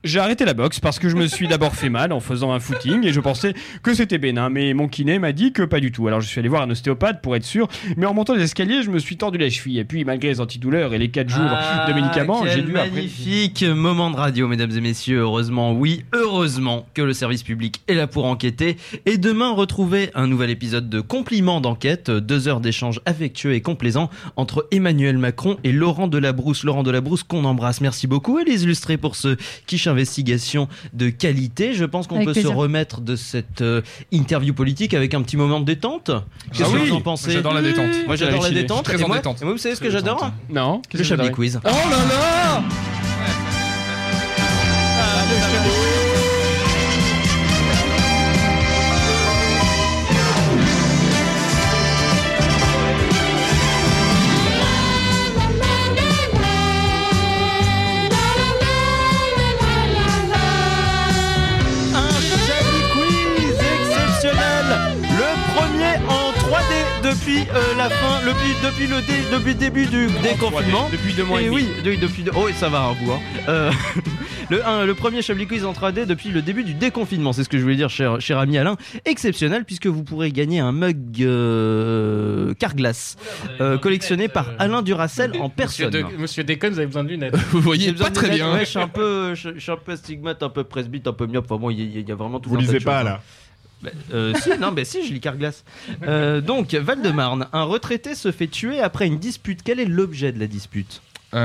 j'ai 0.05 0.19
arrêté 0.19 0.45
la 0.45 0.55
boxe 0.55 0.81
parce 0.81 0.99
que 0.99 1.09
je 1.09 1.17
me 1.17 1.27
suis 1.27 1.49
d'abord 1.49 1.75
fait 1.75 1.89
mal 1.89 2.13
en 2.13 2.21
faisant 2.21 2.53
un 2.53 2.61
footing 2.61 3.05
et 3.07 3.13
je 3.13 3.21
pensais 3.21 3.55
que 3.83 3.95
c'était 3.95 4.19
bénin. 4.19 4.49
Mais 4.51 4.75
mon 4.75 4.89
kiné 4.89 5.19
m'a 5.19 5.33
dit 5.33 5.53
que 5.53 5.63
pas 5.63 5.81
du 5.81 5.93
tout. 5.93 6.09
Alors 6.09 6.21
je 6.21 6.27
suis 6.29 6.39
allé 6.41 6.49
voir 6.49 6.63
un 6.63 6.71
ostéopathe 6.71 7.23
pour 7.23 7.37
être 7.37 7.45
sûr. 7.45 7.69
Mais 7.97 8.07
en 8.07 8.15
montant 8.15 8.35
les 8.35 8.43
escaliers, 8.43 8.83
je 8.83 8.91
me 8.91 8.99
suis 8.99 9.17
tordu 9.17 9.39
la 9.39 9.49
cheville. 9.51 9.79
Et 9.79 9.85
puis, 9.85 10.05
malgré 10.05 10.29
les 10.29 10.41
antidouleurs 10.41 10.95
et 10.95 10.99
les 10.99 11.11
4 11.11 11.29
jours 11.29 11.41
Ah, 11.47 11.87
de 11.89 11.95
médicaments, 11.95 12.45
j'ai 12.47 12.63
dû 12.63 12.77
après. 12.77 12.91
magnifique 12.91 13.63
moment 13.65 14.11
de 14.11 14.17
radio, 14.17 14.49
mesdames 14.49 14.73
et 14.77 14.81
messieurs. 14.81 15.19
Heureusement, 15.21 15.73
oui, 15.73 16.05
heureusement 16.13 16.87
que 16.95 17.03
le 17.03 17.13
service 17.13 17.43
public 17.43 17.83
est 17.89 17.95
là 17.95 18.07
pour 18.07 18.25
enquêter. 18.25 18.77
Et 19.07 19.19
demain, 19.19 19.53
retrouvez 19.53 20.11
un 20.15 20.27
nouvel 20.27 20.51
épisode 20.51 20.89
de 20.89 21.01
Compliments 21.01 21.61
d'enquête, 21.61 22.11
deux 22.11 22.49
heures 22.49 22.61
d'échange 22.61 23.01
affectueux 23.07 23.55
et 23.55 23.61
complaisant 23.61 24.11
entre 24.37 24.67
Emmanuel 24.71 25.19
Macron 25.19 25.57
et 25.65 25.73
Laurent 25.73 26.09
Delabrousse. 26.09 26.65
Laurent 26.65 26.83
Delabrousse 26.83 27.23
qu'on 27.23 27.45
embrasse. 27.45 27.81
Merci 27.81 28.07
beaucoup, 28.07 28.39
Élise 28.39 28.67
Lustré, 28.67 28.97
pour 28.97 29.17
ce 29.17 29.37
quiche 29.67 29.87
investigation 29.93 30.69
de 30.93 31.09
qualité. 31.11 31.73
Je 31.75 31.85
pense 31.85 32.07
qu'on 32.09 32.25
peut 32.25 32.33
plaisir. 32.33 32.51
se 32.51 32.55
remettre 32.57 33.01
de 33.01 33.15
cette 33.15 33.63
euh, 33.63 33.83
interview 34.11 34.53
politique 34.55 34.95
avec 34.95 35.15
un 35.15 35.23
petit 35.23 35.37
moment 35.37 35.61
de 35.61 35.65
détente. 35.67 36.11
Qu'est-ce 36.53 36.65
Ah 36.69 36.73
que 36.73 36.79
oui, 36.83 36.89
vous 36.89 36.97
en 36.97 37.01
pensez? 37.01 37.31
j'adore 37.31 37.55
la 37.55 37.63
détente. 37.63 37.91
Moi, 38.07 38.17
j'adore 38.17 38.43
la 38.43 38.51
détente. 38.51 38.85
Très 38.85 39.01
Et 39.01 39.05
en 39.05 39.09
moi- 39.09 39.17
détente. 39.19 39.41
et 39.41 39.45
moi, 39.45 39.53
vous 39.55 39.59
savez 39.59 39.75
ce 39.77 39.81
que 39.81 39.91
j'adore? 39.91 40.33
Non 40.51 40.83
Le 40.93 40.99
Qu'est-ce 40.99 41.09
Chablis 41.09 41.31
Quiz. 41.31 41.61
Oh 41.65 41.69
là 41.69 41.75
là 42.09 42.63
Un 45.05 45.92
depuis 67.33 67.49
euh, 67.55 67.77
la 67.79 67.89
fin, 67.89 68.21
le, 68.25 68.33
depuis, 68.63 68.87
le 68.87 69.01
dé- 69.01 69.31
depuis 69.33 69.53
le 69.53 69.59
début 69.59 69.87
du 69.87 70.07
déconfinement. 70.23 70.89
Depuis 70.91 71.15
deux 71.15 71.25
mois 71.25 71.41
et 71.41 71.45
Et 71.45 71.47
demi. 71.49 71.57
oui, 71.57 71.83
de- 71.85 72.01
depuis 72.01 72.23
deux- 72.23 72.33
Oh, 72.37 72.49
et 72.49 72.53
ça 72.53 72.69
va 72.69 72.81
un 72.83 72.93
bout. 72.95 73.13
hein. 73.13 73.21
Euh, 73.49 73.71
le, 74.51 74.67
un- 74.67 74.85
le 74.85 74.95
premier 74.95 75.23
Chablis 75.23 75.47
Quiz 75.47 75.65
en 75.65 75.73
3D 75.73 76.05
depuis 76.07 76.31
le 76.31 76.43
début 76.43 76.65
du 76.65 76.75
déconfinement. 76.75 77.33
C'est 77.33 77.45
ce 77.45 77.49
que 77.49 77.59
je 77.59 77.63
voulais 77.63 77.77
dire, 77.77 77.91
cher, 77.91 78.21
cher 78.21 78.39
ami 78.39 78.59
Alain. 78.59 78.77
Exceptionnel, 79.05 79.65
puisque 79.65 79.87
vous 79.87 80.03
pourrez 80.05 80.31
gagner 80.31 80.61
un 80.61 80.73
mug 80.73 80.99
euh, 81.23 82.55
Carglass 82.55 83.17
euh, 83.61 83.79
collectionné 83.79 84.29
par 84.29 84.47
Alain 84.59 84.83
Duracel 84.83 85.33
en 85.41 85.51
Monsieur, 85.59 85.89
personne. 85.91 85.91
de, 85.91 86.17
Monsieur 86.19 86.45
Déconne, 86.45 86.73
vous 86.73 86.79
avez 86.79 86.87
besoin 86.87 87.05
de 87.05 87.09
lunettes. 87.09 87.37
Vous 87.53 87.61
voyez 87.61 87.93
pas 87.93 88.11
de 88.11 88.15
très 88.15 88.31
bien. 88.31 88.53
Ouais, 88.53 88.61
je 88.61 88.71
suis 88.71 88.79
un 88.79 88.89
peu, 88.89 89.35
je, 89.35 89.51
je 89.55 89.61
suis 89.61 89.73
un 89.73 89.77
peu 89.77 89.97
stigmate, 89.97 90.43
un 90.43 90.49
peu 90.49 90.65
presbyte, 90.65 91.07
un 91.07 91.13
peu 91.13 91.27
myope. 91.27 91.47
Enfin 91.51 91.61
bon, 91.61 91.71
il 91.71 91.81
y, 91.81 91.83
a- 91.99 92.01
il 92.01 92.09
y 92.09 92.13
a 92.13 92.15
vraiment 92.15 92.41
tout 92.41 92.51
Vous 92.51 92.57
de 92.57 92.63
lisez 92.63 92.81
pas 92.81 92.99
choses, 93.01 93.09
là 93.11 93.15
hein. 93.17 93.21
Bah, 93.83 93.91
euh, 94.13 94.35
si, 94.43 94.51
non, 94.59 94.71
mais 94.71 94.85
si, 94.85 95.07
je 95.07 95.13
lis 95.13 95.21
Carglass. 95.21 95.65
Euh, 96.05 96.41
donc, 96.41 96.75
Val-de-Marne, 96.75 97.49
un 97.53 97.65
retraité 97.65 98.15
se 98.15 98.31
fait 98.33 98.47
tuer 98.47 98.81
après 98.81 99.07
une 99.07 99.19
dispute. 99.19 99.61
Quel 99.65 99.81
est 99.81 99.85
l'objet 99.87 100.33
de 100.33 100.39
la 100.39 100.47
dispute? 100.47 101.03
Euh, 101.35 101.39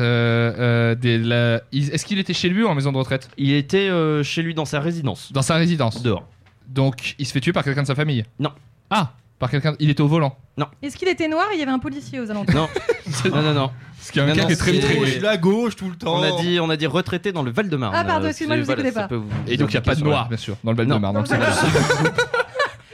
euh, 0.00 0.94
euh, 1.04 1.18
la- 1.18 1.62
Est-ce 1.72 2.04
qu'il 2.06 2.18
était 2.18 2.32
chez 2.34 2.48
lui 2.48 2.62
ou 2.62 2.66
en 2.68 2.74
maison 2.74 2.92
de 2.92 2.96
retraite? 2.96 3.28
Il 3.36 3.52
était 3.52 3.90
chez 4.22 4.42
lui 4.42 4.54
dans 4.54 4.64
sa 4.64 4.80
résidence. 4.80 5.32
Dans 5.32 5.42
sa 5.42 5.56
résidence. 5.56 6.02
Dehors. 6.02 6.26
Donc 6.66 7.14
il 7.18 7.26
se 7.26 7.32
fait 7.32 7.40
tuer 7.40 7.52
par 7.52 7.62
quelqu'un 7.62 7.82
de 7.82 7.86
sa 7.86 7.94
famille? 7.94 8.24
Non. 8.40 8.50
Ah 8.90 9.12
Par 9.44 9.50
quelqu'un. 9.50 9.74
Il 9.78 9.90
était 9.90 10.00
au 10.00 10.08
volant. 10.08 10.38
Est-ce 10.80 10.96
qu'il 10.96 11.06
était 11.06 11.28
noir 11.28 11.44
et 11.52 11.56
il 11.56 11.60
y 11.60 11.62
avait 11.62 11.70
un 11.70 11.78
policier 11.78 12.18
aux 12.18 12.30
alentours? 12.30 12.70
Non, 13.26 13.30
non, 13.36 13.42
non, 13.42 13.52
non. 13.52 13.70
Ce 14.00 14.10
qui 14.10 14.18
est 14.18 14.22
un 14.22 14.26
Non, 14.28 14.34
cas 14.34 14.40
non, 14.40 14.46
qui 14.46 14.52
est 14.54 14.56
très 14.56 14.72
c'est- 14.72 14.80
très. 14.80 14.96
Gauche, 14.96 15.20
la 15.20 15.36
gauche 15.36 15.76
tout 15.76 15.90
le 15.90 15.96
temps. 15.96 16.16
On 16.18 16.22
a 16.22 16.40
dit, 16.40 16.58
on 16.60 16.70
a 16.70 16.76
dit 16.78 16.86
retraité 16.86 17.30
dans 17.30 17.42
le 17.42 17.50
Val-de-Marne. 17.50 17.94
Ah, 17.94 18.04
pardon, 18.04 18.26
excuse-moi, 18.28 18.56
je 18.56 18.62
vous 18.62 18.70
écoutais 18.72 18.90
pas. 18.92 19.06
Et 19.46 19.58
donc 19.58 19.68
il 19.68 19.72
n'y 19.72 19.76
a 19.76 19.82
pas 19.82 19.94
de 19.94 20.02
noir, 20.02 20.28
bien 20.28 20.38
sûr, 20.38 20.56
dans 20.64 20.70
le 20.70 20.76
Val-de-Marne. 20.78 21.14
donc 21.14 21.26
c'est 21.26 21.36
Non. 21.36 21.44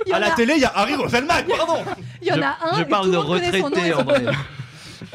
Il 0.07 0.11
y 0.11 0.13
en 0.13 0.17
À 0.17 0.19
la 0.19 0.33
a- 0.33 0.35
télé, 0.35 0.55
il 0.57 0.61
y 0.63 0.65
a 0.65 0.73
Harry 0.75 0.97
Roselmack, 0.97 1.47
pardon. 1.57 1.85
Il 2.21 2.27
y 2.27 2.33
en 2.33 2.35
Je- 2.35 2.41
a 2.41 2.57
un. 2.65 2.77
Je 2.79 2.81
et 2.83 2.85
parle 2.87 3.05
tout 3.05 3.11
de 3.13 3.17
le 3.17 3.23
monde 3.23 3.29
connaît 3.29 3.53
son 3.53 3.59
nom 3.59 3.65
retraité 3.67 3.89
et 3.89 3.95
en 3.95 4.03
vrai. 4.03 4.15
prénom. 4.15 4.33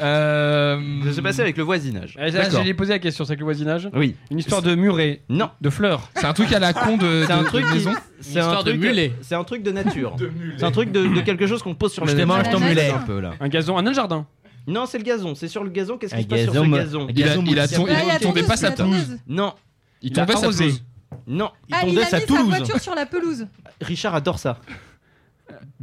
Euh, 0.00 0.78
Ça 1.06 1.12
s'est 1.12 1.22
passé 1.22 1.40
avec 1.40 1.56
le 1.56 1.62
voisinage. 1.64 2.14
Là, 2.16 2.30
D'accord. 2.30 2.62
J'ai 2.64 2.74
posé 2.74 2.92
la 2.92 2.98
question, 2.98 3.24
c'est 3.24 3.30
avec 3.32 3.40
le 3.40 3.44
voisinage 3.44 3.88
Oui. 3.94 4.14
Une 4.30 4.38
histoire 4.38 4.62
de 4.62 4.74
muret, 4.74 5.22
Non. 5.28 5.50
de 5.60 5.70
fleurs. 5.70 6.08
C'est 6.16 6.26
un 6.26 6.32
truc 6.32 6.52
à 6.52 6.58
la 6.58 6.72
con 6.72 6.96
de, 6.96 7.24
C'est 7.26 7.32
un 7.32 7.38
de- 7.38 7.42
de 7.44 7.48
truc 7.48 7.66
qui- 7.66 7.72
maison. 7.74 7.92
C'est 8.20 8.38
un 8.38 8.42
histoire 8.42 8.64
de 8.64 8.70
truc 8.70 8.82
mulet. 8.82 9.12
C'est 9.22 9.34
un 9.34 9.44
truc 9.44 9.62
de 9.62 9.72
nature. 9.72 10.16
C'est 10.58 10.64
un 10.64 10.70
truc 10.70 10.90
de, 10.92 11.06
de 11.06 11.20
quelque 11.20 11.46
chose 11.46 11.62
qu'on 11.62 11.74
pose 11.74 11.92
sur 11.92 12.04
la 12.04 12.12
Je 12.12 12.16
te 12.16 12.22
mange 12.22 12.48
ton 12.50 12.60
mulet. 12.60 12.90
Un 12.90 12.98
peu 12.98 13.20
là. 13.20 13.32
Un 13.40 13.48
gazon, 13.48 13.76
un 13.78 13.82
de 13.82 13.92
jardin. 13.92 14.26
Non, 14.66 14.84
c'est 14.86 14.98
le 14.98 15.04
gazon. 15.04 15.34
C'est 15.36 15.46
sur 15.48 15.62
le 15.62 15.70
gazon. 15.70 15.96
Qu'est-ce 15.96 16.14
qui 16.16 16.22
se 16.22 16.26
passe 16.26 16.42
sur 16.42 16.52
ce 16.54 16.58
gazon, 16.68 17.06
Il 17.14 17.22
a, 17.22 17.26
il 17.26 17.58
a, 17.60 17.68
ton- 17.68 17.86
il 17.86 17.94
Ah, 17.94 18.02
il 18.04 18.10
a 18.10 18.18
tombait 18.18 18.40
tondeuse, 18.42 18.46
pas 18.48 18.56
sa 18.56 18.68
il 18.70 18.74
pelouse. 18.74 19.18
Non, 19.28 19.54
Il 20.02 20.10
Il 20.10 20.18
a 20.18 20.26
tombait 20.26 20.32
sa 20.38 20.42
arrosé. 20.44 20.64
pelouse. 20.64 20.82
non. 21.28 21.50
Ah, 21.70 21.78
il 21.84 21.88
tombait 21.90 22.02
a 22.02 22.06
sa 22.06 22.20
sa 22.20 22.26
Toulouse. 22.26 22.48
voiture 22.48 22.80
sur 22.80 22.94
la 22.96 23.06
pelouse. 23.06 23.46
Richard 23.80 24.14
adore 24.16 24.38
ça. 24.40 24.58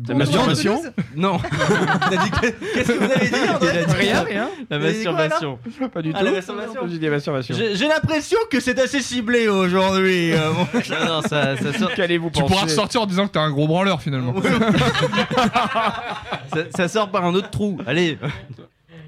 La 0.08 0.15
masturbation. 0.15 0.82
Non. 1.15 1.38
Qu'est-ce 2.74 2.88
que 2.88 2.98
vous 2.98 3.12
avez 3.12 3.30
dit 3.30 3.50
André 3.54 3.86
Rien, 3.98 4.24
rien. 4.24 4.50
La 4.69 4.80
masturbation. 4.80 5.60
Pas 5.93 6.02
du 6.02 6.12
tout. 6.12 6.17
Ah, 6.19 6.24
la 6.24 6.32
masturbation. 6.32 6.82
J'ai 6.88 6.98
dit 6.98 7.10
masturbation. 7.10 7.56
J'ai 7.56 7.76
j'ai 7.76 7.88
l'impression 7.88 8.39
que 8.50 8.60
c'est 8.60 8.80
assez 8.80 9.02
ciblé 9.02 9.48
aujourd'hui. 9.48 10.34
euh, 10.34 10.52
bon. 10.52 10.67
Non, 10.89 11.06
non, 11.06 11.22
ça, 11.22 11.56
ça 11.58 11.74
sort, 11.74 11.93
Qu'allez-vous 11.93 12.30
Tu 12.32 12.41
pourras 12.43 12.63
ressortir 12.63 13.02
en 13.02 13.06
disant 13.06 13.28
que 13.28 13.34
t'es 13.34 13.39
un 13.39 13.52
gros 13.52 13.67
branleur 13.67 14.02
finalement. 14.02 14.34
ça, 16.54 16.60
ça 16.76 16.88
sort 16.88 17.10
par 17.10 17.26
un 17.26 17.34
autre 17.34 17.50
trou. 17.50 17.78
Allez. 17.86 18.17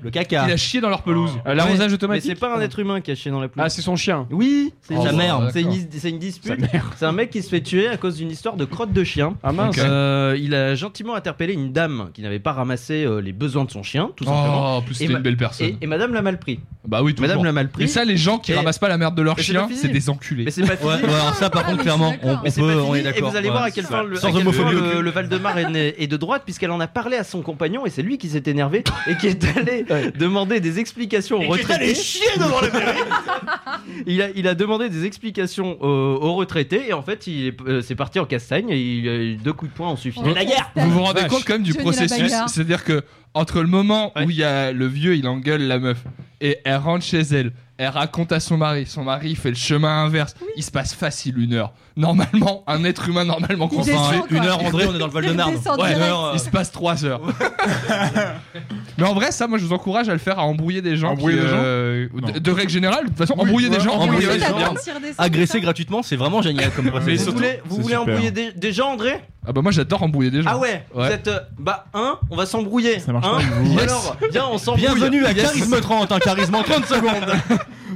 Le 0.05 0.11
caca. 0.11 0.45
Il 0.47 0.51
a 0.53 0.57
chié 0.57 0.79
dans 0.81 0.89
leur 0.89 1.01
pelouse. 1.01 1.31
Euh, 1.47 1.53
L'arrosage 1.55 1.87
Mais 1.89 1.93
automatique. 1.95 2.31
c'est 2.31 2.39
pas 2.39 2.55
un 2.55 2.61
être 2.61 2.77
humain 2.79 3.01
qui 3.01 3.11
a 3.11 3.15
chié 3.15 3.31
dans 3.31 3.39
la 3.41 3.47
pelouse. 3.47 3.63
Ah, 3.65 3.69
c'est 3.69 3.81
son 3.81 3.95
chien. 3.95 4.27
Oui, 4.31 4.71
c'est 4.81 4.95
Oh, 4.97 5.03
sa 5.03 5.11
bon, 5.11 5.17
mère. 5.17 5.37
d'accord. 5.39 5.51
C'est 5.53 5.61
une, 5.63 5.73
c'est 5.91 6.09
une 6.09 6.19
dispute. 6.19 6.59
Mère. 6.59 6.91
C'est 6.95 7.05
un 7.05 7.11
mec 7.11 7.29
qui 7.31 7.41
se 7.41 7.49
fait 7.49 7.61
tuer 7.61 7.87
à 7.87 7.97
cause 7.97 8.17
d'une 8.17 8.29
histoire 8.31 8.55
de 8.55 8.65
crotte 8.65 8.93
de 8.93 9.03
chien. 9.03 9.35
Ah 9.43 9.51
mince. 9.51 9.77
Ok. 9.77 9.83
Euh, 9.83 10.37
il 10.39 10.53
a 10.55 10.75
gentiment 10.75 11.15
interpellé 11.15 11.53
une 11.53 11.73
dame 11.73 12.09
qui 12.13 12.21
n'avait 12.21 12.39
pas 12.39 12.53
ramassé 12.53 13.03
euh, 13.03 13.19
les 13.19 13.33
besoins 13.33 13.65
de 13.65 13.71
son 13.71 13.81
chien, 13.83 14.11
tout 14.15 14.23
simplement. 14.25 14.75
Oh, 14.75 14.77
en 14.77 14.81
plus 14.81 14.93
Et 14.95 14.97
c'était 14.99 15.13
ma- 15.13 15.17
une 15.19 15.23
belle 15.23 15.37
personne. 15.37 15.67
Et, 15.67 15.77
et 15.81 15.87
madame 15.87 16.13
l'a 16.13 16.21
mal 16.21 16.37
pris. 16.39 16.59
Bah 16.87 17.01
oui, 17.01 17.15
toujours. 17.15 17.27
Madame 17.29 17.43
l'a 17.43 17.51
mal 17.51 17.69
pris. 17.69 17.83
Mais 17.83 17.87
ça, 17.87 18.05
les 18.05 18.15
gens 18.17 18.37
qui 18.37 18.51
Et- 18.51 18.55
ramassent 18.55 18.77
pas 18.77 18.87
la 18.89 18.99
merde 18.99 19.15
de 19.15 19.23
leur 19.23 19.35
Mais 19.35 19.41
c'est 19.43 19.51
chien, 19.53 19.61
pas 19.63 19.67
fini. 19.69 19.79
c'est 19.79 19.87
des 19.87 20.09
enculés. 20.09 20.43
Mais 20.45 20.51
c'est 20.51 20.61
pas 20.61 20.77
fini. 20.77 20.87
Ouais, 20.91 21.01
ouais, 21.01 21.13
alors 21.13 21.33
ça, 21.33 21.49
par 21.49 21.63
Ah, 21.63 21.71
contre, 21.71 21.77
mais 21.77 21.83
clairement, 21.83 22.11
d'accord. 22.11 22.29
on, 22.29 22.43
Mais 22.43 22.49
on 22.49 22.51
c'est 22.51 22.61
peut, 22.61 22.67
pas 22.67 22.73
on 22.81 22.85
fini, 22.85 22.97
est 22.97 22.99
et 22.99 23.03
d'accord. 23.03 23.31
vous 23.31 23.35
allez 23.37 23.49
voir 23.49 23.63
à 23.63 23.71
quel 23.71 23.85
point 23.85 24.03
le, 24.03 24.15
Sans 24.17 24.27
à 24.27 24.31
quel 24.31 24.43
point 24.43 24.53
homophobie 24.53 24.75
le, 24.81 24.87
aucune. 24.89 24.99
le 25.01 25.09
Val-de-Marne 25.11 25.75
est, 25.75 25.95
est 25.97 26.07
de 26.07 26.17
droite, 26.17 26.43
puisqu'elle 26.45 26.69
en 26.71 26.79
a 26.79 26.87
parlé 26.87 27.17
à 27.17 27.23
son 27.23 27.41
compagnon 27.41 27.85
et 27.85 27.89
c'est 27.89 28.03
lui 28.03 28.17
qui 28.19 28.29
s'est 28.29 28.43
énervé 28.45 28.83
et 29.07 29.15
qui 29.17 29.27
est 29.27 29.57
allé 29.57 29.83
demander 30.17 30.60
des 30.60 30.79
explications 30.79 31.38
au 31.38 31.41
Et 31.41 31.47
qui 31.47 31.71
est 31.71 31.71
allé 31.71 31.88
retraité. 31.89 31.95
chier 31.95 32.27
devant 32.38 32.62
la 32.62 32.69
mairie. 32.69 32.99
Il 34.08 34.21
a, 34.21 34.27
il 34.36 34.47
a 34.47 34.55
demandé 34.55 34.89
des 34.89 35.05
explications 35.05 35.81
aux 35.81 36.34
retraités 36.36 36.89
et 36.89 36.93
en 36.93 37.01
fait, 37.01 37.27
il 37.27 37.47
est- 37.47 37.62
euh, 37.67 37.81
c'est 37.81 37.95
parti 37.95 38.19
en 38.19 38.25
castagne 38.25 38.69
et 38.69 38.77
il, 38.79 39.08
euh, 39.08 39.36
deux 39.43 39.53
coups 39.53 39.71
de 39.71 39.75
poing 39.77 39.89
ont 39.89 39.95
suffi. 39.95 40.19
La 40.34 40.43
guerre 40.45 40.71
Vous 40.75 40.89
vous 40.91 41.03
rendez 41.03 41.25
compte 41.27 41.43
quand 41.45 41.53
même 41.53 41.63
du 41.63 41.71
Johnny 41.73 41.86
la 41.86 41.91
processus 41.91 42.21
bagarre. 42.23 42.49
C'est-à-dire 42.49 42.84
que 42.84 43.03
entre 43.35 43.61
le 43.61 43.67
moment 43.67 44.11
Ouais. 44.15 44.25
où 44.25 44.29
il 44.31 44.37
y 44.37 44.43
a 44.43 44.71
le 44.71 44.87
vieux, 44.87 45.15
il 45.15 45.27
engueule 45.27 45.61
la 45.61 45.77
meuf 45.77 45.99
et 46.41 46.57
elle 46.65 46.77
rentre 46.77 47.05
chez 47.05 47.21
elle, 47.21 47.51
Elle 47.77 47.89
raconte 47.89 48.31
à 48.31 48.39
son 48.39 48.55
mari. 48.57 48.85
Son 48.85 49.03
mari 49.03 49.31
il 49.31 49.35
fait 49.35 49.49
le 49.49 49.55
chemin 49.55 50.05
inverse. 50.05 50.33
Il 50.55 50.63
se 50.63 50.71
passe 50.71 50.93
facile 50.93 51.37
une 51.37 51.53
heure. 51.53 51.73
Normalement, 51.97 52.63
un 52.67 52.83
être 52.85 53.07
humain 53.09 53.25
normalement 53.25 53.67
quoi. 53.67 53.83
Une 54.29 54.45
heure, 54.45 54.63
André, 54.63 54.85
on 54.87 54.95
est 54.95 54.97
dans 54.99 55.07
le 55.07 55.51
descend 55.51 55.79
Ouais, 55.81 55.93
direct. 55.93 56.13
il 56.33 56.39
se 56.39 56.49
passe 56.49 56.71
3 56.71 57.03
heures. 57.05 57.21
Mais 58.97 59.05
en 59.05 59.13
vrai, 59.13 59.31
ça, 59.31 59.47
moi, 59.47 59.57
je 59.57 59.65
vous 59.65 59.73
encourage 59.73 60.07
à 60.09 60.13
le 60.13 60.19
faire, 60.19 60.39
à 60.39 60.43
embrouiller 60.43 60.81
des 60.81 60.95
gens. 60.95 61.11
Embrouiller 61.11 61.37
qui, 61.37 61.43
des 61.43 61.49
gens 61.49 61.57
euh, 61.59 62.07
de, 62.33 62.39
de 62.39 62.51
règle 62.51 62.69
générale, 62.71 63.03
de 63.03 63.09
toute 63.09 63.17
façon, 63.17 63.33
embrouiller 63.37 63.69
des 63.69 63.79
gens, 63.79 63.91
embrouiller 63.93 64.27
des 64.27 64.39
gens. 64.39 64.73
Agresser 65.17 65.59
gratuitement, 65.59 66.01
c'est 66.03 66.15
vraiment 66.15 66.41
génial 66.41 66.71
comme 66.71 66.85
Mais 66.85 66.91
procédé. 66.91 67.17
vous 67.17 67.31
voulez, 67.33 67.59
vous 67.65 67.93
embrouiller 67.93 68.31
des, 68.31 68.51
des 68.53 68.71
gens, 68.71 68.91
André? 68.93 69.21
Ah 69.47 69.51
bah 69.53 69.62
moi, 69.62 69.71
j'adore 69.71 70.01
embrouiller 70.03 70.31
des 70.31 70.41
gens. 70.41 70.49
Ah 70.53 70.58
ouais, 70.58 70.86
Vous 70.93 71.03
êtes. 71.03 71.27
euh, 71.27 71.39
bah, 71.60 71.86
un, 71.93 72.17
on 72.31 72.36
va 72.36 72.45
s'embrouiller. 72.45 72.99
Ça 72.99 73.13
marche 73.13 73.27
un, 73.27 73.36
pas 73.38 73.41
vous. 73.62 73.79
Alors, 73.79 74.17
viens, 74.31 74.45
on 74.51 74.58
s'embrouille. 74.58 74.86
Bienvenue 74.86 75.25
à. 75.25 75.34
Charisme 75.34 75.79
30, 75.79 76.12
un 76.12 76.19
charisme 76.19 76.55
en 76.55 76.63
30 76.63 76.86
secondes. 76.88 77.34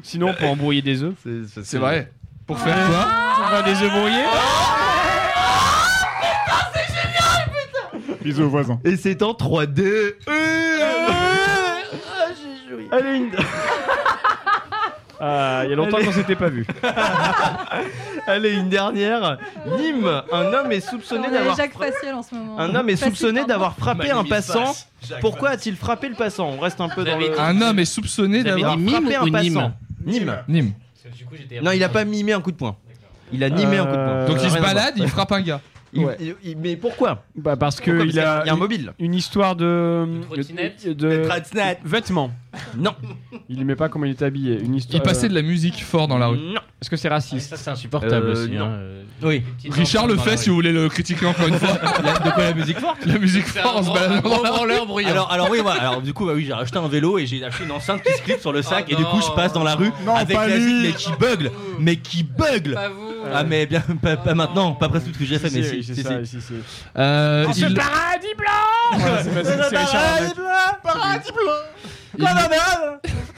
Sinon, 0.04 0.34
pour 0.38 0.50
embrouiller 0.52 0.82
des 0.82 1.02
œufs. 1.04 1.16
C'est 1.64 1.78
vrai. 1.78 2.12
Pour 2.46 2.60
faire 2.60 2.76
quoi 2.88 3.08
Pour 3.38 3.48
faire 3.50 3.64
des 3.64 3.84
œufs 3.84 3.92
brouillés 3.92 4.24
Bisous 8.22 8.44
aux 8.44 8.50
voisins. 8.50 8.80
Et 8.84 8.96
c'est 8.98 9.22
en 9.24 9.32
3D. 9.32 10.14
Allez, 12.92 13.18
une. 13.18 13.32
Ah, 15.22 15.64
il 15.66 15.70
y 15.72 15.74
a 15.74 15.76
longtemps 15.76 15.98
Allez. 15.98 16.06
qu'on 16.06 16.14
s'était 16.14 16.38
pas 16.38 16.48
vu. 16.48 16.66
Allez, 18.30 18.52
une 18.54 18.70
dernière. 18.70 19.38
Nîmes, 19.78 20.22
un 20.32 20.54
homme 20.54 20.72
est 20.72 20.88
soupçonné 20.88 21.30
d'avoir. 21.32 21.56
Jacques 21.58 21.78
Facial 21.78 22.16
en 22.16 22.24
ce 22.24 22.36
moment. 22.36 22.60
Un 22.60 22.76
homme 22.76 22.90
est 22.90 22.96
soupçonné 22.96 23.44
d'avoir 23.46 23.76
frappé 23.76 24.12
un 24.12 24.24
passant. 24.24 24.76
Pourquoi 25.22 25.50
a-t-il 25.50 25.76
frappé 25.76 26.10
le 26.10 26.16
passant 26.16 26.50
On 26.50 26.60
reste 26.60 26.80
un 26.82 26.90
peu 26.90 27.04
dans 27.04 27.18
le. 27.18 27.40
Un 27.40 27.62
homme 27.62 27.80
est 27.80 27.86
soupçonné 27.86 28.44
d'avoir 28.44 28.78
frappé 28.80 29.16
un 29.16 29.32
passant. 29.32 29.74
Nîmes. 30.06 30.38
Nîmes. 30.48 30.74
Non, 31.62 31.72
il 31.72 31.84
a 31.84 31.90
pas 31.90 32.06
mimé 32.06 32.34
un 32.34 32.42
coup 32.42 32.52
de 32.52 32.58
poing. 32.58 32.76
Il 33.32 33.44
a 33.44 33.50
nimé 33.50 33.78
un 33.78 33.86
coup 33.86 33.92
de 33.92 33.96
poing. 33.96 34.08
Euh, 34.08 34.28
Donc 34.28 34.38
il 34.44 34.50
se 34.52 34.58
balade, 34.60 34.94
il 34.98 35.08
frappe 35.08 35.32
un 35.32 35.42
gars. 35.42 35.62
Il- 35.94 36.06
Ouais. 36.06 36.18
il- 36.20 36.36
il- 36.44 36.58
mais 36.58 36.76
pourquoi 36.76 37.24
Bah 37.36 37.56
parce 37.56 37.80
que 37.80 37.90
Pourquoi 37.92 38.06
il 38.06 38.14
Parce 38.16 38.28
a, 38.28 38.38
qu'il 38.42 38.48
y 38.48 38.50
a 38.50 38.54
un 38.54 38.58
mobile. 38.58 38.94
une 39.00 39.14
histoire 39.16 39.56
de 39.56 40.08
trottinette 40.30 40.88
de, 40.88 40.94
de 40.94 41.28
vêtements. 41.84 42.32
Non. 42.78 42.96
Il 43.52 43.60
aimait 43.62 43.76
pas 43.76 43.90
comment 43.90 44.06
il 44.06 44.12
était 44.12 44.26
habillé. 44.26 44.60
Une 44.60 44.76
histoire. 44.76 45.02
Il 45.02 45.06
passait 45.08 45.28
de 45.28 45.34
la 45.34 45.42
musique 45.42 45.84
fort 45.84 46.08
dans 46.08 46.20
la 46.20 46.28
rue. 46.28 46.38
Non. 46.38 46.62
Est-ce 46.82 46.90
que 46.90 46.98
c'est 46.98 47.08
raciste 47.10 47.50
Ça, 47.50 47.58
c'est 47.58 47.70
insupportable 47.72 48.28
Euh, 48.28 48.32
aussi. 48.34 48.52
non. 48.52 48.66
hein, 48.66 48.70
euh, 48.74 49.04
Oui. 49.24 49.44
Richard 49.72 50.06
le 50.08 50.18
fait 50.18 50.38
si 50.38 50.50
vous 50.50 50.56
voulez 50.56 50.72
le 50.72 50.88
critiquer 50.88 51.26
encore 51.26 51.48
une 51.48 51.56
fois. 51.58 51.74
De 52.26 52.32
quoi 52.32 52.44
la 52.44 52.54
musique 52.54 52.78
forte 52.80 53.06
La 53.06 53.18
musique 53.18 53.46
forte 53.48 53.76
en 53.76 53.80
un 53.80 53.84
se 53.84 54.22
dans 54.22 54.66
la 54.66 54.82
rue. 54.84 55.06
Alors, 55.06 55.32
alors 55.32 55.50
oui, 55.50 55.60
voilà. 55.64 55.82
Alors 55.82 56.02
du 56.04 56.14
coup, 56.14 56.26
bah 56.28 56.34
oui, 56.36 56.46
j'ai 56.46 56.54
acheté 56.54 56.78
un 56.78 56.88
vélo 56.88 57.18
et 57.18 57.26
j'ai 57.26 57.44
acheté 57.44 57.64
une 57.64 57.72
enceinte 57.72 58.04
qui 58.04 58.14
se 58.14 58.22
clip 58.22 58.40
sur 58.40 58.52
le 58.54 58.62
sac 58.62 58.86
Oh 58.88 58.94
et 58.94 58.96
du 58.96 59.04
coup, 59.04 59.20
je 59.22 59.32
passe 59.36 59.54
dans 59.54 59.64
la 59.64 59.74
rue 59.76 59.90
Non, 60.06 60.16
avec 60.16 60.36
la 60.38 60.48
lui. 60.48 60.62
zik, 60.62 60.84
mais 60.86 60.94
qui 60.94 61.12
bugle, 61.20 61.52
mais 61.80 61.96
qui 61.98 62.24
bugle. 62.24 62.74
Pas 62.76 62.90
vous. 62.90 63.09
Ah 63.34 63.44
mais 63.44 63.66
bien, 63.66 63.82
pas, 64.02 64.18
pas 64.18 64.34
maintenant, 64.34 64.74
pas 64.74 64.90
presque 64.90 65.08
tout 65.08 65.14
ce 65.14 65.20
que 65.20 65.26
j'ai 65.26 65.40
fait, 65.40 65.50
mais 65.52 65.64
si, 65.64 65.84
c'est 65.84 65.94
si, 65.96 66.04
ça, 66.04 66.24
si. 66.24 66.32
si, 66.32 66.42
si. 66.42 66.54
Euh, 66.98 67.46
Oh, 67.48 67.54
ce 67.54 67.60
il- 67.66 67.74
paradis 67.74 68.28
blanc 68.38 69.00
Voilà, 69.00 69.24
c'est 69.24 69.30
c'est- 69.34 69.44
c'est 69.44 69.78
Richard 69.78 69.96
Arnaud. 69.96 70.34
Paradis 70.84 71.32
blanc. 71.32 71.52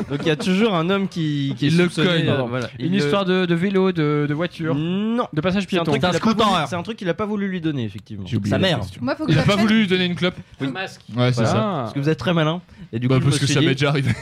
Donc 0.09 0.19
il 0.21 0.27
y 0.27 0.31
a 0.31 0.35
toujours 0.35 0.73
un 0.75 0.89
homme 0.89 1.07
qui, 1.07 1.53
qui 1.57 1.69
le 1.69 1.87
cogne. 1.87 2.27
euh, 2.27 2.41
voilà. 2.49 2.67
Une 2.79 2.93
histoire 2.95 3.23
de, 3.25 3.45
de 3.45 3.55
vélo, 3.55 3.91
de, 3.91 4.25
de 4.27 4.33
voiture, 4.33 4.73
Non. 4.75 5.27
de 5.31 5.39
passage 5.41 5.63
C'est 5.69 5.77
un 5.77 5.83
piéton. 5.83 5.91
truc 5.91 6.01
qu'il 6.01 6.05
a 6.09 6.11
D'un 6.13 6.19
pas 6.19 6.33
voulu-. 6.33 6.67
C'est 6.67 6.75
un 6.75 6.83
truc 6.83 6.97
qu'il 6.97 7.09
a 7.09 7.13
pas 7.13 7.25
voulu 7.25 7.47
lui 7.47 7.61
donner 7.61 7.83
effectivement. 7.85 8.25
Sa 8.49 8.57
mère. 8.57 8.79
question. 8.79 9.01
Moi, 9.03 9.15
faut 9.15 9.25
que 9.25 9.31
Il 9.31 9.39
a 9.39 9.43
pas 9.43 9.55
voulu 9.55 9.81
lui 9.81 9.87
donner 9.87 10.05
une 10.05 10.15
clope. 10.15 10.35
Un 10.59 10.69
masque. 10.71 11.01
Ouais, 11.15 11.27
c'est 11.31 11.43
Voilà. 11.43 11.49
ça. 11.49 11.55
Parce 11.55 11.93
que 11.93 11.99
vous 11.99 12.09
êtes 12.09 12.17
très 12.19 12.33
malin. 12.33 12.61
Et 12.91 12.99
du 12.99 13.07
coup, 13.07 13.13
Bah, 13.13 13.19
je 13.23 13.25
parce 13.29 13.39
que 13.39 13.47
ça 13.47 13.61
m'est 13.61 13.67
déjà 13.73 13.89
arrivé. 13.89 14.11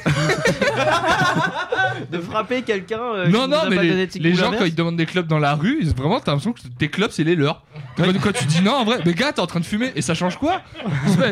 de 2.11 2.19
frapper 2.19 2.61
quelqu'un. 2.61 3.01
euh, 3.15 3.27
Non, 3.27 3.47
non, 3.47 3.57
mais 3.69 4.07
les, 4.15 4.33
gens, 4.33 4.51
quand 4.51 4.65
ils 4.65 4.75
demandent 4.75 4.97
des 4.97 5.05
clopes 5.05 5.27
dans 5.27 5.39
la 5.39 5.55
rue, 5.55 5.83
vraiment, 5.95 6.19
t'as 6.19 6.31
l'impression 6.31 6.53
que 6.53 6.61
tes 6.77 6.89
clopes, 6.89 7.11
c'est 7.11 7.23
les 7.23 7.35
leurs. 7.35 7.63
Quand, 7.99 8.19
quand 8.23 8.31
tu 8.33 8.45
dis 8.45 8.61
non, 8.61 8.73
en 8.73 8.85
vrai, 8.85 8.99
mais 9.05 9.13
gars, 9.13 9.31
t'es 9.33 9.39
en 9.41 9.47
train 9.47 9.59
de 9.59 9.65
fumer, 9.65 9.91
et 9.95 10.01
ça 10.01 10.13
change 10.13 10.37
quoi? 10.37 10.61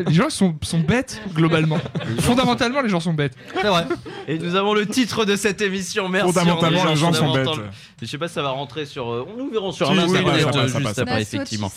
Les 0.07 0.13
gens 0.13 0.29
sont, 0.29 0.55
sont 0.61 0.79
bêtes, 0.79 1.21
globalement. 1.33 1.77
Fondamentalement, 2.19 2.81
les 2.81 2.89
gens 2.89 2.99
sont 2.99 3.13
bêtes. 3.13 3.33
C'est 3.53 3.67
vrai. 3.67 3.85
Et 4.27 4.37
nous 4.37 4.55
avons 4.55 4.73
le 4.73 4.85
titre 4.85 5.25
de 5.25 5.35
cette 5.35 5.61
émission. 5.61 6.09
Merci. 6.09 6.33
Fondamentalement, 6.33 6.85
les 6.85 6.95
gens 6.95 7.13
sont 7.13 7.33
bêtes. 7.33 7.47
Je 8.01 8.05
sais 8.05 8.17
pas 8.19 8.27
si 8.27 8.35
ça 8.35 8.43
va 8.43 8.49
rentrer 8.49 8.85
sur. 8.85 9.11
euh, 9.11 9.25
nous 9.37 9.49
verrons 9.49 9.71
sur 9.71 9.89
un 9.89 9.97
internet 9.97 10.23
ouais, 10.45 10.55
euh, 10.55 10.67
juste 10.67 10.99
après, 10.99 11.21
effectivement. 11.21 11.71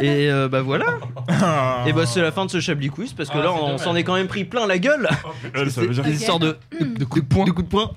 Et 0.00 0.30
euh, 0.30 0.48
bah 0.48 0.62
voilà. 0.62 0.86
Ah. 1.28 1.84
Et 1.86 1.92
bah 1.92 2.06
c'est 2.06 2.22
la 2.22 2.32
fin 2.32 2.46
de 2.46 2.50
ce 2.50 2.60
Chablis 2.60 2.88
Quiz 2.88 3.12
parce 3.12 3.28
que 3.28 3.36
Ah, 3.36 3.42
là 3.42 3.52
on 3.52 3.76
s'en 3.76 3.94
est 3.94 4.02
quand 4.02 4.14
même 4.14 4.26
pris 4.26 4.44
plein 4.44 4.66
la 4.66 4.78
gueule. 4.78 5.06
Ça 5.68 5.82
veut 5.82 5.88
dire 5.88 6.02
Des 6.02 6.14
histoires 6.14 6.38
de, 6.38 6.56
De 6.80 7.04
coups 7.04 7.24
de 7.28 7.28
poing. 7.28 7.44
de 7.44 7.50
coups 7.50 7.68
de 7.68 7.74
poing. 7.74 7.90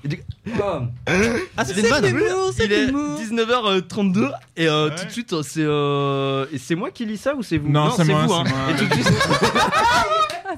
Ah 1.56 1.64
c'était 1.64 1.80
une 1.88 2.20
c'est 2.54 2.64
Il 2.66 2.72
est 2.72 2.86
l'humour. 2.86 3.18
19h32 3.18 4.30
et 4.58 4.66
tout 4.66 5.04
de 5.06 5.10
suite 5.10 5.34
c'est 5.42 5.64
euh, 6.40 6.58
c'est 6.58 6.74
moi 6.74 6.90
qui 6.90 7.06
lis 7.06 7.16
ça 7.16 7.34
ou 7.34 7.42
c'est 7.42 7.58
vous 7.58 7.68
Non, 7.70 7.90
c'est 7.90 8.04
moi, 8.04 8.26
vous. 8.26 8.32
hein. 8.34 8.44
moi. 8.46 8.58
Et 8.72 8.76
tout 8.76 8.86
de 8.86 8.92
suite. 8.94 9.08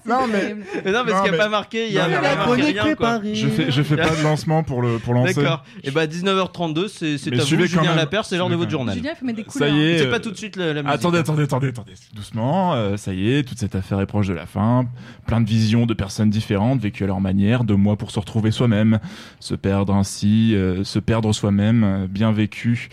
Non, 0.07 0.27
mais-. 0.27 0.57
Mais 0.85 0.91
non 0.91 1.05
parce 1.07 1.23
qu'il 1.23 1.23
n'y 1.23 1.29
a 1.29 1.33
mais- 1.33 1.39
pas 1.39 1.49
marqué. 1.51 1.87
Il 1.87 1.93
y 1.93 1.99
a 1.99 2.09
Non, 2.09 2.21
marqué 2.23 2.63
rien 2.63 2.95
quoi. 2.95 3.21
Je 3.33 3.47
fais, 3.47 3.71
je 3.71 3.83
fais 3.83 3.97
pas 3.97 4.09
de 4.17 4.23
lancement 4.23 4.63
pour 4.65 4.81
le 4.83 4.99
pour 4.99 5.13
lancer. 5.15 5.35
D'accord. 5.35 5.65
Et 5.85 5.91
bah 5.91 6.07
19h32 6.07 6.89
c'est 6.89 7.19
c'est 7.19 7.31
Mais 7.31 7.39
à 7.41 7.45
vous 7.45 7.67
Julien. 7.67 7.95
Lapierre 7.95 8.25
c'est 8.25 8.37
l'heure 8.39 8.49
de 8.49 8.57
votre 8.57 8.71
journal. 8.71 8.97
Julien, 8.97 9.11
faut 9.15 9.27
mettre 9.27 9.37
des 9.37 9.45
couleurs. 9.45 9.69
Ça 9.69 9.75
y 9.75 9.81
est. 9.83 9.99
C'est 9.99 10.11
pas 10.11 10.19
tout 10.19 10.31
de 10.31 10.37
suite 10.37 10.57
la, 10.57 10.73
la 10.73 10.83
musique. 10.83 10.95
Attendez, 10.99 11.19
attendez, 11.19 11.43
attendez, 11.43 11.69
attendez, 11.69 11.93
doucement. 12.15 12.75
euh, 12.75 12.97
ça 12.97 13.13
y 13.13 13.33
est, 13.33 13.43
toute 13.47 13.59
cette 13.59 13.75
affaire 13.75 14.01
est 14.01 14.07
proche 14.07 14.27
de 14.29 14.35
la 14.35 14.47
fin. 14.47 14.87
Plein 15.27 15.41
de 15.43 15.47
visions 15.49 15.85
de 15.87 15.95
personnes 15.95 16.31
différentes, 16.31 16.81
vécues 16.81 17.05
à 17.05 17.07
leur 17.07 17.21
manière, 17.21 17.63
deux 17.63 17.77
mois 17.77 17.97
pour 17.97 18.11
se 18.11 18.19
retrouver 18.19 18.51
soi-même, 18.51 18.99
se 19.41 19.55
perdre 19.55 19.95
ainsi, 19.95 20.55
euh, 20.57 20.85
se 20.85 20.99
perdre 20.99 21.33
soi-même, 21.35 21.85
euh, 21.85 22.07
bien 22.09 22.33
vécu, 22.33 22.89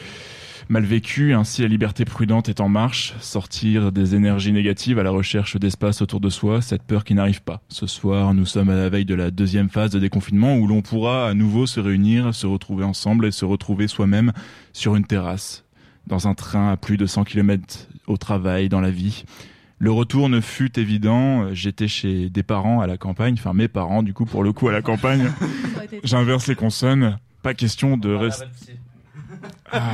mal 0.70 0.84
vécu. 0.84 1.34
Ainsi, 1.34 1.64
la 1.64 1.68
liberté 1.68 2.06
prudente 2.06 2.48
est 2.48 2.62
en 2.62 2.70
marche. 2.70 3.16
Sortir 3.20 3.92
des 3.92 4.16
énergies 4.16 4.54
négatives 4.54 5.00
à 5.00 5.04
la 5.04 5.10
recherche 5.10 5.58
d'espace 5.58 6.02
autour 6.02 6.20
de 6.20 6.30
soi, 6.30 6.62
cette 6.62 6.84
peur 6.84 7.04
qui 7.04 7.16
n'arrive 7.16 7.42
pas. 7.42 7.62
Ce 7.68 7.88
soir, 7.88 8.34
nous 8.34 8.46
sommes 8.46 8.70
à 8.70 8.76
la 8.76 8.90
veille 8.90 9.06
de 9.06 9.16
la 9.16 9.32
deuxième 9.32 9.70
phase 9.70 9.92
de 9.92 10.00
déconfinement 10.00 10.56
où 10.58 10.68
l'on 10.68 10.82
pourra 10.82 11.28
à 11.28 11.34
nouveau 11.34 11.66
se 11.66 11.80
réunir, 11.80 12.34
se 12.34 12.48
retrouver 12.48 12.86
ensemble 12.86 13.26
et 13.26 13.32
se 13.32 13.46
retrouver 13.46 13.88
soi-même 13.88 14.32
sur 14.72 14.96
une 14.96 15.06
terrasse 15.06 15.66
dans 16.08 16.28
un 16.28 16.34
train 16.34 16.72
à 16.72 16.78
plus 16.78 16.98
de 16.98 17.06
100 17.06 17.24
km 17.24 17.88
au 18.08 18.18
travail, 18.18 18.70
dans 18.70 18.82
la 18.82 18.92
vie. 18.92 19.26
Le 19.78 19.92
retour 19.92 20.28
ne 20.30 20.42
fut 20.42 20.78
évident. 20.80 21.54
J'étais 21.54 21.88
chez 21.88 22.30
des 22.30 22.44
parents 22.44 22.82
à 22.82 22.88
la 22.88 22.98
campagne, 22.98 23.36
enfin 23.38 23.54
mes 23.54 23.68
parents 23.68 24.04
du 24.04 24.14
coup 24.14 24.26
pour 24.26 24.44
le 24.44 24.52
coup 24.52 24.68
à 24.68 24.72
la 24.72 24.82
campagne. 24.82 25.32
J'inverse 26.04 26.48
les 26.48 26.56
consonnes. 26.56 27.18
Pas 27.42 27.54
question 27.54 27.96
de 27.96 28.14
rester. 28.14 28.46
Ah, 29.72 29.92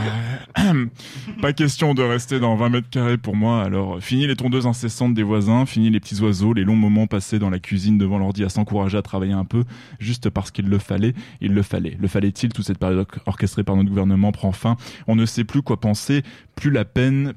pas 1.41 1.53
question 1.53 1.93
de 1.93 2.01
rester 2.01 2.39
dans 2.39 2.55
20 2.55 2.69
mètres 2.69 2.89
carrés 2.89 3.17
pour 3.17 3.35
moi. 3.35 3.61
Alors, 3.63 4.01
fini 4.01 4.25
les 4.27 4.35
tondeuses 4.35 4.67
incessantes 4.67 5.13
des 5.13 5.23
voisins, 5.23 5.65
fini 5.65 5.89
les 5.89 5.99
petits 5.99 6.19
oiseaux, 6.21 6.53
les 6.53 6.63
longs 6.63 6.75
moments 6.75 7.07
passés 7.07 7.39
dans 7.39 7.49
la 7.49 7.59
cuisine 7.59 7.97
devant 7.97 8.17
l'ordi 8.17 8.43
à 8.43 8.49
s'encourager 8.49 8.97
à 8.97 9.01
travailler 9.01 9.33
un 9.33 9.45
peu, 9.45 9.63
juste 9.99 10.29
parce 10.29 10.51
qu'il 10.51 10.67
le 10.67 10.79
fallait. 10.79 11.13
Il 11.41 11.53
le 11.53 11.61
fallait. 11.61 11.97
Le 11.99 12.07
fallait-il 12.07 12.53
Toute 12.53 12.65
cette 12.65 12.79
période 12.79 12.99
or- 12.99 13.21
orchestrée 13.25 13.63
par 13.63 13.75
notre 13.75 13.89
gouvernement 13.89 14.31
prend 14.31 14.51
fin. 14.51 14.77
On 15.07 15.15
ne 15.15 15.25
sait 15.25 15.43
plus 15.43 15.61
quoi 15.61 15.79
penser. 15.79 16.23
Plus 16.55 16.71
la 16.71 16.85
peine 16.85 17.33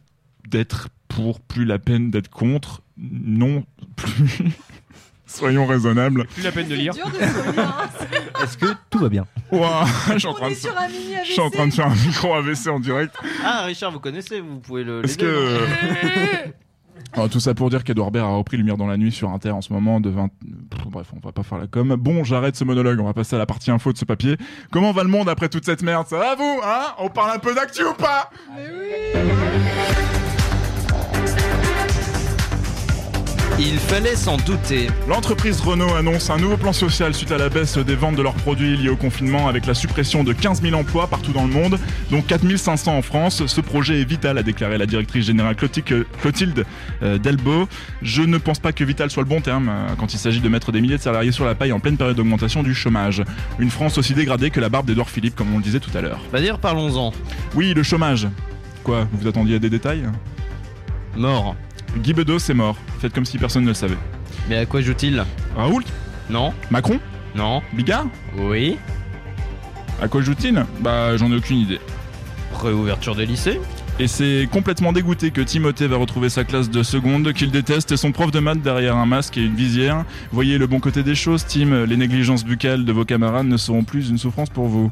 d'être 0.49 0.89
pour, 1.09 1.41
plus 1.41 1.65
la 1.65 1.79
peine 1.79 2.11
d'être 2.11 2.31
contre. 2.31 2.83
Non, 2.97 3.65
plus. 3.97 4.43
Soyons 5.29 5.67
raisonnables. 5.67 6.27
Plus 6.27 6.43
la 6.43 6.53
peine 6.53 6.69
de 6.69 6.75
lire. 6.75 6.95
Dur 6.95 7.07
de 7.07 7.13
se 7.13 7.53
lire, 7.53 7.59
hein. 7.59 7.89
Est-ce 8.43 8.57
que 8.57 8.67
tout 8.91 8.99
va 8.99 9.09
bien 9.09 9.27
Ouah, 9.53 9.85
je 10.13 10.19
suis 10.19 10.29
en 10.29 10.35
train 10.35 10.51
de 10.51 10.55
sur 10.55 10.77
un 10.77 10.89
mini 10.89 11.15
je 11.25 11.33
suis 11.33 11.41
en 11.41 11.51
train 11.51 11.67
de 11.67 11.73
faire 11.73 11.87
un 11.87 11.95
micro 11.95 12.35
AVC 12.35 12.69
en 12.69 12.81
direct. 12.81 13.15
Ah 13.45 13.65
Richard 13.65 13.93
vous 13.93 14.01
connaissez 14.01 14.41
vous 14.41 14.59
pouvez 14.59 14.85
le. 14.85 15.05
Est-ce 15.05 15.19
que. 15.19 15.59
Alors, 17.13 17.29
tout 17.31 17.41
ça 17.41 17.55
pour 17.55 17.69
dire 17.71 17.85
qu'Edouard 17.85 18.11
Baird 18.11 18.27
a 18.27 18.35
repris 18.35 18.57
Lumière 18.57 18.77
dans 18.77 18.87
la 18.87 18.97
nuit 18.97 19.13
sur 19.13 19.31
Inter 19.31 19.51
en 19.51 19.61
ce 19.61 19.73
moment 19.73 20.01
de 20.01 20.11
20... 20.11 20.29
Pff, 20.71 20.87
Bref, 20.87 21.09
on 21.15 21.25
va 21.25 21.33
pas 21.33 21.43
faire 21.43 21.59
la 21.59 21.67
com. 21.67 21.95
Bon, 21.97 22.25
j'arrête 22.25 22.57
ce 22.57 22.65
monologue, 22.65 22.99
on 23.01 23.05
va 23.05 23.13
passer 23.13 23.37
à 23.37 23.39
la 23.39 23.47
partie 23.47 23.71
info 23.71 23.93
de 23.93 23.99
ce 23.99 24.05
papier. 24.05 24.37
Comment 24.71 24.93
va 24.93 25.03
le 25.03 25.11
monde 25.11 25.29
après 25.29 25.49
toute 25.49 25.65
cette 25.65 25.83
merde? 25.83 26.07
Ça 26.09 26.19
va 26.19 26.35
vous, 26.35 26.61
hein? 26.65 26.95
On 26.99 27.09
parle 27.09 27.33
un 27.37 27.39
peu 27.39 27.55
d'actu 27.55 27.85
ou 27.85 27.95
pas? 27.95 28.31
Il 33.61 33.77
fallait 33.77 34.15
s'en 34.15 34.37
douter. 34.37 34.87
L'entreprise 35.09 35.61
Renault 35.61 35.93
annonce 35.97 36.31
un 36.31 36.37
nouveau 36.37 36.57
plan 36.57 36.73
social 36.73 37.13
suite 37.13 37.33
à 37.33 37.39
la 37.39 37.49
baisse 37.49 37.77
des 37.77 37.97
ventes 37.97 38.15
de 38.15 38.23
leurs 38.23 38.35
produits 38.35 38.77
liés 38.77 38.89
au 38.89 38.95
confinement 38.95 39.49
avec 39.49 39.67
la 39.67 39.75
suppression 39.75 40.23
de 40.23 40.33
15 40.33 40.63
000 40.63 40.77
emplois 40.77 41.09
partout 41.09 41.33
dans 41.33 41.45
le 41.45 41.53
monde, 41.53 41.77
dont 42.13 42.23
4 42.23 42.57
500 42.57 42.97
en 42.97 43.03
France. 43.03 43.45
Ce 43.47 43.61
projet 43.61 44.01
est 44.01 44.05
vital, 44.05 44.39
a 44.39 44.45
déclaré 44.45 44.79
la 44.79 44.87
directrice 44.87 45.27
générale 45.27 45.57
Clotilde, 45.57 46.07
Clotilde 46.21 46.65
euh, 47.03 47.19
Delbo. 47.19 47.69
Je 48.01 48.23
ne 48.23 48.39
pense 48.39 48.61
pas 48.61 48.71
que 48.71 48.85
vital 48.85 49.11
soit 49.11 49.25
le 49.25 49.29
bon 49.29 49.41
terme 49.41 49.69
euh, 49.69 49.89
quand 49.99 50.15
il 50.15 50.19
s'agit 50.19 50.41
de 50.41 50.49
mettre 50.49 50.71
des 50.71 50.81
milliers 50.81 50.99
de 50.99 51.03
salariés 51.03 51.33
sur 51.33 51.45
la 51.45 51.57
paille 51.57 51.73
en 51.73 51.81
pleine 51.81 51.97
période 51.97 52.17
d'augmentation 52.17 52.63
du 52.63 52.75
chômage. 52.75 53.25
Une 53.59 53.71
France 53.71 53.99
aussi 53.99 54.15
dégradée 54.15 54.51
que 54.51 54.61
la 54.61 54.69
barbe 54.69 54.87
d'Edouard 54.87 55.11
Philippe, 55.11 55.35
comme 55.35 55.53
on 55.53 55.57
le 55.57 55.65
disait 55.65 55.81
tout 55.81 55.97
à 55.99 56.01
l'heure. 56.01 56.21
Bah 56.33 56.41
dire 56.41 56.61
parlons-en. 56.61 57.13
Oui, 57.57 57.75
le 57.75 57.83
chômage. 57.83 58.29
Quoi, 58.85 59.09
vous 59.11 59.19
vous 59.23 59.27
attendiez 59.27 59.57
à 59.57 59.59
des 59.59 59.71
détails? 59.71 60.05
Mort. 61.17 61.57
Guy 61.97 62.13
Bedos 62.13 62.39
est 62.39 62.55
mort. 62.55 62.77
Faites 63.01 63.13
comme 63.13 63.25
si 63.25 63.39
personne 63.39 63.63
ne 63.63 63.69
le 63.69 63.75
savait. 63.75 63.97
Mais 64.49 64.57
à 64.59 64.67
quoi 64.67 64.81
joue-t-il 64.81 65.25
Raoult 65.57 65.83
Non. 66.31 66.53
Macron 66.71 67.01
Non. 67.35 67.63
Bigard 67.73 68.07
Oui. 68.37 68.77
À 70.01 70.09
quoi 70.09 70.21
joue-t-il 70.23 70.65
Bah, 70.81 71.17
j'en 71.17 71.31
ai 71.33 71.37
aucune 71.37 71.59
idée. 71.59 71.81
Réouverture 72.63 73.15
des 73.15 73.27
lycées 73.27 73.61
Et 73.99 74.07
c'est 74.07 74.49
complètement 74.51 74.93
dégoûté 74.93 75.31
que 75.31 75.41
Timothée 75.41 75.87
va 75.87 75.97
retrouver 75.97 76.29
sa 76.29 76.45
classe 76.45 76.71
de 76.71 76.83
seconde, 76.83 77.33
qu'il 77.33 77.51
déteste 77.51 77.93
et 77.93 77.97
son 77.97 78.13
prof 78.13 78.31
de 78.31 78.41
maths 78.41 78.63
derrière 78.63 78.97
un 78.97 79.07
masque 79.07 79.37
et 79.37 79.43
une 79.43 79.55
visière. 79.55 80.05
Voyez 80.33 80.59
le 80.59 80.67
bon 80.67 80.81
côté 80.81 81.03
des 81.03 81.15
choses, 81.15 81.45
Tim, 81.47 81.85
les 81.85 81.97
négligences 81.97 82.45
buccales 82.45 82.85
de 82.85 82.93
vos 82.93 83.05
camarades 83.05 83.47
ne 83.47 83.57
seront 83.57 83.85
plus 83.85 84.09
une 84.11 84.19
souffrance 84.19 84.51
pour 84.51 84.67
vous. 84.69 84.91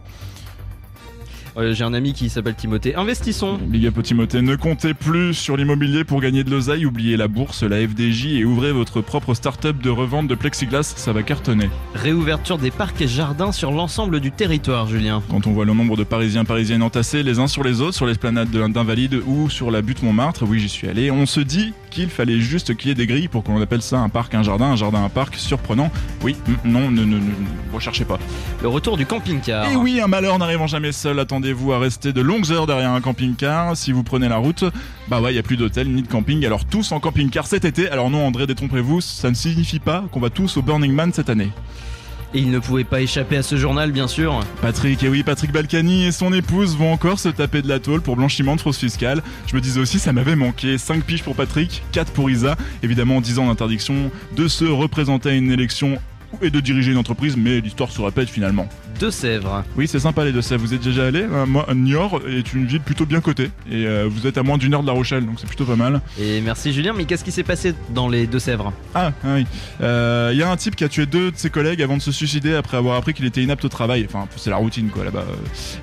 Euh, 1.58 1.72
J'ai 1.74 1.84
un 1.84 1.94
ami 1.94 2.12
qui 2.12 2.28
s'appelle 2.28 2.54
Timothée. 2.54 2.94
Investissons 2.96 3.58
Big 3.66 3.86
up 3.86 4.02
Timothée, 4.02 4.42
ne 4.42 4.56
comptez 4.56 4.92
plus 4.92 5.32
sur 5.32 5.56
l'immobilier 5.56 6.04
pour 6.04 6.20
gagner 6.20 6.44
de 6.44 6.50
l'oseille, 6.50 6.84
oubliez 6.84 7.16
la 7.16 7.28
bourse, 7.28 7.62
la 7.62 7.76
FDJ 7.86 8.26
et 8.38 8.44
ouvrez 8.44 8.72
votre 8.72 9.00
propre 9.00 9.32
start-up 9.34 9.80
de 9.82 9.88
revente 9.90 10.28
de 10.28 10.34
plexiglas, 10.34 10.82
ça 10.96 11.12
va 11.12 11.22
cartonner. 11.22 11.70
Réouverture 11.94 12.58
des 12.58 12.70
parcs 12.70 13.00
et 13.00 13.08
jardins 13.08 13.52
sur 13.52 13.72
l'ensemble 13.72 14.20
du 14.20 14.32
territoire, 14.32 14.86
Julien. 14.86 15.22
Quand 15.30 15.46
on 15.46 15.52
voit 15.52 15.64
le 15.64 15.72
nombre 15.72 15.96
de 15.96 16.04
Parisiens 16.04 16.44
parisiennes 16.44 16.82
entassés 16.82 17.22
les 17.22 17.38
uns 17.38 17.46
sur 17.46 17.64
les 17.64 17.80
autres 17.80 17.94
sur 17.96 18.06
l'esplanade 18.06 18.50
de- 18.50 18.66
d'Invalides 18.68 19.22
ou 19.26 19.48
sur 19.48 19.70
la 19.70 19.80
butte 19.80 20.02
Montmartre, 20.02 20.44
oui 20.46 20.58
j'y 20.60 20.68
suis 20.68 20.88
allé, 20.88 21.10
on 21.10 21.24
se 21.24 21.40
dit 21.40 21.72
qu'il 21.96 22.10
fallait 22.10 22.40
juste 22.40 22.76
qu'il 22.76 22.88
y 22.88 22.92
ait 22.92 22.94
des 22.94 23.06
grilles 23.06 23.28
pour 23.28 23.42
qu'on 23.42 23.58
appelle 23.58 23.80
ça 23.80 23.98
un 24.00 24.10
parc, 24.10 24.34
un 24.34 24.42
jardin, 24.42 24.66
un 24.66 24.76
jardin, 24.76 25.02
un 25.02 25.08
parc, 25.08 25.36
surprenant. 25.36 25.90
Oui, 26.22 26.36
non, 26.62 26.90
ne, 26.90 27.04
ne, 27.04 27.16
ne, 27.16 27.30
recherchez 27.72 28.04
pas. 28.04 28.18
Le 28.62 28.68
retour 28.68 28.98
du 28.98 29.06
camping-car. 29.06 29.70
Et 29.70 29.76
oui, 29.76 29.98
un 30.02 30.06
malheur 30.06 30.38
n'arrivant 30.38 30.66
jamais 30.66 30.92
seul, 30.92 31.18
attendez-vous 31.18 31.72
à 31.72 31.78
rester 31.78 32.12
de 32.12 32.20
longues 32.20 32.52
heures 32.52 32.66
derrière 32.66 32.90
un 32.90 33.00
camping-car. 33.00 33.78
Si 33.78 33.92
vous 33.92 34.02
prenez 34.02 34.28
la 34.28 34.36
route, 34.36 34.64
bah 35.08 35.22
ouais, 35.22 35.32
il 35.32 35.36
y 35.36 35.38
a 35.38 35.42
plus 35.42 35.56
d'hôtel 35.56 35.88
ni 35.88 36.02
de 36.02 36.08
camping, 36.08 36.44
alors 36.44 36.66
tous 36.66 36.92
en 36.92 37.00
camping-car 37.00 37.46
cet 37.46 37.64
été. 37.64 37.88
Alors 37.88 38.10
non, 38.10 38.26
André, 38.26 38.46
détrompez-vous, 38.46 39.00
ça 39.00 39.30
ne 39.30 39.34
signifie 39.34 39.78
pas 39.78 40.04
qu'on 40.12 40.20
va 40.20 40.28
tous 40.28 40.58
au 40.58 40.62
Burning 40.62 40.92
Man 40.92 41.14
cette 41.14 41.30
année. 41.30 41.50
Et 42.36 42.40
il 42.40 42.50
ne 42.50 42.58
pouvait 42.58 42.84
pas 42.84 43.00
échapper 43.00 43.38
à 43.38 43.42
ce 43.42 43.56
journal, 43.56 43.92
bien 43.92 44.06
sûr. 44.06 44.40
Patrick, 44.60 45.02
et 45.02 45.08
oui, 45.08 45.22
Patrick 45.22 45.52
Balkany 45.52 46.04
et 46.04 46.12
son 46.12 46.34
épouse 46.34 46.76
vont 46.76 46.92
encore 46.92 47.18
se 47.18 47.30
taper 47.30 47.62
de 47.62 47.68
la 47.68 47.78
tôle 47.78 48.02
pour 48.02 48.14
blanchiment 48.14 48.56
de 48.56 48.60
fraude 48.60 48.74
fiscale. 48.74 49.22
Je 49.46 49.56
me 49.56 49.60
disais 49.62 49.80
aussi, 49.80 49.98
ça 49.98 50.12
m'avait 50.12 50.36
manqué. 50.36 50.76
5 50.76 51.02
piges 51.02 51.22
pour 51.22 51.34
Patrick, 51.34 51.82
4 51.92 52.12
pour 52.12 52.28
Isa. 52.28 52.56
Évidemment, 52.82 53.22
10 53.22 53.38
ans 53.38 53.46
d'interdiction 53.46 54.10
de 54.36 54.48
se 54.48 54.66
représenter 54.66 55.30
à 55.30 55.32
une 55.32 55.50
élection 55.50 55.98
et 56.42 56.50
de 56.50 56.60
diriger 56.60 56.92
une 56.92 56.98
entreprise, 56.98 57.36
mais 57.36 57.60
l'histoire 57.60 57.90
se 57.90 58.00
répète 58.00 58.28
finalement. 58.28 58.68
Deux 59.00 59.10
Sèvres. 59.10 59.62
Oui, 59.76 59.86
c'est 59.88 59.98
sympa 59.98 60.24
les 60.24 60.32
Deux-Sèvres. 60.32 60.62
Vous 60.64 60.72
êtes 60.74 60.82
déjà 60.82 61.06
allé 61.06 61.20
Euh, 61.22 61.44
Moi, 61.46 61.66
Niort 61.74 62.20
est 62.28 62.52
une 62.54 62.66
ville 62.66 62.80
plutôt 62.80 63.04
bien 63.04 63.20
cotée. 63.20 63.50
Et 63.70 63.86
euh, 63.86 64.08
vous 64.10 64.26
êtes 64.26 64.38
à 64.38 64.42
moins 64.42 64.56
d'une 64.58 64.72
heure 64.74 64.82
de 64.82 64.86
La 64.86 64.92
Rochelle, 64.94 65.26
donc 65.26 65.34
c'est 65.38 65.46
plutôt 65.46 65.64
pas 65.66 65.76
mal. 65.76 66.00
Et 66.20 66.40
merci 66.40 66.72
Julien, 66.72 66.94
mais 66.96 67.04
qu'est-ce 67.04 67.24
qui 67.24 67.32
s'est 67.32 67.42
passé 67.42 67.74
dans 67.90 68.08
les 68.08 68.26
Deux 68.26 68.38
Sèvres? 68.38 68.72
Ah, 68.94 69.12
ah 69.24 69.34
oui. 69.34 69.46
Euh, 69.82 70.30
Il 70.32 70.38
y 70.38 70.42
a 70.42 70.50
un 70.50 70.56
type 70.56 70.76
qui 70.76 70.84
a 70.84 70.88
tué 70.88 71.04
deux 71.06 71.30
de 71.30 71.36
ses 71.36 71.50
collègues 71.50 71.82
avant 71.82 71.96
de 71.96 72.02
se 72.02 72.12
suicider 72.12 72.54
après 72.54 72.76
avoir 72.78 72.96
appris 72.96 73.12
qu'il 73.14 73.24
était 73.26 73.42
inapte 73.42 73.64
au 73.64 73.68
travail. 73.68 74.06
Enfin, 74.08 74.26
c'est 74.36 74.50
la 74.50 74.56
routine 74.56 74.88
quoi 74.88 75.04
là-bas. 75.04 75.24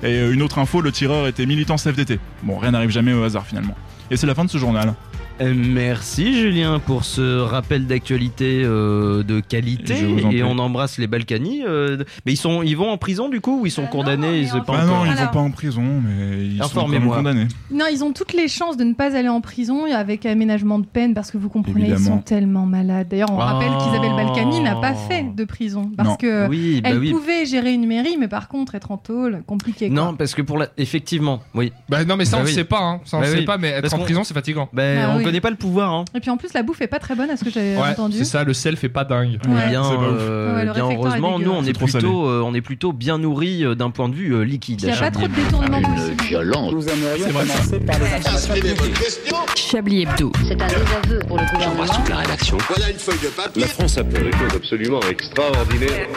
Et 0.02 0.06
euh, 0.06 0.32
une 0.32 0.42
autre 0.42 0.58
info, 0.58 0.80
le 0.80 0.90
tireur 0.92 1.26
était 1.28 1.46
militant 1.46 1.76
CFDT. 1.76 2.18
Bon, 2.42 2.58
rien 2.58 2.72
n'arrive 2.72 2.90
jamais 2.90 3.12
au 3.12 3.22
hasard 3.22 3.46
finalement. 3.46 3.76
Et 4.10 4.16
c'est 4.16 4.26
la 4.26 4.34
fin 4.34 4.44
de 4.44 4.50
ce 4.50 4.58
journal. 4.58 4.94
Euh, 5.40 5.52
Merci 5.56 6.32
Julien 6.40 6.78
pour 6.78 7.04
ce 7.04 7.40
rappel 7.40 7.86
d'actualité 7.88 8.62
euh, 8.64 9.24
de 9.24 9.40
qualité 9.40 9.96
en 10.24 10.30
et 10.30 10.44
on 10.44 10.58
embrasse 10.60 10.96
les 10.98 11.08
Balkany. 11.08 11.64
euh, 11.66 12.04
mais 12.24 12.34
ils 12.34 12.36
sont, 12.36 12.62
ils 12.62 12.76
vont 12.76 12.88
en 12.88 12.98
prison 12.98 13.28
du 13.28 13.40
coup 13.40 13.62
ou 13.62 13.66
ils 13.66 13.72
sont 13.72 13.86
condamnés 13.86 14.38
ils 14.38 14.48
sont 14.48 14.60
pas 14.60 14.78
Ah 14.82 14.86
non, 14.86 15.04
ils 15.04 15.10
vont 15.16 15.32
pas 15.32 15.40
en 15.40 15.50
prison, 15.50 15.82
mais 15.82 16.36
ils 16.46 16.62
sont 16.62 16.68
quand 16.72 16.86
même 16.86 17.02
Informez-moi. 17.02 17.16
condamnés. 17.16 17.48
Non, 17.72 17.86
ils 17.92 18.04
ont 18.04 18.12
toutes 18.12 18.32
les 18.32 18.46
chances 18.46 18.76
de 18.76 18.84
ne 18.84 18.94
pas 18.94 19.16
aller 19.16 19.28
en 19.28 19.40
prison 19.40 19.86
avec 19.92 20.24
aménagement 20.24 20.78
de 20.78 20.86
peine 20.86 21.14
parce 21.14 21.32
que 21.32 21.38
vous 21.38 21.48
comprenez, 21.48 21.88
ils 21.88 21.98
sont 21.98 22.18
tellement 22.18 22.64
malades. 22.66 23.08
D'ailleurs, 23.08 23.30
on 23.32 23.36
Oh. 23.36 23.38
rappelle 23.38 23.72
qu'Isabelle 23.82 24.14
Balkany 24.14 24.60
n'a 24.60 24.76
pas 24.76 24.94
fait 24.94 25.34
de 25.34 25.44
prison 25.44 25.90
parce 25.96 26.10
Non. 26.10 26.16
que 26.16 26.46
Oui, 26.48 26.80
bah 26.80 26.90
elle 26.92 26.98
oui. 27.00 27.10
pouvait 27.10 27.44
gérer 27.44 27.72
une 27.72 27.88
mairie, 27.88 28.16
mais 28.20 28.28
par 28.28 28.46
contre 28.46 28.76
être 28.76 28.92
en 28.92 28.98
tôle, 28.98 29.42
compliqué. 29.48 29.88
quoi. 29.88 29.96
Non, 29.96 30.14
parce 30.14 30.34
que 30.36 30.42
pour 30.42 30.58
la. 30.58 30.68
Effectivement, 30.78 31.40
oui. 31.56 31.72
Bah 31.88 32.04
non, 32.04 32.16
mais 32.16 32.24
ça, 32.24 32.36
Bah 32.36 32.42
on 32.44 32.46
oui. 32.46 32.52
sait 32.52 32.62
pas, 32.64 32.80
hein. 32.80 33.00
Ça, 33.04 33.16
on 33.16 33.20
Bah 33.20 33.26
sait 33.26 33.42
pas, 33.42 33.58
mais 33.58 33.68
être 33.70 33.82
Parce 33.82 33.94
en 33.94 33.98
prison, 33.98 34.22
c'est 34.22 34.34
fatigant. 34.34 34.68
Bah, 34.72 35.16
oui. 35.24 35.30
connaît 35.30 35.40
pas 35.40 35.50
le 35.50 35.56
pouvoir. 35.56 35.92
Hein. 35.92 36.04
Et 36.14 36.20
puis 36.20 36.30
en 36.30 36.36
plus, 36.36 36.52
la 36.54 36.62
bouffe 36.62 36.80
est 36.80 36.86
pas 36.86 36.98
très 36.98 37.14
bonne 37.14 37.30
à 37.30 37.36
ce 37.36 37.44
que 37.44 37.50
j'ai 37.50 37.76
Ouais, 37.76 37.88
entendu. 37.90 38.18
c'est 38.18 38.24
ça, 38.24 38.44
le 38.44 38.52
sel 38.54 38.76
fait 38.76 38.88
pas 38.88 39.04
dingue. 39.04 39.38
Ouais. 39.46 39.68
Bien, 39.68 39.82
C'est 39.84 39.96
pas 39.96 40.00
ouf. 40.10 40.16
euh, 40.20 40.54
Ouais, 40.56 40.72
bien 40.72 40.84
heureusement, 40.90 41.38
nous 41.38 41.50
on 41.50 41.64
est, 41.64 41.72
plutôt, 41.72 42.26
euh, 42.28 42.42
on 42.44 42.54
est 42.54 42.60
plutôt 42.60 42.92
bien 42.92 43.18
nourris 43.18 43.64
euh, 43.64 43.74
d'un 43.74 43.90
point 43.90 44.08
de 44.08 44.14
vue 44.14 44.32
euh, 44.34 44.42
liquide. 44.44 44.80
Il 44.82 44.86
n'y 44.86 44.92
a 44.92 44.96
pas 44.96 45.10
trop 45.10 45.26
de 45.28 45.34
détournement 45.34 45.82
possible. 45.82 46.22
Violence. 46.28 46.72
Nous 46.72 46.88
aimerions 46.88 47.26
commencer 47.28 47.80
par 47.80 47.98
les 47.98 48.06
informations 48.06 48.54
publiques. 48.54 49.34
Chablis 49.56 50.02
Hebdo. 50.02 50.32
C'est 50.46 50.60
un 50.62 50.66
désaveu 50.66 51.18
pour 51.26 51.38
le 51.38 51.44
gouvernement. 51.52 51.84
la 52.08 52.16
rédaction. 52.16 52.58
Voilà 52.68 52.90
une 52.90 52.98
feuille 52.98 53.18
de 53.22 53.28
papier. 53.28 53.62
La 53.62 53.68
France 53.68 53.98
a 53.98 54.04
fait 54.04 54.22
des 54.22 54.32
choses 54.32 54.54
absolument 54.56 55.00
extraordinaires. 55.10 56.08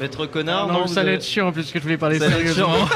Maître 0.00 0.26
connard, 0.26 0.66
Non, 0.68 0.80
non, 0.80 0.86
ça 0.86 1.00
allait 1.00 1.14
être 1.14 1.24
chiant 1.24 1.52
puisque 1.52 1.76
je 1.78 1.82
voulais 1.82 1.96
parler 1.96 2.18
sérieusement. 2.18 2.68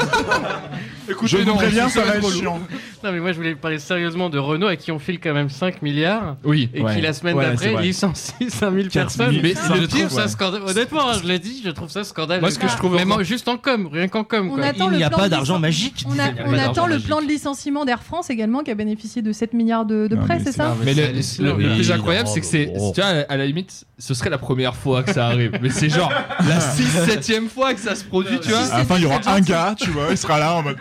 Je 1.24 1.38
vous 1.38 1.54
préviens, 1.56 1.88
ça 1.88 2.02
va 2.02 2.16
être 2.16 2.32
chiant. 2.32 2.60
Non, 3.02 3.12
mais 3.12 3.18
moi 3.20 3.32
je 3.32 3.36
voulais 3.36 3.54
parler 3.54 3.78
sérieusement 3.78 4.28
de 4.30 4.38
Renault 4.38 4.66
à 4.68 4.76
qui 4.76 4.92
on 4.92 4.98
file 4.98 5.18
quand 5.18 5.32
même 5.32 5.48
5 5.48 5.82
milliards 5.82 6.36
Oui. 6.44 6.68
et 6.74 6.82
Ouais. 6.82 6.94
qui 6.94 7.00
la 7.00 7.12
semaine 7.12 7.36
Ouais, 7.36 7.46
d'après 7.46 7.82
licencie 7.82 8.32
5000 8.48 8.88
4 8.90 8.92
personnes. 8.92 9.30
000, 9.32 9.42
Mais 9.42 9.54
trouve 9.54 9.88
trouve, 9.88 10.08
ça 10.10 10.22
ouais. 10.22 10.28
scandaleux. 10.28 10.64
Honnêtement, 10.68 11.10
hein, 11.10 11.14
je 11.20 11.26
l'ai 11.26 11.38
dit, 11.38 11.62
je 11.64 11.70
trouve 11.70 11.88
ça 11.90 12.04
scandaleux. 12.04 12.40
Moi, 12.40 12.50
ce 12.50 12.58
que 12.58 12.68
je 12.68 12.76
trouve 12.76 13.04
moi, 13.04 13.22
juste 13.22 13.48
en 13.48 13.56
com, 13.56 13.88
rien 13.92 14.06
qu'en 14.08 14.22
com. 14.22 14.50
On 14.52 14.54
Quoi. 14.56 14.64
attend 14.66 14.86
Il 14.86 14.92
le 14.92 14.96
n'y 14.98 15.02
a 15.04 15.08
plan 15.08 15.18
pas 15.18 15.28
d'argent 15.28 15.58
magique. 15.58 16.04
On, 16.06 16.18
attend 16.58 16.86
le 16.86 16.98
plan 17.00 17.20
de 17.20 17.26
licenciement 17.26 17.84
d'Air 17.84 18.02
France 18.02 18.30
également 18.30 18.62
qui 18.62 18.70
a 18.70 18.74
bénéficié 18.74 19.22
de 19.22 19.32
7 19.32 19.54
milliards 19.54 19.86
de, 19.86 20.08
prêts, 20.14 20.40
c'est 20.44 20.52
ça 20.52 20.76
Mais 20.84 20.94
le, 20.94 21.02
le- 21.08 21.62
le 21.62 21.74
plus 21.74 21.90
incroyable, 21.90 22.28
c'est 22.28 22.40
que 22.40 22.46
c'est, 22.46 22.72
tu 22.94 23.00
vois, 23.00 23.10
à 23.28 23.36
la 23.36 23.46
limite, 23.46 23.84
ce 23.98 24.14
serait 24.14 24.30
la 24.30 24.38
première 24.38 24.76
fois 24.76 25.02
que 25.02 25.12
ça 25.12 25.26
arrive. 25.26 25.58
Mais 25.62 25.70
c'est 25.70 25.88
genre 25.88 26.12
la 26.48 26.60
6 26.90 27.22
7 27.22 27.48
fois 27.48 27.74
que 27.74 27.80
ça 27.80 27.94
se 27.94 28.04
produit, 28.04 28.38
tu 28.40 28.50
vois. 28.50 28.72
À 28.72 28.78
la 28.78 28.84
fin, 28.84 28.96
il 28.96 29.02
y 29.02 29.06
aura 29.06 29.20
un 29.26 29.40
gars, 29.40 29.74
tu 29.78 29.90
vois, 29.90 30.08
il 30.10 30.18
sera 30.18 30.38
là 30.38 30.54
en 30.54 30.62
mode. 30.62 30.76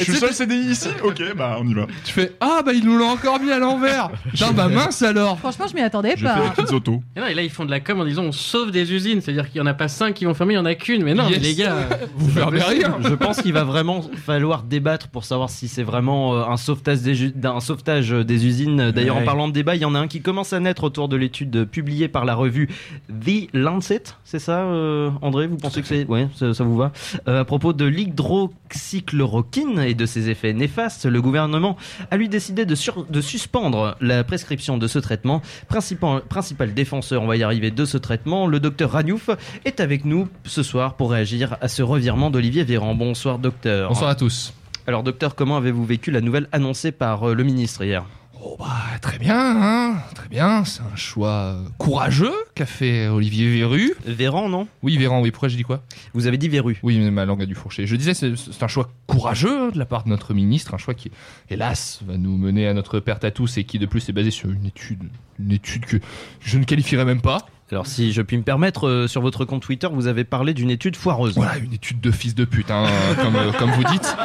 Je 0.00 0.10
suis 0.12 0.20
seul 0.20 0.32
CDI 0.34 0.70
ici? 0.70 0.88
Ok, 1.04 1.22
bah 1.36 1.56
on 1.60 1.66
y 1.68 1.74
va. 1.74 1.86
Tu 2.04 2.12
fais 2.12 2.32
Ah, 2.40 2.60
bah 2.64 2.72
ils 2.72 2.84
nous 2.84 2.96
l'ont 2.96 3.10
encore 3.10 3.40
mis 3.40 3.50
à 3.50 3.58
l'envers. 3.58 4.10
Putain, 4.30 4.52
bah 4.52 4.68
mince 4.68 5.02
alors. 5.02 5.38
Franchement, 5.38 5.66
je 5.68 5.74
m'y 5.74 5.80
attendais 5.82 6.14
Je 6.16 6.24
pas. 6.24 6.34
fais 6.36 6.42
des 6.42 6.50
petites 6.54 6.72
autos. 6.72 7.02
Et 7.16 7.20
non, 7.20 7.26
et 7.26 7.34
là, 7.34 7.42
ils 7.42 7.50
font 7.50 7.64
de 7.64 7.70
la 7.70 7.80
com 7.80 8.00
en 8.00 8.04
disant 8.04 8.22
on 8.24 8.32
sauve 8.32 8.70
des 8.70 8.92
usines, 8.92 9.20
c'est-à-dire 9.20 9.50
qu'il 9.50 9.60
n'y 9.60 9.66
en 9.66 9.70
a 9.70 9.74
pas 9.74 9.88
5 9.88 10.14
qui 10.14 10.24
vont 10.24 10.34
fermer, 10.34 10.54
il 10.54 10.56
n'y 10.56 10.62
en 10.62 10.66
a 10.66 10.74
qu'une. 10.74 11.02
Mais 11.04 11.14
non, 11.14 11.28
Yes. 11.28 11.38
mais 11.38 11.42
les 11.48 11.54
gars. 11.54 11.76
Vous 12.16 12.28
fermez 12.30 12.60
rien. 12.62 12.98
Je 13.02 13.14
pense 13.14 13.40
qu'il 13.42 13.52
va 13.52 13.64
vraiment 13.64 14.02
falloir 14.24 14.62
débattre 14.62 15.08
pour 15.08 15.24
savoir 15.24 15.50
si 15.50 15.68
c'est 15.68 15.82
vraiment 15.82 16.34
euh, 16.34 16.44
un 16.44 16.56
sauvetage 16.56 17.00
des, 17.02 17.14
ju- 17.14 17.32
d'un 17.34 17.60
sauvetage 17.60 18.10
des 18.10 18.46
usines. 18.46 18.90
D'ailleurs, 18.90 19.16
en 19.16 19.20
Ouais. 19.20 19.24
parlant 19.24 19.48
de 19.48 19.52
débat, 19.52 19.74
il 19.76 19.82
y 19.82 19.84
en 19.84 19.94
a 19.94 19.98
un 19.98 20.08
qui 20.08 20.20
commence 20.22 20.52
à 20.52 20.60
naître 20.60 20.84
autour 20.84 21.08
de 21.08 21.16
l'étude 21.16 21.64
publiée 21.64 22.08
par 22.08 22.24
la 22.24 22.34
revue 22.34 22.68
The 23.08 23.48
Lancet. 23.52 24.02
C'est 24.24 24.38
ça, 24.38 24.60
euh, 24.60 25.10
André? 25.22 25.46
Vous 25.46 25.56
pensez 25.56 25.80
que 25.82 25.86
c'est. 25.88 26.06
Ouais, 26.06 26.28
ça, 26.36 26.54
ça 26.54 26.64
vous 26.64 26.76
va? 26.76 26.92
Euh, 27.28 27.40
À 27.40 27.44
propos 27.44 27.72
de 27.72 27.84
l'hydroxychloroquine 27.84 29.78
et 29.80 29.89
de 29.94 30.06
ses 30.06 30.28
effets 30.30 30.52
néfastes, 30.52 31.06
le 31.06 31.20
gouvernement 31.22 31.76
a 32.10 32.16
lui 32.16 32.28
décidé 32.28 32.64
de, 32.64 32.74
sur- 32.74 33.04
de 33.04 33.20
suspendre 33.20 33.96
la 34.00 34.24
prescription 34.24 34.78
de 34.78 34.86
ce 34.86 34.98
traitement. 34.98 35.42
Principal, 35.68 36.22
principal 36.22 36.74
défenseur, 36.74 37.22
on 37.22 37.26
va 37.26 37.36
y 37.36 37.42
arriver, 37.42 37.70
de 37.70 37.84
ce 37.84 37.98
traitement, 37.98 38.46
le 38.46 38.60
docteur 38.60 38.92
Raniouf 38.92 39.30
est 39.64 39.80
avec 39.80 40.04
nous 40.04 40.28
ce 40.44 40.62
soir 40.62 40.94
pour 40.94 41.10
réagir 41.10 41.56
à 41.60 41.68
ce 41.68 41.82
revirement 41.82 42.30
d'Olivier 42.30 42.64
Véran. 42.64 42.94
Bonsoir, 42.94 43.38
docteur. 43.38 43.88
Bonsoir 43.88 44.10
à 44.10 44.14
tous. 44.14 44.52
Alors, 44.86 45.02
docteur, 45.02 45.34
comment 45.34 45.56
avez-vous 45.56 45.84
vécu 45.84 46.10
la 46.10 46.20
nouvelle 46.20 46.48
annoncée 46.52 46.90
par 46.92 47.28
euh, 47.28 47.34
le 47.34 47.44
ministre 47.44 47.84
hier? 47.84 48.04
Oh 48.42 48.56
bah 48.58 48.98
très 49.02 49.18
bien, 49.18 49.36
hein, 49.36 50.02
très 50.14 50.28
bien. 50.28 50.64
C'est 50.64 50.80
un 50.80 50.96
choix 50.96 51.58
courageux 51.76 52.32
qu'a 52.54 52.64
fait 52.64 53.06
Olivier 53.08 53.50
Véru. 53.50 53.92
Véran, 54.06 54.48
non? 54.48 54.66
Oui, 54.82 54.96
Véran, 54.96 55.20
oui. 55.20 55.30
Pourquoi 55.30 55.50
j'ai 55.50 55.58
dit 55.58 55.62
quoi? 55.62 55.82
Vous 56.14 56.26
avez 56.26 56.38
dit 56.38 56.48
Véru. 56.48 56.78
Oui, 56.82 56.98
mais 56.98 57.10
ma 57.10 57.26
langue 57.26 57.42
a 57.42 57.46
dû 57.46 57.54
fourcher. 57.54 57.86
Je 57.86 57.96
disais, 57.96 58.14
c'est 58.14 58.62
un 58.62 58.68
choix 58.68 58.88
courageux 59.06 59.70
de 59.72 59.78
la 59.78 59.84
part 59.84 60.04
de 60.04 60.08
notre 60.08 60.32
ministre, 60.32 60.72
un 60.72 60.78
choix 60.78 60.94
qui, 60.94 61.10
hélas, 61.50 62.00
va 62.06 62.16
nous 62.16 62.38
mener 62.38 62.66
à 62.66 62.72
notre 62.72 62.98
perte 62.98 63.24
à 63.24 63.30
tous 63.30 63.58
et 63.58 63.64
qui, 63.64 63.78
de 63.78 63.84
plus, 63.84 64.08
est 64.08 64.12
basé 64.12 64.30
sur 64.30 64.48
une 64.48 64.64
étude, 64.64 65.02
une 65.38 65.52
étude 65.52 65.84
que 65.84 65.98
je 66.40 66.58
ne 66.58 66.64
qualifierais 66.64 67.04
même 67.04 67.20
pas. 67.20 67.46
Alors, 67.72 67.86
si 67.86 68.12
je 68.12 68.20
puis 68.22 68.36
me 68.36 68.42
permettre, 68.42 68.88
euh, 68.88 69.06
sur 69.06 69.20
votre 69.22 69.44
compte 69.44 69.62
Twitter, 69.62 69.86
vous 69.92 70.06
avez 70.08 70.24
parlé 70.24 70.54
d'une 70.54 70.70
étude 70.70 70.96
foireuse. 70.96 71.34
Voilà, 71.36 71.56
une 71.58 71.72
étude 71.72 72.00
de 72.00 72.10
fils 72.10 72.34
de 72.34 72.44
pute, 72.44 72.70
hein, 72.70 72.86
comme, 73.20 73.36
euh, 73.36 73.52
comme 73.52 73.70
vous 73.70 73.84
dites, 73.84 74.16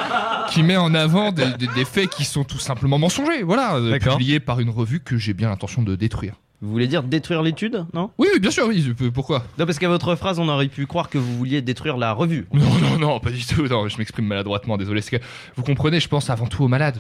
qui 0.50 0.64
met 0.64 0.78
en 0.78 0.94
avant 0.96 1.32
des, 1.32 1.46
des- 1.60 1.68
des 1.76 1.86
faits 1.86 2.10
qui 2.10 2.26
sont 2.26 2.44
tout 2.44 2.58
simplement 2.58 2.98
mensongers, 2.98 3.44
voilà, 3.44 3.76
euh, 3.76 4.00
publiés 4.00 4.40
par 4.40 4.60
une 4.60 4.70
revue 4.72 5.00
que 5.00 5.18
j'ai 5.18 5.34
bien 5.34 5.50
l'intention 5.50 5.84
de 5.84 5.96
détruire. 5.96 6.34
Vous 6.62 6.72
voulez 6.72 6.88
dire 6.88 7.04
détruire 7.04 7.44
l'étude, 7.44 7.86
non? 7.94 8.10
Oui, 8.18 8.28
oui, 8.34 8.40
bien 8.40 8.50
sûr, 8.50 8.66
oui. 8.68 8.94
Pourquoi? 9.14 9.46
Non, 9.60 9.66
parce 9.68 9.78
qu'à 9.78 9.90
votre 9.90 10.16
phrase, 10.16 10.40
on 10.40 10.48
aurait 10.48 10.68
pu 10.70 10.88
croire 10.88 11.10
que 11.10 11.18
vous 11.20 11.38
vouliez 11.38 11.62
détruire 11.62 11.98
la 11.98 12.14
revue. 12.14 12.48
Non, 12.54 12.64
non, 12.82 12.98
non, 12.98 13.20
pas 13.20 13.30
du 13.30 13.46
tout. 13.46 13.68
Non, 13.68 13.88
je 13.90 13.98
m'exprime 14.00 14.26
maladroitement, 14.26 14.76
désolé. 14.78 15.02
Que 15.02 15.18
vous 15.56 15.64
comprenez, 15.64 16.00
je 16.00 16.08
pense 16.08 16.30
avant 16.32 16.48
tout 16.48 16.64
aux 16.64 16.68
malades. 16.70 16.98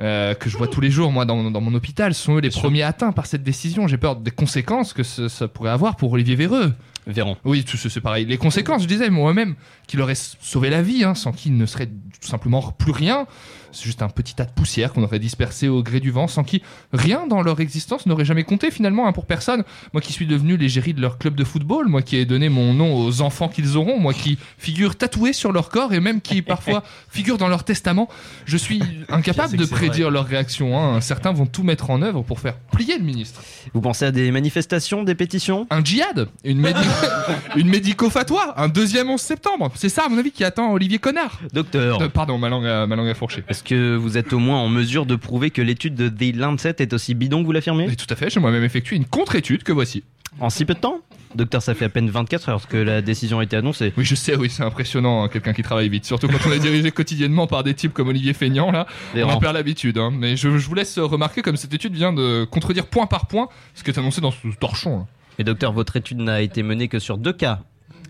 Euh, 0.00 0.34
que 0.34 0.48
je 0.50 0.56
vois 0.56 0.68
tous 0.68 0.80
les 0.80 0.90
jours, 0.90 1.12
moi, 1.12 1.24
dans, 1.24 1.50
dans 1.50 1.60
mon 1.60 1.74
hôpital, 1.74 2.14
sont 2.14 2.36
eux 2.36 2.40
les 2.40 2.50
premiers 2.50 2.82
atteints 2.82 3.12
par 3.12 3.26
cette 3.26 3.42
décision. 3.42 3.86
J'ai 3.88 3.98
peur 3.98 4.16
des 4.16 4.30
conséquences 4.30 4.92
que 4.92 5.02
ce- 5.02 5.28
ça 5.28 5.48
pourrait 5.48 5.70
avoir 5.70 5.96
pour 5.96 6.12
Olivier 6.12 6.34
Véreux. 6.36 6.72
Véran. 7.06 7.36
Oui, 7.44 7.64
tout 7.64 7.76
ce- 7.76 7.88
c'est 7.88 8.00
pareil. 8.00 8.24
Les 8.26 8.38
conséquences, 8.38 8.82
je 8.82 8.86
disais 8.88 9.10
moi-même, 9.10 9.54
qu'il 9.86 10.00
aurait 10.00 10.12
s- 10.12 10.36
sauvé 10.40 10.70
la 10.70 10.82
vie, 10.82 11.02
hein, 11.04 11.14
sans 11.14 11.32
qu'il 11.32 11.56
ne 11.56 11.66
serait 11.66 11.86
tout 11.86 12.28
simplement 12.28 12.62
plus 12.72 12.92
rien. 12.92 13.26
C'est 13.74 13.84
juste 13.86 14.02
un 14.02 14.08
petit 14.10 14.34
tas 14.34 14.44
de 14.44 14.50
poussière 14.52 14.92
qu'on 14.92 15.02
aurait 15.02 15.18
dispersé 15.18 15.66
au 15.66 15.82
gré 15.82 15.98
du 15.98 16.10
vent, 16.10 16.28
sans 16.28 16.44
qui 16.44 16.62
rien 16.92 17.26
dans 17.26 17.40
leur 17.42 17.58
existence 17.60 18.04
n'aurait 18.04 18.26
jamais 18.26 18.44
compté 18.44 18.70
finalement 18.70 19.08
hein, 19.08 19.12
pour 19.12 19.24
personne. 19.24 19.64
Moi 19.94 20.02
qui 20.02 20.12
suis 20.12 20.26
devenu 20.26 20.58
l'égérie 20.58 20.92
de 20.92 21.00
leur 21.00 21.16
club 21.16 21.34
de 21.34 21.42
football, 21.42 21.88
moi 21.88 22.02
qui 22.02 22.16
ai 22.16 22.26
donné 22.26 22.50
mon 22.50 22.74
nom 22.74 22.94
aux 22.94 23.22
enfants 23.22 23.48
qu'ils 23.48 23.78
auront, 23.78 23.98
moi 23.98 24.12
qui 24.12 24.36
figure 24.58 24.94
tatoué 24.96 25.32
sur 25.32 25.52
leur 25.52 25.70
corps 25.70 25.94
et 25.94 26.00
même 26.00 26.20
qui 26.20 26.42
parfois 26.42 26.82
figure 27.08 27.38
dans 27.38 27.48
leur 27.48 27.64
testament, 27.64 28.08
je 28.44 28.58
suis 28.58 28.82
incapable 29.08 29.56
de 29.56 29.64
prédire 29.64 30.10
leur 30.10 30.26
réaction. 30.26 30.78
hein. 30.78 31.00
Certains 31.00 31.32
vont 31.32 31.46
tout 31.46 31.62
mettre 31.62 31.88
en 31.90 32.02
œuvre 32.02 32.22
pour 32.22 32.40
faire 32.40 32.58
plier 32.72 32.98
le 32.98 33.04
ministre. 33.04 33.40
Vous 33.72 33.80
pensez 33.80 34.04
à 34.04 34.10
des 34.10 34.30
manifestations, 34.30 35.02
des 35.02 35.14
pétitions? 35.14 35.66
Un 35.70 35.82
djihad 35.82 36.28
Une, 36.44 36.60
médi- 36.60 36.74
une 37.56 37.68
médico-fatwa 37.68 38.54
Un 38.56 38.68
deuxième 38.68 39.10
11 39.10 39.20
septembre 39.20 39.70
C'est 39.74 39.88
ça, 39.88 40.04
à 40.06 40.08
mon 40.08 40.18
avis, 40.18 40.30
qui 40.30 40.44
attend 40.44 40.72
Olivier 40.72 40.98
Connard 40.98 41.38
Docteur. 41.52 42.00
Euh, 42.02 42.08
pardon, 42.08 42.38
ma 42.38 42.48
langue, 42.48 42.66
a, 42.66 42.86
ma 42.86 42.96
langue 42.96 43.08
a 43.08 43.14
fourché. 43.14 43.44
Est-ce 43.48 43.62
que 43.62 43.96
vous 43.96 44.16
êtes 44.18 44.32
au 44.32 44.38
moins 44.38 44.58
en 44.58 44.68
mesure 44.68 45.06
de 45.06 45.16
prouver 45.16 45.50
que 45.50 45.62
l'étude 45.62 45.94
de 45.94 46.08
The 46.08 46.36
Lancet 46.36 46.76
est 46.78 46.92
aussi 46.92 47.14
bidon 47.14 47.40
que 47.40 47.46
vous 47.46 47.52
l'affirmez? 47.52 47.94
Tout 47.96 48.06
à 48.10 48.16
fait, 48.16 48.30
j'ai 48.30 48.40
moi-même 48.40 48.64
effectué 48.64 48.96
une 48.96 49.04
contre-étude 49.06 49.62
que 49.62 49.72
voici. 49.72 50.02
En 50.40 50.48
si 50.50 50.64
peu 50.64 50.74
de 50.74 50.78
temps? 50.80 51.00
Docteur, 51.34 51.62
ça 51.62 51.74
fait 51.74 51.86
à 51.86 51.88
peine 51.88 52.08
24 52.10 52.48
heures 52.50 52.68
que 52.68 52.76
la 52.76 53.00
décision 53.02 53.38
a 53.38 53.44
été 53.44 53.56
annoncée. 53.56 53.92
Oui, 53.96 54.04
je 54.04 54.14
sais, 54.14 54.34
oui, 54.36 54.50
c'est 54.50 54.62
impressionnant, 54.62 55.24
hein, 55.24 55.28
quelqu'un 55.28 55.52
qui 55.54 55.62
travaille 55.62 55.88
vite. 55.88 56.04
Surtout 56.04 56.26
quand 56.28 56.38
on 56.46 56.52
est 56.52 56.58
dirigé 56.58 56.90
quotidiennement 56.92 57.46
par 57.46 57.64
des 57.64 57.72
types 57.74 57.92
comme 57.92 58.08
Olivier 58.08 58.32
Feignant, 58.34 58.70
là, 58.70 58.86
on 59.14 59.22
en 59.22 59.26
rangs. 59.28 59.38
perd 59.40 59.54
l'habitude. 59.54 59.96
hein. 59.98 60.10
Mais 60.12 60.36
je, 60.36 60.58
je 60.58 60.66
vous 60.66 60.74
laisse 60.74 60.98
remarquer 60.98 61.40
comme 61.42 61.56
cette 61.56 61.72
étude 61.72 61.94
vient 61.94 62.12
de 62.12 62.44
contredire 62.44 62.86
point 62.86 63.06
par 63.06 63.26
point 63.26 63.48
ce 63.74 63.82
qui 63.82 63.90
est 63.90 63.98
annoncé 63.98 64.20
dans 64.20 64.30
ce 64.30 64.36
torchon. 64.58 64.98
là. 65.00 65.06
Et 65.42 65.44
docteur, 65.44 65.72
votre 65.72 65.96
étude 65.96 66.18
n'a 66.18 66.40
été 66.40 66.62
menée 66.62 66.86
que 66.86 67.00
sur 67.00 67.18
deux 67.18 67.32
cas. 67.32 67.58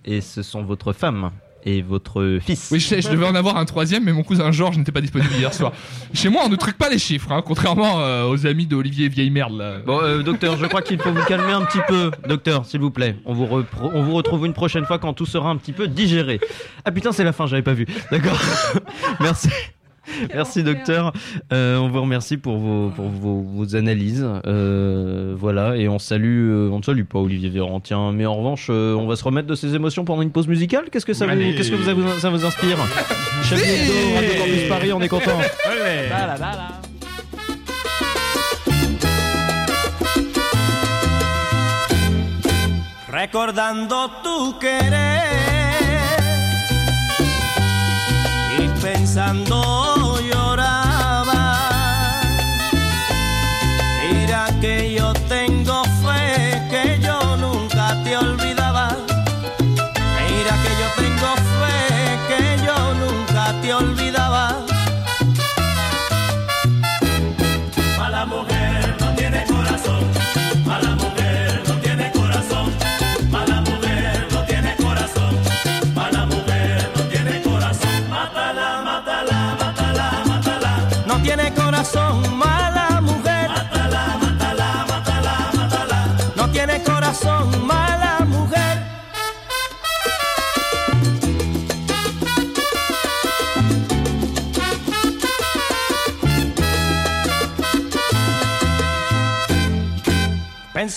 Et 0.04 0.20
ce 0.20 0.42
sont 0.42 0.62
votre 0.64 0.92
femme 0.92 1.30
et 1.64 1.80
votre 1.80 2.40
fils. 2.42 2.68
Oui, 2.70 2.78
je 2.78 2.86
sais, 2.86 3.00
je 3.00 3.08
devais 3.08 3.24
en 3.24 3.34
avoir 3.34 3.56
un 3.56 3.64
troisième, 3.64 4.04
mais 4.04 4.12
mon 4.12 4.22
cousin 4.22 4.52
Georges 4.52 4.76
n'était 4.76 4.92
pas 4.92 5.00
disponible 5.00 5.32
hier 5.32 5.54
soir. 5.54 5.72
Chez 6.12 6.28
moi, 6.28 6.42
on 6.44 6.50
ne 6.50 6.56
truque 6.56 6.76
pas 6.76 6.90
les 6.90 6.98
chiffres, 6.98 7.32
hein, 7.32 7.42
contrairement 7.42 8.00
euh, 8.00 8.28
aux 8.28 8.46
amis 8.46 8.66
d'Olivier 8.66 9.08
Vieille 9.08 9.30
Merde, 9.30 9.56
là. 9.56 9.78
Bon, 9.78 9.98
euh, 10.02 10.22
docteur, 10.22 10.58
je 10.58 10.66
crois 10.66 10.82
qu'il 10.82 11.00
faut 11.00 11.10
vous 11.10 11.24
calmer 11.24 11.52
un 11.52 11.64
petit 11.64 11.80
peu. 11.88 12.10
Docteur, 12.28 12.66
s'il 12.66 12.80
vous 12.80 12.90
plaît. 12.90 13.16
On 13.24 13.32
vous, 13.32 13.64
on 13.80 14.02
vous 14.02 14.12
retrouve 14.12 14.44
une 14.44 14.52
prochaine 14.52 14.84
fois 14.84 14.98
quand 14.98 15.14
tout 15.14 15.24
sera 15.24 15.48
un 15.48 15.56
petit 15.56 15.72
peu 15.72 15.88
digéré. 15.88 16.38
Ah 16.84 16.92
putain, 16.92 17.12
c'est 17.12 17.24
la 17.24 17.32
fin, 17.32 17.46
j'avais 17.46 17.62
pas 17.62 17.72
vu. 17.72 17.86
D'accord. 18.10 18.38
Merci. 19.20 19.48
Merci 20.34 20.62
docteur, 20.62 21.12
Euh, 21.52 21.78
on 21.78 21.88
vous 21.88 22.00
remercie 22.00 22.36
pour 22.36 22.58
vos, 22.58 22.90
pour 22.90 23.08
vos, 23.08 23.42
vos 23.42 23.76
analyses, 23.76 24.26
Euh, 24.46 25.34
voilà, 25.36 25.76
et 25.76 25.88
on 25.88 25.98
salue, 25.98 26.50
euh, 26.50 26.70
on 26.72 26.78
ne 26.78 26.82
salue 26.82 27.04
pas 27.04 27.18
Olivier 27.18 27.48
Véran, 27.48 27.80
tiens, 27.80 28.12
mais 28.12 28.26
en 28.26 28.34
revanche, 28.34 28.68
euh, 28.70 28.94
on 28.94 29.06
va 29.06 29.16
se 29.16 29.24
remettre 29.24 29.48
de 29.48 29.54
ses 29.54 29.74
émotions 29.74 30.04
pendant 30.04 30.22
une 30.22 30.32
pause 30.32 30.48
musicale. 30.48 30.84
Qu'est-ce 30.90 31.06
que 31.06 31.12
ça, 31.12 31.26
vous, 31.26 31.34
qu'est-ce 31.56 31.70
que 31.70 31.76
vous, 31.76 32.18
ça 32.18 32.30
vous 32.30 32.44
inspire? 32.44 32.78
Chablis 33.44 33.64
Hebdo, 33.64 34.14
Radio 34.14 34.30
Campus 34.38 34.68
Paris, 34.68 34.92
on 34.92 35.00
est 35.00 35.08
content. 35.08 35.38
recordando 43.12 44.10
tu 44.22 44.58
querer 44.58 45.61
pensando 48.82 50.01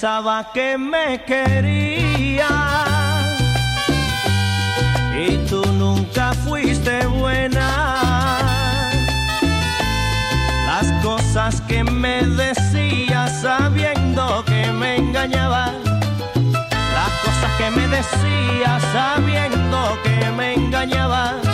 Pensaba 0.06 0.52
que 0.54 0.78
me 0.78 1.20
quería 1.24 2.48
y 5.18 5.36
tú 5.50 5.66
nunca 5.80 6.32
fuiste 6.32 7.08
buena. 7.08 8.38
Las 10.68 10.92
cosas 11.04 11.60
que 11.62 11.84
me 11.84 12.22
decías 12.22 13.42
sabiendo 13.42 14.46
que 14.46 14.72
me 14.72 14.98
engañabas. 14.98 15.74
Las 16.94 17.12
cosas 17.24 17.52
que 17.58 17.72
me 17.72 17.88
decías 17.88 18.84
sabiendo 18.94 19.98
que 20.04 20.32
me 20.38 20.54
engañabas. 20.54 21.45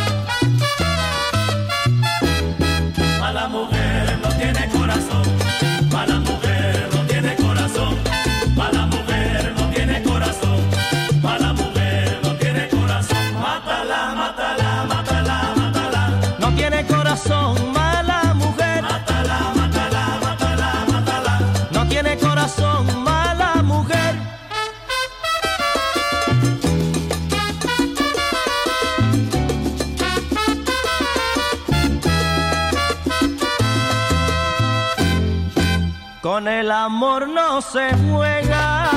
El 36.48 36.72
amor 36.72 37.28
no 37.28 37.62
se 37.62 37.92
juega. 38.10 38.90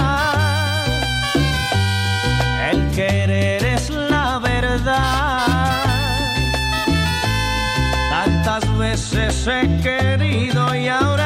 El 2.71 2.91
querer 2.93 3.63
es 3.65 3.91
la 3.91 4.39
verdad. 4.39 5.83
Tantas 8.11 8.79
veces 8.79 9.47
he 9.47 9.81
querido 9.83 10.75
y 10.75 10.89
ahora 10.89 11.24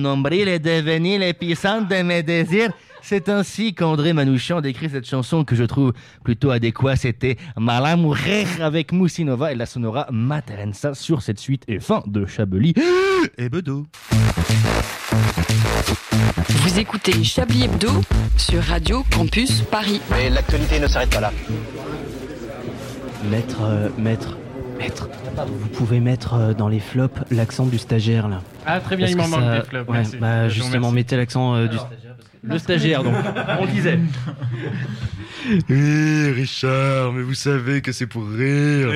nombril 0.00 0.48
est 0.48 0.58
devenu 0.58 1.18
l'épicentre 1.18 1.88
de 1.88 2.02
mes 2.02 2.22
désirs. 2.22 2.72
C'est 3.02 3.28
ainsi 3.28 3.74
qu'André 3.74 4.12
Manouchian 4.12 4.60
décrit 4.60 4.90
cette 4.90 5.06
chanson 5.06 5.44
que 5.44 5.54
je 5.56 5.64
trouve 5.64 5.92
plutôt 6.22 6.50
adéquate. 6.50 6.98
C'était 6.98 7.36
Malamourer 7.56 8.46
avec 8.60 8.92
Moussinova 8.92 9.52
et 9.52 9.54
la 9.54 9.66
sonora 9.66 10.06
Materenza 10.10 10.94
sur 10.94 11.22
cette 11.22 11.38
suite 11.38 11.64
et 11.66 11.80
fin 11.80 12.02
de 12.06 12.26
Chablis 12.26 12.74
et 13.38 13.48
Bedeau. 13.48 13.86
Vous 16.48 16.78
écoutez 16.78 17.24
Chablis 17.24 17.64
Hebdo 17.64 17.90
sur 18.36 18.62
Radio 18.62 19.04
Campus 19.10 19.62
Paris. 19.62 20.00
Mais 20.10 20.30
l'actualité 20.30 20.78
ne 20.78 20.86
s'arrête 20.86 21.10
pas 21.10 21.20
là. 21.20 21.32
Maître, 23.30 23.62
euh, 23.62 23.88
maître, 23.98 24.36
maître, 24.80 25.08
vous 25.46 25.68
pouvez 25.68 26.00
mettre 26.00 26.34
euh, 26.34 26.54
dans 26.54 26.68
les 26.68 26.80
flops 26.80 27.20
l'accent 27.30 27.66
du 27.66 27.78
stagiaire 27.78 28.28
là. 28.28 28.42
Ah, 28.66 28.80
très 28.80 28.96
bien, 28.96 29.06
Parce 29.06 29.12
il 29.12 29.16
m'en 29.16 29.24
que 29.24 29.30
manque 29.30 29.40
ça- 29.40 29.58
des 29.60 29.66
flops, 29.68 29.88
Ouais, 29.88 29.96
merci. 29.98 30.16
bah 30.18 30.48
justement, 30.48 30.90
mettez 30.92 31.16
l'accent 31.16 31.54
euh, 31.54 31.66
du 31.66 31.76
Alors. 31.76 31.86
stagiaire. 31.86 32.14
Le 32.42 32.58
stagiaire 32.58 33.02
donc, 33.04 33.14
on 33.60 33.66
disait. 33.66 33.98
Eh 35.70 36.30
Richard, 36.36 37.12
mais 37.12 37.22
vous 37.22 37.34
savez 37.34 37.80
que 37.80 37.92
c'est 37.92 38.06
pour 38.06 38.28
rire. 38.28 38.92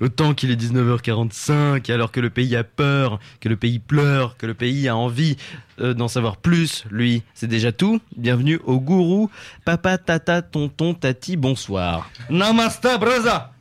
Autant 0.00 0.34
qu'il 0.34 0.50
est 0.50 0.56
19h45, 0.56 1.90
alors 1.90 2.12
que 2.12 2.20
le 2.20 2.28
pays 2.28 2.54
a 2.56 2.62
peur, 2.62 3.18
que 3.40 3.48
le 3.48 3.56
pays 3.56 3.78
pleure, 3.78 4.36
que 4.36 4.44
le 4.46 4.52
pays 4.52 4.86
a 4.86 4.94
envie 4.96 5.38
euh, 5.80 5.94
d'en 5.94 6.06
savoir 6.06 6.36
plus, 6.36 6.84
lui. 6.90 7.22
C'est 7.34 7.46
déjà 7.46 7.72
tout. 7.72 8.00
Bienvenue 8.16 8.60
au 8.64 8.78
gourou. 8.80 9.30
Papa, 9.64 9.96
tata, 9.96 10.42
tonton, 10.42 10.92
tati, 10.92 11.36
bonsoir. 11.38 12.08
Namasta, 12.28 12.98
braza 12.98 13.52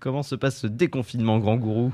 Comment 0.00 0.22
se 0.22 0.34
passe 0.34 0.58
ce 0.60 0.66
déconfinement, 0.66 1.38
grand 1.38 1.56
gourou. 1.56 1.92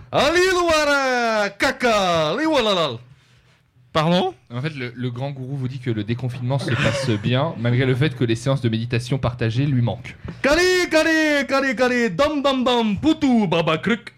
Pardon 3.92 4.34
En 4.52 4.60
fait, 4.60 4.74
le, 4.74 4.92
le 4.94 5.10
grand 5.10 5.30
gourou 5.30 5.56
vous 5.56 5.68
dit 5.68 5.78
que 5.78 5.90
le 5.90 6.04
déconfinement 6.04 6.58
se 6.58 6.70
passe 6.70 7.08
bien, 7.10 7.54
malgré 7.58 7.86
le 7.86 7.94
fait 7.94 8.14
que 8.14 8.24
les 8.24 8.36
séances 8.36 8.60
de 8.60 8.68
méditation 8.68 9.18
partagées 9.18 9.66
lui 9.66 9.82
manquent. 9.82 10.14
Kali, 10.42 10.88
kali, 10.90 11.46
kali, 11.48 11.74
kali, 11.74 12.10
dam, 12.10 12.42
dam, 12.42 12.64
dam, 12.64 12.96
poutou, 13.00 13.46
baba, 13.46 13.78
kruk. 13.78 14.14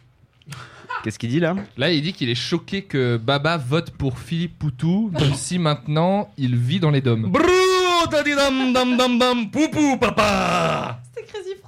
Qu'est-ce 1.03 1.19
qu'il 1.19 1.31
dit 1.31 1.41
là 1.41 1.55
Là, 1.79 1.91
il 1.91 2.03
dit 2.03 2.13
qu'il 2.13 2.29
est 2.29 2.35
choqué 2.35 2.83
que 2.83 3.17
Baba 3.17 3.57
vote 3.57 3.91
pour 3.93 4.19
Philippe 4.19 4.59
Poutou, 4.59 5.11
comme 5.17 5.33
si 5.33 5.59
maintenant 5.59 6.29
il 6.37 6.57
vit 6.57 6.79
dans 6.79 6.91
les 6.91 7.01
dômes. 7.01 7.31
Brou, 7.31 8.07
tadi, 8.11 8.35
dam, 8.35 8.73
dam, 8.75 8.97
dam, 8.99 9.19
dam, 9.19 9.51
poupou, 9.51 9.97
papa 9.99 11.01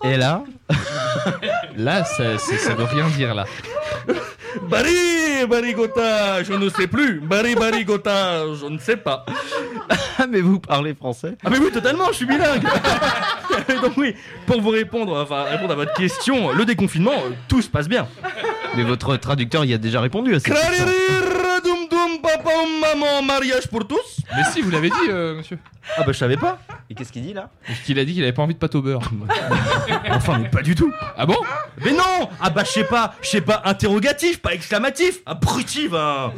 Et 0.04 0.16
là 0.16 0.44
Là, 1.76 2.04
ça, 2.04 2.38
ça, 2.38 2.58
ça 2.58 2.74
veut 2.74 2.84
rien 2.84 3.08
dire 3.08 3.34
là. 3.34 3.44
Bari, 4.68 5.46
barigota, 5.48 6.42
je 6.42 6.52
ne 6.52 6.68
sais 6.68 6.86
plus. 6.86 7.20
Bari, 7.20 7.54
barigota, 7.54 8.44
je 8.54 8.66
ne 8.66 8.78
sais 8.78 8.96
pas. 8.96 9.24
Ah, 10.18 10.26
mais 10.28 10.40
vous 10.40 10.60
parlez 10.60 10.94
français 10.94 11.36
Ah, 11.44 11.50
mais 11.50 11.58
oui, 11.58 11.70
totalement, 11.72 12.06
je 12.08 12.16
suis 12.16 12.26
bilingue. 12.26 12.62
Donc, 13.82 13.96
oui, 13.96 14.14
pour 14.46 14.60
vous 14.60 14.70
répondre, 14.70 15.16
enfin, 15.16 15.44
répondre 15.44 15.72
à 15.72 15.76
votre 15.76 15.94
question, 15.94 16.52
le 16.52 16.64
déconfinement, 16.64 17.12
euh, 17.12 17.30
tout 17.48 17.62
se 17.62 17.68
passe 17.68 17.88
bien. 17.88 18.06
Mais 18.76 18.84
votre 18.84 19.16
traducteur 19.16 19.64
y 19.64 19.74
a 19.74 19.78
déjà 19.78 20.00
répondu 20.00 20.34
à 20.34 20.40
cette 20.40 20.54
question. 20.54 20.84
Maman, 22.94 23.22
mariage 23.22 23.68
pour 23.68 23.86
tous 23.86 24.20
Mais 24.36 24.44
si, 24.52 24.60
vous 24.60 24.70
l'avez 24.70 24.90
dit, 24.90 25.08
euh, 25.08 25.36
monsieur. 25.36 25.58
Ah, 25.96 26.02
bah, 26.02 26.12
je 26.12 26.18
savais 26.18 26.36
pas. 26.36 26.60
Et 26.90 26.94
qu'est-ce 26.94 27.10
qu'il 27.12 27.22
dit 27.22 27.32
là 27.32 27.50
qu'il 27.84 27.98
a 27.98 28.04
dit 28.04 28.12
qu'il 28.14 28.22
avait 28.22 28.32
pas 28.32 28.42
envie 28.42 28.54
de 28.54 28.58
pâte 28.58 28.74
au 28.74 28.82
beurre. 28.82 29.00
Enfin, 30.10 30.38
mais 30.38 30.48
pas 30.48 30.62
du 30.62 30.74
tout. 30.74 30.92
Ah 31.16 31.26
bon 31.26 31.36
Mais 31.84 31.92
non 31.92 32.28
Ah 32.40 32.50
bah 32.50 32.62
je 32.64 32.70
sais 32.70 32.84
pas, 32.84 33.14
je 33.22 33.28
sais 33.28 33.40
pas, 33.40 33.62
interrogatif, 33.64 34.40
pas 34.40 34.52
exclamatif, 34.52 35.20
abruti 35.26 35.88
va 35.88 36.32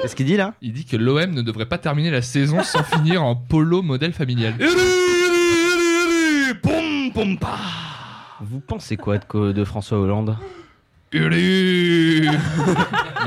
Qu'est-ce 0.00 0.14
qu'il 0.14 0.26
dit 0.26 0.36
là 0.36 0.54
Il 0.62 0.72
dit 0.72 0.84
que 0.84 0.96
l'OM 0.96 1.30
ne 1.32 1.42
devrait 1.42 1.66
pas 1.66 1.78
terminer 1.78 2.10
la 2.10 2.22
saison 2.22 2.62
sans 2.62 2.84
finir 2.96 3.22
en 3.24 3.34
polo 3.34 3.82
modèle 3.82 4.12
familial. 4.12 4.54
Pa 6.64 7.58
Vous 8.40 8.60
pensez 8.60 8.96
quoi 8.96 9.18
de, 9.18 9.64
François 9.64 9.98
Hollande 9.98 10.36
Mais 11.12 12.28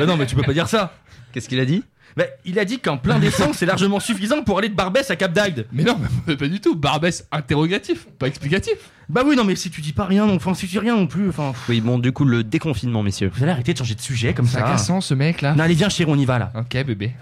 non 0.06 0.18
mais 0.18 0.26
tu 0.26 0.36
peux 0.36 0.44
pas 0.44 0.54
dire 0.54 0.68
ça 0.68 0.94
Qu'est-ce 1.32 1.50
qu'il 1.50 1.60
a 1.60 1.66
dit 1.66 1.84
bah, 2.18 2.26
il 2.46 2.60
a 2.60 2.66
dit 2.66 2.80
qu'un 2.80 2.98
plein 2.98 3.20
d'essence 3.20 3.58
c'est 3.58 3.66
largement 3.66 4.00
suffisant 4.00 4.44
pour 4.44 4.58
aller 4.60 4.70
de 4.70 4.76
Barbès 4.76 5.10
à 5.12 5.16
Cap 5.16 5.32
d'Agde. 5.34 5.66
Mais 5.72 5.84
non, 5.84 5.98
mais 6.28 6.36
pas 6.38 6.48
du 6.48 6.60
tout. 6.60 6.76
Barbès 6.76 7.26
interrogatif, 7.32 8.08
pas 8.18 8.28
explicatif. 8.28 8.74
Bah 9.10 9.24
oui, 9.26 9.36
non, 9.36 9.44
mais 9.44 9.56
si 9.56 9.72
tu 9.72 9.82
dis 9.82 9.92
pas 9.94 10.06
rien, 10.06 10.28
non, 10.28 10.36
enfin, 10.36 10.54
si 10.54 10.68
tu 10.68 10.74
dis 10.74 10.80
rien 10.80 10.96
non 10.96 11.08
plus, 11.08 11.30
enfin. 11.30 11.54
Oui, 11.68 11.82
bon, 11.82 11.98
du 11.98 12.12
coup, 12.12 12.26
le 12.26 12.44
déconfinement, 12.44 13.02
messieurs. 13.02 13.32
Vous 13.34 13.42
allez 13.42 13.52
arrêter 13.52 13.74
de 13.74 13.78
changer 13.80 13.96
de 13.96 14.02
sujet 14.02 14.36
comme 14.36 14.46
C'est 14.46 14.60
ça. 14.60 14.66
agaçant 14.68 15.02
ce 15.02 15.16
mec 15.16 15.42
là. 15.42 15.56
Non, 15.56 15.64
allez, 15.64 15.74
viens, 15.74 15.90
chérie, 15.90 16.12
on 16.12 16.18
y 16.18 16.26
va 16.26 16.38
là. 16.38 16.52
Ok, 16.56 16.72
bébé. 16.86 17.14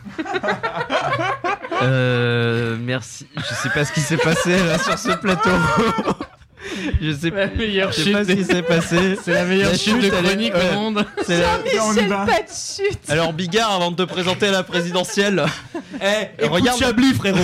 Euh, 1.84 2.76
merci. 2.82 3.28
Je 3.38 3.54
sais 3.54 3.70
pas 3.70 3.86
ce 3.86 3.92
qui 3.94 4.02
s'est 4.02 4.18
passé 4.18 4.52
là 4.66 4.78
sur 4.80 4.98
ce 4.98 5.12
plateau. 5.18 5.50
Je 7.02 7.12
sais 7.14 7.32
pas. 7.32 7.48
meilleure 7.48 7.92
je 7.92 8.02
sais 8.02 8.12
pas 8.12 8.24
ce 8.24 8.30
chute 8.32 8.38
qui 8.40 8.46
s'est 8.46 8.62
passé. 8.64 9.16
C'est 9.24 9.34
la 9.34 9.46
meilleure 9.46 9.76
chute 9.76 9.94
de 10.00 10.00
elle 10.00 10.06
est- 10.06 10.10
chronique 10.10 10.54
au 10.56 10.74
monde. 10.76 11.06
c'est 11.26 11.40
la- 11.40 11.58
Jean-Michel, 11.76 12.10
pas 12.10 12.26
de 12.26 12.48
chute. 12.50 13.00
Alors 13.10 13.34
Bigard, 13.34 13.72
avant 13.72 13.92
de 13.92 13.96
te 13.98 14.04
présenter 14.04 14.48
à 14.48 14.52
la 14.52 14.64
présidentielle, 14.64 15.46
eh, 16.02 16.44
regarde 16.46 16.52
regarde 16.54 16.80
Chablis, 16.80 17.14
frérot. 17.14 17.38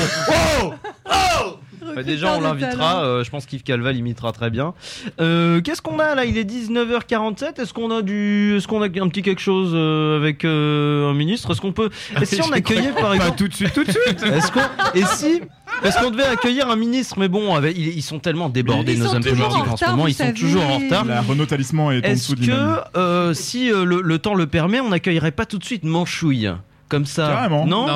Oh, 0.64 0.74
oh. 1.10 1.58
Bah, 1.96 2.04
déjà, 2.04 2.38
on 2.38 2.42
l'invitera. 2.42 3.04
euh, 3.04 3.24
je 3.24 3.30
pense 3.30 3.46
qu'Yves 3.46 3.64
Calval 3.64 3.96
imitera 3.98 4.32
très 4.32 4.50
bien. 4.50 4.74
Euh, 5.20 5.62
Qu'est-ce 5.62 5.82
qu'on 5.82 6.00
a 6.00 6.16
là? 6.16 6.26
Il 6.26 6.38
est 6.38 6.44
19h47. 6.50 7.60
Est-ce 7.62 7.74
qu'on 7.74 7.92
a 7.92 8.02
du, 8.02 8.56
est-ce 8.58 8.68
qu'on 8.68 8.82
a 8.82 8.86
un 8.86 9.08
petit 9.08 9.22
quelque 9.22 9.42
chose 9.42 9.72
euh, 9.74 10.18
avec 10.18 10.46
euh, 10.46 11.10
un 11.10 11.14
ministre? 11.14 11.52
Est-ce 11.52 11.62
qu'on 11.62 11.72
peut, 11.74 11.90
et 12.22 12.26
si 12.26 12.42
on 12.42 12.52
accueillait 12.52 12.92
par 12.94 13.14
exemple 13.14 13.38
tout 13.38 13.48
de 13.48 13.54
suite, 13.54 13.74
tout 13.74 13.84
de 13.84 13.92
suite. 13.92 14.24
Est-ce 14.24 14.52
qu'on, 14.52 14.62
et 14.96 15.04
si, 15.16 15.42
est-ce 15.84 15.98
qu'on 16.00 16.12
devait 16.12 16.24
accueillir 16.26 16.70
un 16.70 16.76
ministre 16.76 17.16
Mais 17.20 17.28
bon, 17.28 17.56
avec- 17.56 17.78
ils, 17.78 17.90
ils 17.90 18.02
sont 18.04 18.20
tellement 18.20 18.50
débordés 18.50 18.94
Ils 18.94 19.00
nos 19.00 19.14
hommes 19.16 19.24
toujours 19.24 19.48
politiques 19.50 19.68
en 19.68 19.74
en 19.74 19.78
ce 19.78 19.84
retard, 19.84 19.92
moment. 19.98 20.08
Ils 20.08 20.14
sont 20.14 20.34
toujours 20.34 20.64
en 20.64 20.78
retard. 20.80 21.06
La 21.06 21.22
Renault 21.22 21.46
Talisman 21.46 21.92
est 21.94 22.06
en 22.06 22.10
Est-ce 22.12 22.20
dessous 22.32 22.36
de 22.36 22.42
l'immeuble. 22.42 22.84
que 22.94 23.00
euh, 23.00 23.34
si 23.34 23.72
euh, 23.72 23.84
le, 23.86 24.02
le 24.02 24.20
temps 24.20 24.36
le 24.36 24.48
permet, 24.48 24.80
on 24.80 24.90
n'accueillerait 24.90 25.32
pas 25.32 25.46
tout 25.46 25.58
de 25.58 25.64
suite 25.66 25.84
Manchouille? 25.84 26.50
Comme 26.94 27.06
ça 27.08 27.28
Carrément. 27.28 27.66
Non, 27.66 27.88
Non. 27.88 27.94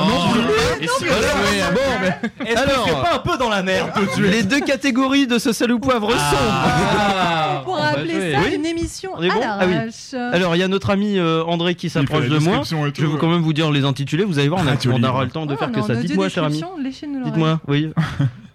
Alors, 2.55 3.03
pas 3.03 3.15
un 3.15 3.19
peu 3.19 3.37
dans 3.37 3.49
la 3.49 3.61
merde 3.61 3.91
Les 4.17 4.41
deux 4.41 4.59
catégories 4.59 5.27
de 5.27 5.37
ce 5.37 5.71
ou 5.71 5.79
poivre 5.79 6.09
sont. 6.09 6.17
On 7.59 7.63
pourra 7.63 7.89
appeler 7.89 8.33
ça 8.33 8.47
une 8.55 8.65
émission 8.65 9.11
Ah. 9.19 9.59
Alors 10.31 10.55
il 10.55 10.59
y 10.59 10.63
a 10.63 10.67
notre 10.67 10.89
ami 10.89 11.19
euh, 11.19 11.43
André 11.43 11.75
qui 11.75 11.89
s'approche 11.89 12.27
de 12.27 12.39
moi. 12.39 12.63
Je 12.63 13.05
vais 13.05 13.17
quand 13.19 13.29
même 13.29 13.41
vous 13.41 13.53
dire 13.53 13.69
les 13.71 13.83
intitulés. 13.83 14.23
Vous 14.23 14.39
allez 14.39 14.49
voir, 14.49 14.61
on, 14.63 15.03
aura 15.03 15.25
le 15.25 15.29
temps 15.29 15.45
de 15.45 15.53
Oh, 15.53 15.57
faire 15.57 15.71
que 15.71 15.81
ça. 15.83 15.95
Dites-moi, 15.95 16.29
cher 16.29 16.43
ami. 16.43 16.63
Dites-moi, 17.23 17.59
oui. 17.67 17.91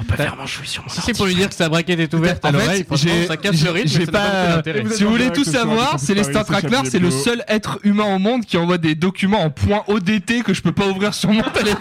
On 0.00 0.04
peut 0.04 0.16
faire 0.16 0.36
Manchouille 0.36 0.66
sur 0.66 0.82
mon 0.82 0.88
Si 0.88 1.00
c'est 1.02 1.12
pour 1.16 1.26
lui 1.26 1.34
dire 1.34 1.48
que 1.48 1.54
sa 1.54 1.68
braquette 1.68 2.00
est 2.00 2.14
ouverte 2.14 2.44
à 2.44 2.50
l'oreille, 2.50 2.84
ça 3.26 3.36
casse 3.36 3.62
le 3.62 3.70
rythme. 3.70 3.98
mais 3.98 4.04
ça 4.06 4.12
pas. 4.12 4.62
Si 4.90 5.04
vous 5.04 5.10
voulez 5.10 5.30
tout 5.30 5.44
savoir, 5.44 5.98
Célestin 6.00 6.44
Paris, 6.44 6.66
c'est 6.84 6.98
le 6.98 7.10
seul 7.10 7.44
être 7.48 7.78
humain 7.84 8.14
au 8.14 8.18
monde 8.18 8.44
qui 8.44 8.56
envoie 8.56 8.78
des 8.78 8.94
documents 8.94 9.42
en 9.42 9.50
point 9.50 9.82
ODT 9.88 10.42
que 10.42 10.54
je 10.54 10.62
peux 10.62 10.72
pas 10.72 10.86
ouvrir 10.86 11.12
sur 11.14 11.30
mon 11.30 11.42
téléphone. 11.42 11.78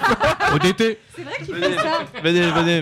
ODT. 0.54 1.00
C'est 1.16 1.24
vrai 1.24 1.34
qu'il 1.46 1.56
fait 1.56 1.76
ça. 1.78 2.00
Venez, 2.24 2.42
venez. 2.52 2.82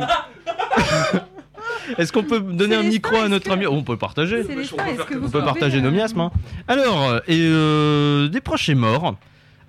Est-ce 1.97 2.11
qu'on 2.11 2.23
peut 2.23 2.39
donner 2.39 2.75
un 2.75 2.83
micro 2.83 3.15
à 3.15 3.27
notre 3.29 3.51
ami? 3.51 3.65
On 3.67 3.83
peut 3.83 3.97
partager. 3.97 4.43
Célestin, 4.43 4.85
est-ce 4.87 5.03
que 5.03 5.15
vous 5.15 5.27
On 5.27 5.29
peut 5.29 5.43
partager 5.43 5.81
nos 5.81 5.91
miasmes. 5.91 6.19
hein. 6.21 6.31
Alors, 6.67 7.15
et 7.27 7.39
euh, 7.39 8.27
des 8.27 8.41
proches 8.41 8.69
et 8.69 8.75
morts. 8.75 9.15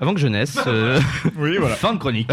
Avant 0.00 0.14
que 0.14 0.20
je 0.20 0.28
naisse, 0.28 0.56
euh, 0.66 1.00
Oui, 1.36 1.56
voilà. 1.58 1.74
fin 1.76 1.92
de 1.92 1.98
chronique. 1.98 2.30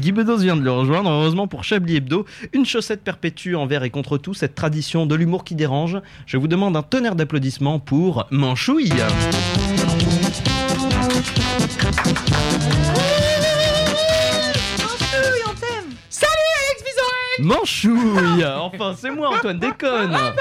Guy 0.00 0.12
Bedos 0.12 0.38
vient 0.38 0.56
de 0.56 0.62
le 0.62 0.72
rejoindre. 0.72 1.10
Heureusement 1.10 1.46
pour 1.46 1.64
Chablis 1.64 1.96
Hebdo, 1.96 2.26
une 2.52 2.66
chaussette 2.66 3.02
perpétue 3.02 3.54
envers 3.54 3.82
et 3.84 3.90
contre 3.90 4.18
tout 4.18 4.34
cette 4.34 4.54
tradition 4.54 5.06
de 5.06 5.14
l'humour 5.14 5.44
qui 5.44 5.54
dérange. 5.54 5.98
Je 6.26 6.36
vous 6.36 6.48
demande 6.48 6.76
un 6.76 6.82
tonnerre 6.82 7.14
d'applaudissements 7.14 7.78
pour 7.78 8.26
Manchouille. 8.30 8.92
Manchouille, 14.80 15.42
on 15.46 15.54
t'aime. 15.54 15.94
Manchouille 17.38 18.44
Enfin, 18.44 18.94
c'est 18.98 19.10
moi, 19.10 19.30
Antoine 19.36 19.58
déconne 19.58 20.10
Pardon, 20.10 20.32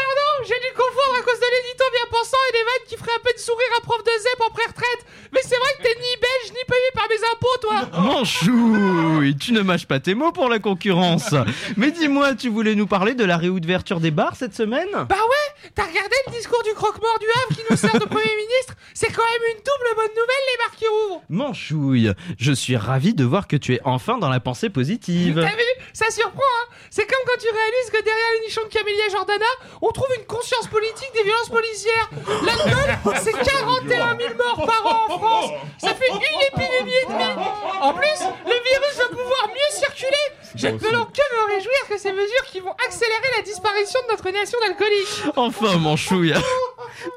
j'ai 0.43 0.59
dû 0.59 0.71
confondre 0.75 1.15
à 1.19 1.23
cause 1.23 1.39
de 1.39 1.49
l'édito 1.55 1.83
bien 1.91 2.07
pensant 2.11 2.37
et 2.49 2.51
des 2.51 2.63
vannes 2.63 2.85
qui 2.87 2.97
feraient 2.97 3.15
un 3.15 3.23
peu 3.23 3.33
de 3.33 3.39
sourire 3.39 3.71
à 3.77 3.81
prof 3.81 4.03
de 4.03 4.11
ZEP 4.11 4.41
en 4.41 4.51
pré-retraite. 4.51 5.01
Mais 5.31 5.41
c'est 5.43 5.55
vrai 5.55 5.69
que 5.77 5.83
t'es 5.83 5.95
ni 5.95 6.13
belge 6.19 6.49
ni 6.51 6.63
payé 6.67 6.89
par 6.93 7.07
mes 7.09 7.21
impôts, 7.31 7.57
toi. 7.61 8.01
Manchouille, 8.01 9.35
tu 9.37 9.51
ne 9.53 9.61
mâches 9.61 9.85
pas 9.87 9.99
tes 9.99 10.15
mots 10.15 10.31
pour 10.31 10.49
la 10.49 10.59
concurrence. 10.59 11.33
Mais 11.77 11.91
dis-moi, 11.91 12.35
tu 12.35 12.49
voulais 12.49 12.75
nous 12.75 12.87
parler 12.87 13.13
de 13.13 13.23
la 13.25 13.37
réouverture 13.37 13.99
des 13.99 14.11
bars 14.11 14.35
cette 14.35 14.55
semaine? 14.55 14.89
Bah 14.91 15.15
ouais, 15.15 15.69
t'as 15.73 15.85
regardé 15.85 16.15
le 16.27 16.31
discours 16.33 16.63
du 16.63 16.73
croque-mort 16.73 17.19
du 17.19 17.27
Havre 17.27 17.55
qui 17.55 17.63
nous 17.69 17.77
sert 17.77 17.93
de 17.99 18.05
Premier 18.05 18.35
ministre? 18.35 18.75
C'est 18.93 19.11
quand 19.11 19.23
même 19.23 19.55
une 19.55 19.63
double 19.63 19.95
bonne 19.95 20.11
nouvelle, 20.11 20.45
les 20.51 20.57
bars 20.57 20.75
qui 20.75 20.85
ouvrent 20.87 21.21
Manchouille, 21.29 22.11
je 22.39 22.51
suis 22.51 22.77
ravi 22.77 23.13
de 23.13 23.23
voir 23.23 23.47
que 23.47 23.55
tu 23.55 23.75
es 23.75 23.81
enfin 23.83 24.17
dans 24.17 24.29
la 24.29 24.39
pensée 24.39 24.69
positive. 24.69 25.35
T'as 25.35 25.55
vu? 25.55 25.63
Ça 25.93 26.09
surprend, 26.11 26.41
hein 26.41 26.73
C'est 26.89 27.05
comme 27.05 27.19
quand 27.25 27.39
tu 27.39 27.47
réalises 27.47 27.89
que 27.91 28.03
derrière 28.03 28.31
les 28.39 28.47
nichons 28.47 28.63
de 28.63 28.69
Camélia 28.73 29.09
Jordana, 29.11 29.45
on 29.81 29.91
trouve 29.91 30.07
une 30.17 30.24
conscience 30.25 30.67
politique 30.67 31.11
des 31.13 31.23
violences 31.23 31.49
policières. 31.49 32.09
L'Allemagne, 32.45 32.97
c'est 33.23 33.31
41 33.31 34.17
000 34.17 34.33
morts 34.35 34.65
par 34.65 34.85
an 34.85 35.13
en 35.13 35.19
France. 35.19 35.51
Ça 35.77 35.93
fait 35.93 36.09
une 36.09 36.17
épidémie 36.17 36.93
et 37.03 37.05
demie. 37.05 37.45
En 37.81 37.93
plus, 37.93 38.19
le 38.45 38.51
virus 38.51 38.97
va 38.97 39.07
pouvoir 39.09 39.47
mieux 39.47 39.71
circuler. 39.71 40.11
Je 40.55 40.67
ne 40.67 40.77
peux 40.77 40.91
donc 40.91 41.11
que 41.11 41.21
me 41.35 41.53
réjouir 41.53 41.75
que 41.89 41.97
ces 41.97 42.11
mesures 42.11 42.45
qui 42.45 42.59
vont 42.59 42.75
accélérer 42.85 43.29
la 43.37 43.43
disparition 43.43 43.99
de 44.07 44.11
notre 44.11 44.29
nation 44.31 44.57
d'alcooliques. 44.61 45.23
Enfin, 45.35 45.73
mon 45.73 45.79
Manchouille, 45.79 46.33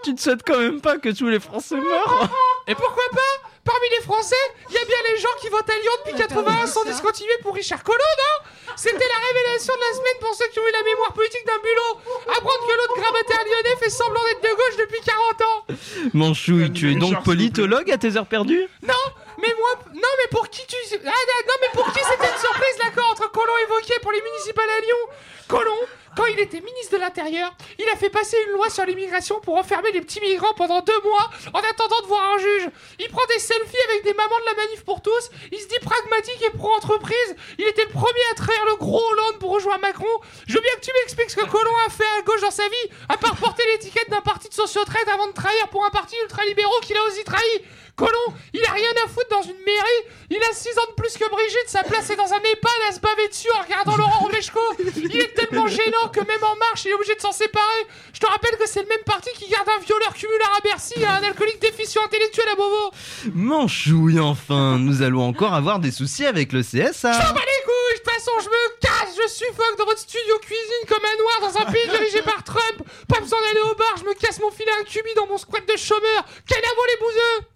tu 0.02 0.12
ne 0.12 0.18
souhaites 0.18 0.42
quand 0.44 0.58
même 0.58 0.80
pas 0.80 0.98
que 0.98 1.10
tous 1.10 1.28
les 1.28 1.40
Français 1.40 1.76
meurent. 1.76 2.28
Et 2.66 2.74
pourquoi 2.74 3.04
pas 3.12 3.47
Parmi 3.68 3.88
les 3.90 4.00
Français, 4.00 4.44
il 4.70 4.74
y 4.74 4.78
a 4.78 4.84
bien 4.86 4.96
les 5.12 5.20
gens 5.20 5.28
qui 5.42 5.48
votent 5.50 5.68
à 5.68 5.78
Lyon 5.78 5.92
depuis 6.06 6.16
81 6.16 6.66
sans 6.66 6.84
discontinuer 6.84 7.36
pour 7.42 7.54
Richard 7.54 7.84
Collot, 7.84 7.98
non? 7.98 8.74
C'était 8.76 8.96
la 8.96 9.20
révélation 9.28 9.74
de 9.74 9.80
la 9.80 9.92
semaine 9.92 10.18
pour 10.20 10.34
ceux 10.34 10.48
qui 10.48 10.58
ont 10.58 10.66
eu 10.66 10.72
la 10.72 10.82
mémoire 10.84 11.12
politique 11.12 11.44
d'un 11.44 11.58
bulot. 11.58 12.00
Apprendre 12.32 12.64
que 12.66 12.76
l'autre 12.78 12.96
gravataire 12.96 13.44
lyonnais 13.44 13.76
fait 13.76 13.90
semblant 13.90 14.24
d'être 14.24 14.40
de 14.40 14.56
gauche 14.56 14.76
depuis 14.78 15.00
40 15.04 15.42
ans. 15.42 15.66
Manchouille, 16.14 16.72
tu 16.72 16.92
es 16.92 16.94
donc 16.94 17.22
politologue 17.24 17.90
à 17.90 17.98
tes 17.98 18.16
heures 18.16 18.26
perdues? 18.26 18.66
Non, 18.82 19.04
mais 19.36 19.52
moi, 19.60 19.84
non, 19.92 20.12
mais 20.16 20.28
pour 20.30 20.48
qui 20.48 20.66
tu, 20.66 20.76
ah, 21.04 21.10
non, 21.10 21.54
mais 21.60 21.68
pour 21.74 21.92
qui 21.92 22.00
c'était 22.00 22.32
une 22.32 22.40
surprise 22.40 22.78
l'accord 22.78 23.10
entre 23.12 23.30
Collomb 23.30 23.58
et 23.68 23.70
Wauquiez 23.70 23.98
pour 24.00 24.12
les 24.12 24.22
municipales 24.22 24.70
à 24.78 24.80
Lyon? 24.80 25.02
Collomb, 25.46 25.84
quand 26.18 26.26
il 26.26 26.40
était 26.40 26.60
ministre 26.60 26.96
de 26.96 27.00
l'Intérieur, 27.00 27.54
il 27.78 27.88
a 27.94 27.96
fait 27.96 28.10
passer 28.10 28.36
une 28.48 28.54
loi 28.54 28.68
sur 28.70 28.84
l'immigration 28.84 29.38
pour 29.40 29.54
enfermer 29.54 29.92
les 29.92 30.00
petits 30.00 30.20
migrants 30.20 30.52
pendant 30.56 30.80
deux 30.80 31.00
mois 31.04 31.30
en 31.54 31.60
attendant 31.60 32.00
de 32.02 32.06
voir 32.08 32.34
un 32.34 32.38
juge. 32.38 32.70
Il 32.98 33.08
prend 33.08 33.24
des 33.28 33.38
selfies 33.38 33.84
avec 33.88 34.02
des 34.02 34.14
mamans 34.14 34.40
de 34.40 34.44
la 34.46 34.64
manif 34.64 34.84
pour 34.84 35.00
tous. 35.00 35.30
Il 35.52 35.58
se 35.60 35.68
dit 35.68 35.78
pragmatique 35.80 36.42
et 36.42 36.58
pro-entreprise. 36.58 37.36
Il 37.58 37.68
était 37.68 37.84
le 37.84 37.90
premier 37.90 38.26
à 38.32 38.34
trahir 38.34 38.64
le 38.66 38.74
gros 38.74 39.00
Hollande 39.00 39.38
pour 39.38 39.52
rejoindre 39.52 39.82
Macron. 39.82 40.10
Je 40.48 40.54
veux 40.54 40.60
bien 40.60 40.72
que 40.74 40.86
tu 40.86 40.90
m'expliques 41.00 41.30
ce 41.30 41.36
que 41.36 41.46
Collomb 41.46 41.76
a 41.86 41.90
fait 41.90 42.10
à 42.18 42.22
gauche 42.22 42.40
dans 42.40 42.50
sa 42.50 42.66
vie, 42.66 42.90
à 43.08 43.16
part 43.16 43.36
porter 43.36 43.62
l'étiquette 43.74 44.10
d'un 44.10 44.20
parti 44.20 44.48
de 44.48 44.54
sociotraite 44.54 45.06
avant 45.14 45.28
de 45.28 45.34
trahir 45.34 45.68
pour 45.68 45.84
un 45.84 45.90
parti 45.90 46.16
ultralibéraux 46.24 46.80
qu'il 46.82 46.96
a 46.96 47.04
aussi 47.04 47.22
trahi. 47.22 47.62
Collomb, 47.98 48.32
il 48.54 48.64
a 48.64 48.70
rien 48.70 48.94
à 49.04 49.08
foutre 49.08 49.28
dans 49.28 49.42
une 49.42 49.58
mairie. 49.66 50.02
Il 50.30 50.38
a 50.38 50.52
6 50.54 50.68
ans 50.78 50.86
de 50.90 50.94
plus 50.94 51.14
que 51.18 51.28
Brigitte. 51.28 51.66
Sa 51.66 51.82
place 51.82 52.08
est 52.10 52.16
dans 52.16 52.32
un 52.32 52.38
EHPAD 52.38 52.80
à 52.88 52.92
se 52.92 53.00
baver 53.00 53.26
dessus 53.26 53.48
en 53.58 53.62
regardant 53.62 53.96
Laurent 53.98 54.20
Romeshko. 54.20 54.60
Il 54.96 55.16
est 55.16 55.34
tellement 55.34 55.66
gênant 55.66 56.08
que 56.12 56.20
même 56.20 56.44
en 56.44 56.54
marche, 56.56 56.84
il 56.84 56.90
est 56.90 56.94
obligé 56.94 57.16
de 57.16 57.20
s'en 57.20 57.32
séparer. 57.32 57.82
Je 58.12 58.20
te 58.20 58.26
rappelle 58.26 58.56
que 58.56 58.68
c'est 58.68 58.82
le 58.82 58.88
même 58.88 59.02
parti 59.04 59.30
qui 59.34 59.48
garde 59.50 59.68
un 59.68 59.82
violeur 59.84 60.14
cumulard 60.14 60.54
à 60.56 60.60
Bercy 60.60 60.94
et 60.96 61.06
un 61.06 61.22
alcoolique 61.24 61.60
déficient 61.60 62.04
intellectuel 62.04 62.46
à 62.52 62.54
Beauvau. 62.54 62.90
Manchouille, 63.34 64.20
enfin, 64.20 64.78
nous 64.78 65.02
allons 65.02 65.26
encore 65.26 65.54
avoir 65.54 65.80
des 65.80 65.90
soucis 65.90 66.24
avec 66.24 66.52
le 66.52 66.62
CSA. 66.62 67.12
Je 67.12 67.18
bats 67.18 67.34
les 67.34 67.64
couilles. 67.64 67.98
De 67.98 68.02
toute 68.04 68.12
façon, 68.12 68.30
je 68.44 68.48
me 68.48 68.78
casse. 68.80 69.16
Je 69.20 69.28
suffoque 69.28 69.76
dans 69.78 69.86
votre 69.86 69.98
studio 70.00 70.38
cuisine 70.40 70.84
comme 70.88 71.04
un 71.04 71.16
noir 71.22 71.52
dans 71.52 71.60
un 71.62 71.72
pays 71.72 71.88
dirigé 71.88 72.22
par 72.22 72.44
Trump. 72.44 72.86
Pas 73.08 73.18
besoin 73.20 73.38
d'aller 73.42 73.60
au 73.62 73.74
bar. 73.74 73.94
Je 73.98 74.04
me 74.04 74.14
casse 74.14 74.38
mon 74.40 74.50
filet 74.52 74.70
incubi 74.80 75.12
dans 75.14 75.26
mon 75.26 75.38
squat 75.38 75.66
de 75.66 75.76
chômeur. 75.76 76.24
Canavo 76.46 76.82
les 76.92 77.04
bouseux. 77.04 77.48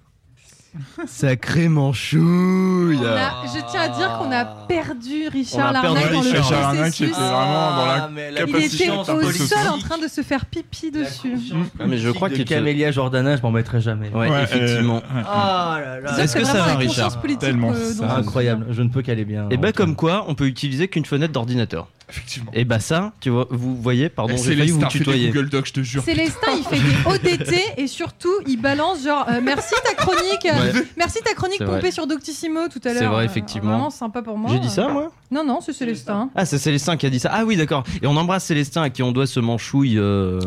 Sacré 1.06 1.68
Manchouille 1.68 2.98
On 2.98 3.06
a- 3.06 3.44
je 3.46 3.60
tiens 3.70 3.82
à 3.82 3.88
dire 3.88 4.18
qu'on 4.18 4.32
a 4.32 4.44
perdu 4.44 5.28
Richard 5.30 5.72
Larnac 5.72 6.10
dans 6.12 6.22
le 6.22 6.30
Richard 6.30 6.60
Larnac 6.62 6.92
qui 6.92 7.04
processus. 7.04 7.08
était 7.08 7.20
vraiment 7.20 7.76
dans 7.76 7.86
la 7.86 7.92
Ah, 8.04 8.10
Il 8.46 8.56
était 8.56 8.90
au 8.90 9.32
sol 9.32 9.58
en 9.70 9.78
train 9.78 9.98
de 9.98 10.08
se 10.08 10.22
faire 10.22 10.46
pipi 10.46 10.90
dessus. 10.90 11.34
Ah, 11.78 11.84
mais 11.86 11.98
je 11.98 12.10
crois 12.10 12.30
te- 12.30 12.42
Camélia 12.42 12.90
Jordana, 12.90 13.36
je 13.36 13.42
m'en 13.42 13.50
mettrai 13.50 13.80
jamais. 13.80 14.08
Ouais, 14.10 14.30
Ouais, 14.30 14.42
effectivement. 14.44 14.96
euh. 15.14 15.22
Ah 15.26 15.78
là 15.84 16.00
là. 16.00 16.18
Est-ce 16.22 16.36
que 16.36 16.44
ça 16.44 16.62
va, 16.62 16.74
Richard 16.76 17.20
Tellement 17.38 17.72
euh, 17.72 17.92
ça. 17.92 18.16
Incroyable, 18.16 18.66
je 18.70 18.82
ne 18.82 18.88
peux 18.88 19.02
qu'aller 19.02 19.24
bien. 19.24 19.48
Et 19.50 19.56
bah 19.58 19.72
comme 19.72 19.94
quoi, 19.96 20.24
on 20.28 20.34
peut 20.34 20.46
utiliser 20.46 20.88
qu'une 20.88 21.04
fenêtre 21.04 21.32
d'ordinateur. 21.32 21.88
Effectivement. 22.12 22.50
Et 22.54 22.64
bah 22.66 22.78
ça, 22.78 23.12
tu 23.20 23.30
vois, 23.30 23.46
vous 23.50 23.74
voyez, 23.74 24.08
pardon, 24.10 24.36
j'ai 24.36 24.54
failli 24.54 24.70
vous 24.70 24.80
Célestin 24.80 24.90
fait 24.90 24.98
des 24.98 25.04
tutoyer. 25.04 25.30
Google 25.30 25.48
Docs, 25.48 25.66
je 25.66 25.72
te 25.72 25.80
jure. 25.80 26.02
Célestin, 26.04 26.52
il 26.56 26.62
fait 26.64 26.78
des 26.78 27.38
ODT 27.40 27.54
et 27.78 27.86
surtout, 27.86 28.32
il 28.46 28.60
balance 28.60 29.02
genre 29.02 29.26
euh, 29.30 29.40
merci 29.42 29.74
ta 29.84 29.94
chronique, 29.94 30.44
euh, 30.46 30.72
Ouais. 30.74 30.84
merci 30.98 31.20
ta 31.24 31.32
chronique 31.34 31.64
pompée 31.64 31.90
sur 31.90 32.06
Doctissimo 32.06 32.68
tout 32.68 32.80
à 32.84 32.88
l'heure. 32.92 32.98
C'est 32.98 33.06
vrai, 33.06 33.22
Euh, 33.22 33.26
effectivement. 33.26 33.70
Vraiment 33.72 33.90
sympa 33.90 34.20
pour 34.22 34.36
moi. 34.36 34.50
J'ai 34.52 34.58
dit 34.58 34.70
ça, 34.70 34.86
Euh, 34.88 34.92
moi? 34.92 35.12
Non, 35.30 35.44
non, 35.44 35.60
c'est 35.60 35.72
Célestin. 35.72 36.28
Ah, 36.34 36.44
c'est 36.44 36.58
Célestin 36.58 36.96
qui 36.98 37.06
a 37.06 37.10
dit 37.10 37.18
ça. 37.18 37.30
Ah 37.32 37.44
oui, 37.46 37.56
d'accord. 37.56 37.82
Et 38.02 38.06
on 38.06 38.16
embrasse 38.16 38.44
Célestin 38.44 38.82
à 38.82 38.90
qui 38.90 39.02
on 39.02 39.12
doit 39.12 39.26
ce 39.26 39.40
manchouille. 39.40 39.96
euh, 39.98 40.38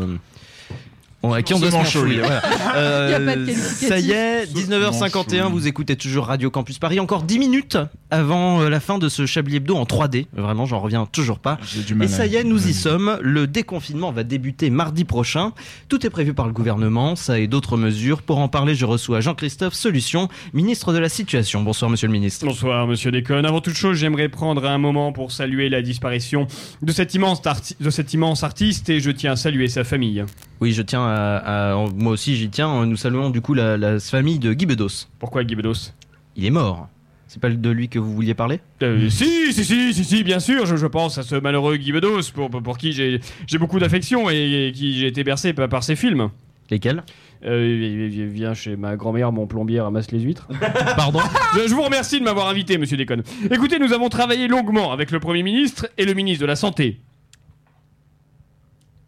on- 1.26 1.32
à 1.32 1.42
qui 1.42 1.54
on 1.54 1.58
doit 1.58 1.70
ce 1.70 1.76
manchouille. 1.76 2.18
manchouille. 2.18 2.18
voilà. 2.18 2.42
Euh, 2.76 3.08
Y 3.10 3.14
a 3.14 3.20
pas 3.20 3.36
de 3.36 3.44
qualificatif. 3.46 3.88
ça 3.88 3.98
y 3.98 4.10
est, 4.10 4.46
Ce 4.46 4.52
19h51, 4.52 5.42
manchouille. 5.44 5.52
vous 5.52 5.66
écoutez 5.66 5.96
toujours 5.96 6.26
Radio 6.26 6.50
Campus 6.50 6.78
Paris. 6.78 7.00
Encore 7.00 7.22
10 7.22 7.38
minutes 7.38 7.78
avant 8.10 8.60
euh, 8.60 8.68
la 8.68 8.80
fin 8.80 8.98
de 8.98 9.08
ce 9.08 9.24
Chablis 9.26 9.56
Hebdo 9.56 9.76
en 9.76 9.84
3D. 9.84 10.26
Vraiment, 10.34 10.66
j'en 10.66 10.78
reviens 10.80 11.06
toujours 11.06 11.38
pas. 11.38 11.58
J'ai 11.66 11.82
du 11.82 11.94
mal 11.94 12.06
Et 12.06 12.10
ça 12.10 12.26
y 12.26 12.36
est, 12.36 12.44
nous 12.44 12.68
y 12.68 12.74
sommes. 12.74 13.18
Le 13.22 13.46
déconfinement 13.46 14.12
va 14.12 14.24
débuter 14.24 14.68
mardi 14.70 15.04
prochain. 15.04 15.52
Tout 15.88 16.04
est 16.06 16.10
prévu 16.10 16.34
par 16.34 16.46
le 16.46 16.52
gouvernement, 16.52 17.16
ça 17.16 17.38
et 17.38 17.46
d'autres 17.46 17.76
mesures. 17.76 18.22
Pour 18.22 18.38
en 18.38 18.48
parler, 18.48 18.74
je 18.74 18.84
reçois 18.84 19.20
Jean-Christophe 19.20 19.74
Solution, 19.74 20.28
ministre 20.52 20.92
de 20.92 20.98
la 20.98 21.08
Situation. 21.08 21.62
Bonsoir, 21.62 21.90
monsieur 21.90 22.08
le 22.08 22.12
ministre. 22.12 22.44
Bonsoir, 22.46 22.86
monsieur 22.86 23.10
Déconne. 23.10 23.46
Avant 23.46 23.60
toute 23.60 23.74
chose, 23.76 23.96
j'aimerais 23.96 24.28
prendre 24.28 24.64
un 24.66 24.78
moment 24.78 25.12
pour 25.12 25.32
saluer 25.32 25.68
la 25.68 25.82
disparition 25.82 26.46
de 26.82 26.92
cet 26.92 27.14
immense, 27.14 27.40
arti- 27.44 27.74
de 27.80 27.90
cet 27.90 28.12
immense 28.12 28.42
artiste 28.42 28.88
et 28.90 29.00
je 29.00 29.10
tiens 29.10 29.32
à 29.32 29.36
saluer 29.36 29.68
sa 29.68 29.84
famille. 29.84 30.24
Oui, 30.60 30.72
je 30.72 30.82
tiens 30.82 31.02
à, 31.04 31.72
à- 31.72 31.86
moi 31.94 32.12
aussi 32.12 32.36
j'y 32.36 32.48
tiens. 32.48 32.86
Nous 32.86 32.96
saluons 32.96 33.30
du 33.30 33.40
coup 33.40 33.54
la, 33.54 33.76
la 33.76 34.00
famille 34.00 34.38
de 34.38 34.52
Guy 34.52 34.66
Bedos. 34.66 35.06
Pourquoi 35.18 35.44
Guy 35.44 35.54
Bedos? 35.54 35.92
Il 36.36 36.44
est 36.44 36.50
mort. 36.50 36.88
C'est 37.28 37.40
pas 37.40 37.50
de 37.50 37.70
lui 37.70 37.88
que 37.88 37.98
vous 37.98 38.14
vouliez 38.14 38.34
parler? 38.34 38.60
Euh, 38.82 39.10
si, 39.10 39.52
si, 39.52 39.64
si, 39.64 39.92
si, 39.92 40.04
si, 40.04 40.22
bien 40.22 40.38
sûr, 40.38 40.64
je, 40.64 40.76
je 40.76 40.86
pense 40.86 41.18
à 41.18 41.22
ce 41.24 41.34
malheureux 41.34 41.76
Guy 41.76 41.92
Bedos 41.92 42.22
pour, 42.32 42.48
pour, 42.50 42.62
pour 42.62 42.78
qui 42.78 42.92
j'ai 42.92 43.20
j'ai 43.46 43.58
beaucoup 43.58 43.78
d'affection 43.78 44.30
et, 44.30 44.68
et 44.68 44.72
qui 44.72 44.94
j'ai 44.98 45.08
été 45.08 45.24
bercé 45.24 45.52
par, 45.52 45.68
par 45.68 45.82
ses 45.82 45.96
films. 45.96 46.30
Lesquels? 46.70 47.02
Euh, 47.44 47.66
il- 48.10 48.14
il 48.18 48.26
vient 48.28 48.54
chez 48.54 48.76
ma 48.76 48.96
grand-mère, 48.96 49.32
mon 49.32 49.46
plombier 49.46 49.80
ramasse 49.80 50.10
les 50.12 50.20
huîtres. 50.20 50.48
Pardon? 50.96 51.20
Je, 51.56 51.68
je 51.68 51.74
vous 51.74 51.82
remercie 51.82 52.18
de 52.18 52.24
m'avoir 52.24 52.48
invité, 52.48 52.78
monsieur 52.78 52.96
Déconne. 52.96 53.22
Écoutez, 53.50 53.78
nous 53.78 53.92
avons 53.92 54.08
travaillé 54.08 54.48
longuement 54.48 54.90
avec 54.92 55.10
le 55.10 55.20
Premier 55.20 55.42
ministre 55.42 55.88
et 55.98 56.04
le 56.06 56.14
ministre 56.14 56.40
de 56.42 56.46
la 56.46 56.56
Santé. 56.56 57.00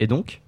Et 0.01 0.07
donc? 0.07 0.40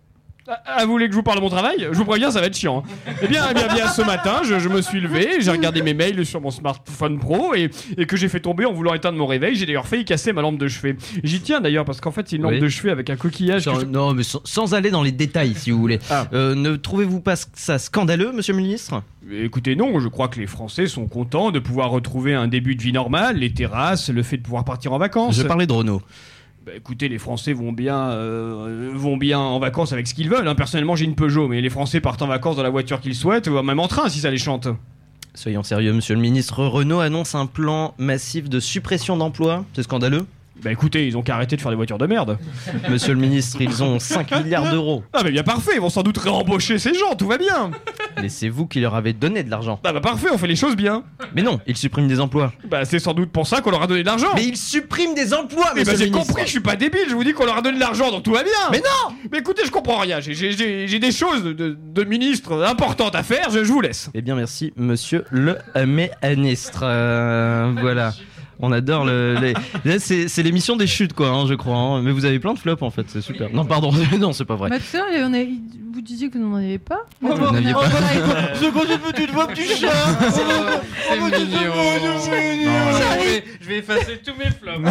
Ah, 0.67 0.85
vous 0.85 0.91
voulez 0.93 1.07
que 1.07 1.13
je 1.13 1.17
vous 1.17 1.23
parle 1.23 1.39
de 1.39 1.43
mon 1.43 1.49
travail 1.51 1.89
Je 1.93 1.97
vous 1.97 2.05
préviens, 2.05 2.31
ça 2.31 2.41
va 2.41 2.47
être 2.47 2.57
chiant. 2.57 2.83
hein. 2.87 3.13
Eh 3.23 3.29
bien, 3.29 3.45
eh 3.51 3.55
bien, 3.55 3.69
bien, 3.73 3.89
ce 3.89 4.03
matin, 4.03 4.43
je, 4.45 4.59
je 4.59 4.69
me 4.69 4.83
suis 4.83 5.01
levé, 5.01 5.41
j'ai 5.41 5.51
regardé 5.51 5.83
mes 5.83 5.95
mails 5.95 6.25
sur 6.27 6.41
mon 6.41 6.51
smartphone 6.51 7.19
pro 7.19 7.55
et, 7.55 7.71
et 7.97 8.07
que 8.07 8.17
j'ai 8.17 8.29
fait 8.29 8.41
tomber 8.41 8.65
en 8.65 8.73
voulant 8.73 8.95
éteindre 8.95 9.17
mon 9.19 9.27
réveil. 9.27 9.55
J'ai 9.55 9.67
d'ailleurs 9.67 9.87
failli 9.87 10.05
casser 10.05 10.33
ma 10.33 10.43
lampe 10.43 10.59
de 10.59 10.69
chevet. 10.69 10.97
J'y 11.23 11.41
tiens 11.41 11.61
d'ailleurs 11.61 11.85
parce 11.85 12.01
qu'en 12.01 12.11
fait, 12.11 12.29
c'est 12.29 12.37
une 12.37 12.43
lampe 12.43 12.53
Oui. 12.53 12.61
de 12.61 12.69
chevet 12.69 12.91
avec 12.91 13.11
un 13.11 13.17
coquillage. 13.17 13.65
que 13.65 13.71
Sans- 13.71 13.81
je- 13.81 13.87
Non, 13.87 14.13
mais 14.15 14.23
sans, 14.23 14.41
sans 14.45 14.75
aller 14.75 14.91
dans 14.91 15.03
les 15.03 15.13
détails, 15.13 15.55
si 15.55 15.71
vous 15.71 15.79
voulez. 15.81 15.99
Ah. 16.11 16.27
Euh, 16.33 16.55
ne 16.55 16.77
trouvez-vous 16.77 17.21
pas 17.21 17.35
ça 17.55 17.79
scandaleux, 17.79 18.33
monsieur 18.33 18.53
le 18.55 18.59
ministre? 18.61 19.03
Écoutez, 19.33 19.77
non, 19.77 20.01
je 20.01 20.09
crois 20.09 20.29
que 20.29 20.41
les 20.41 20.47
Français 20.47 20.87
sont 20.87 21.07
contents 21.07 21.51
de 21.53 21.59
pouvoir 21.61 21.91
retrouver 21.91 22.35
un 22.35 22.49
début 22.49 22.75
de 22.75 22.83
vie 22.83 22.93
normal, 22.93 23.37
les 23.37 23.53
terrasses, 23.53 24.11
le 24.11 24.23
fait 24.23 24.39
de 24.39 24.43
pouvoir 24.43 24.65
partir 24.65 24.93
en 24.93 24.99
vacances. 24.99 25.37
Je 25.37 25.43
parlais 25.43 25.67
de 25.67 25.73
Renault. 25.73 26.03
Bah, 26.67 26.73
écoutez, 26.77 27.09
les 27.09 27.19
Français 27.19 27.53
vont 27.55 27.73
bien, 27.73 28.11
euh, 28.11 28.91
vont 28.95 29.17
bien 29.17 29.39
en 29.39 29.59
vacances 29.59 29.93
avec 29.93 30.07
ce 30.07 30.15
qu'ils 30.15 30.29
veulent. 30.29 30.47
hein. 30.47 30.55
Personnellement, 30.55 30.95
j'ai 30.95 31.07
une 31.07 31.15
Peugeot, 31.15 31.49
mais 31.49 31.61
les 31.63 31.71
Français 31.71 32.01
partent 32.01 32.21
en 32.23 32.27
vacances 32.27 32.57
dans 32.57 32.63
la 32.63 32.71
voiture 32.71 33.01
qu'ils 33.01 33.15
souhaitent, 33.15 33.47
ou 33.47 33.63
même 33.63 33.81
en 33.81 33.89
train 33.89 34.09
si 34.11 34.21
ça 34.21 34.31
les 34.31 34.37
chante. 34.39 34.69
Soyons 35.35 35.63
sérieux, 35.63 35.93
monsieur 35.93 36.15
le 36.15 36.21
ministre. 36.21 36.65
Renault 36.65 37.01
annonce 37.01 37.35
un 37.35 37.47
plan 37.47 37.95
massif 37.99 38.51
de 38.51 38.61
suppression 38.61 39.17
d'emplois. 39.17 39.65
C'est 39.75 39.85
scandaleux 39.85 40.27
Bah 40.63 40.71
écoutez, 40.73 41.07
ils 41.07 41.17
ont 41.17 41.23
qu'à 41.23 41.35
arrêter 41.37 41.57
de 41.57 41.61
faire 41.61 41.71
des 41.71 41.77
voitures 41.77 41.99
de 41.99 42.07
merde. 42.07 42.39
Monsieur 42.91 43.15
le 43.15 43.21
ministre, 43.21 43.61
ils 43.61 43.83
ont 43.83 43.99
5 43.99 44.31
milliards 44.45 44.71
d'euros. 44.71 45.03
Ah 45.13 45.23
mais 45.25 45.31
bien 45.31 45.43
parfait, 45.43 45.73
ils 45.75 45.81
vont 45.81 45.91
sans 45.91 46.03
doute 46.03 46.19
réembaucher 46.19 46.79
ces 46.79 46.95
gens, 46.95 47.15
tout 47.17 47.27
va 47.27 47.39
bien. 47.39 47.71
Mais 48.21 48.29
c'est 48.29 48.49
vous 48.49 48.67
qui 48.67 48.81
leur 48.81 48.95
avez 48.95 49.13
donné 49.13 49.43
de 49.43 49.51
l'argent. 49.51 49.81
Ah 49.85 49.93
bah 49.93 50.01
parfait, 50.01 50.29
on 50.33 50.39
fait 50.39 50.47
les 50.47 50.57
choses 50.57 50.77
bien. 50.77 51.03
Mais 51.35 51.43
non, 51.43 51.61
ils 51.67 51.77
suppriment 51.77 52.09
des 52.09 52.21
emplois. 52.21 52.53
Bah 52.69 52.85
c'est 52.85 52.99
sans 52.99 53.15
doute 53.15 53.31
pour 53.31 53.47
ça 53.47 53.61
qu'on 53.61 53.71
leur 53.71 53.83
a 53.83 53.87
donné 53.87 54.03
de 54.03 54.07
l'argent. 54.07 54.29
Mais 54.35 54.45
ils 54.45 54.57
suppriment 54.57 55.15
des 55.15 55.33
emplois, 55.35 55.71
Mais 55.75 55.81
monsieur 55.81 55.93
bah 55.95 55.99
j'ai 55.99 56.11
ministre. 56.11 56.27
compris, 56.29 56.43
je 56.47 56.51
suis 56.51 56.61
pas 56.61 56.77
débile, 56.77 57.01
je 57.09 57.15
vous 57.15 57.25
dis 57.25 57.33
qu'on 57.33 57.47
leur 57.47 57.57
a 57.59 57.63
donné 57.63 57.77
de 57.77 57.81
l'argent, 57.81 58.11
donc 58.11 58.23
tout 58.23 58.33
va 58.33 58.43
bien. 58.43 58.53
Mais 58.71 58.79
non 58.79 59.15
Mais 59.33 59.39
écoutez, 59.39 59.63
je 59.65 59.71
comprends 59.71 59.99
rien, 59.99 60.21
j'ai- 60.21 60.35
j'ai 60.35 60.53
j'ai- 60.53 60.87
j'ai 60.89 60.99
des 60.99 61.13
choses 61.13 61.43
de, 61.45 61.53
de, 61.53 61.77
de 61.81 62.05
ministre 62.05 62.63
importantes 62.65 63.15
à 63.15 63.23
faire, 63.23 63.51
je, 63.51 63.65
je 63.65 63.73
vous 63.73 63.81
laisse. 63.81 64.11
Eh 64.15 64.21
bien, 64.23 64.35
merci, 64.35 64.73
monsieur 64.77 65.25
le 65.31 65.57
ministre. 66.27 66.81
Euh, 66.83 67.73
voilà. 67.81 68.13
On 68.63 68.73
adore 68.73 69.05
le. 69.05 69.37
les- 69.41 69.55
Là, 69.85 69.99
C'est 69.99 70.29
c'est 70.29 70.43
l'émission 70.43 70.77
des 70.77 70.87
chutes, 70.87 71.13
quoi, 71.13 71.29
hein, 71.31 71.47
je 71.49 71.55
crois. 71.55 71.77
hein. 71.77 72.03
Mais 72.03 72.13
vous 72.13 72.25
avez 72.25 72.39
plein 72.39 72.55
de 72.55 72.59
flops, 72.59 72.83
en 72.83 72.91
fait, 72.91 73.05
c'est 73.09 73.21
super. 73.21 73.49
Non, 73.53 73.65
pardon, 73.65 73.91
non, 74.19 74.33
c'est 74.33 74.45
pas 74.45 74.57
vrai. 74.57 74.71
Bah, 74.71 74.77
on 75.25 75.35
a- 75.35 75.45
vous 75.93 76.01
disiez 76.03 76.31
que 76.31 76.39
vous 76.39 76.45
n'en 76.49 76.57
avez 76.57 76.79
pas. 76.79 77.01
Vous 77.21 77.29
n'aviez 77.53 77.73
pas. 77.73 77.83
C'est 78.55 78.71
quoi 78.73 78.83
cette 78.87 79.03
petite 79.03 79.31
voix 79.33 79.47
du 79.47 79.63
chat 79.63 79.89
C'est 80.31 81.17
mignon. 81.17 81.59
Je 82.25 82.31
vais- 82.31 83.45
Je 83.61 83.69
vais 83.69 83.79
effacer 83.79 84.21
tous 84.25 84.33
mes 84.39 84.51
flops. 84.51 84.89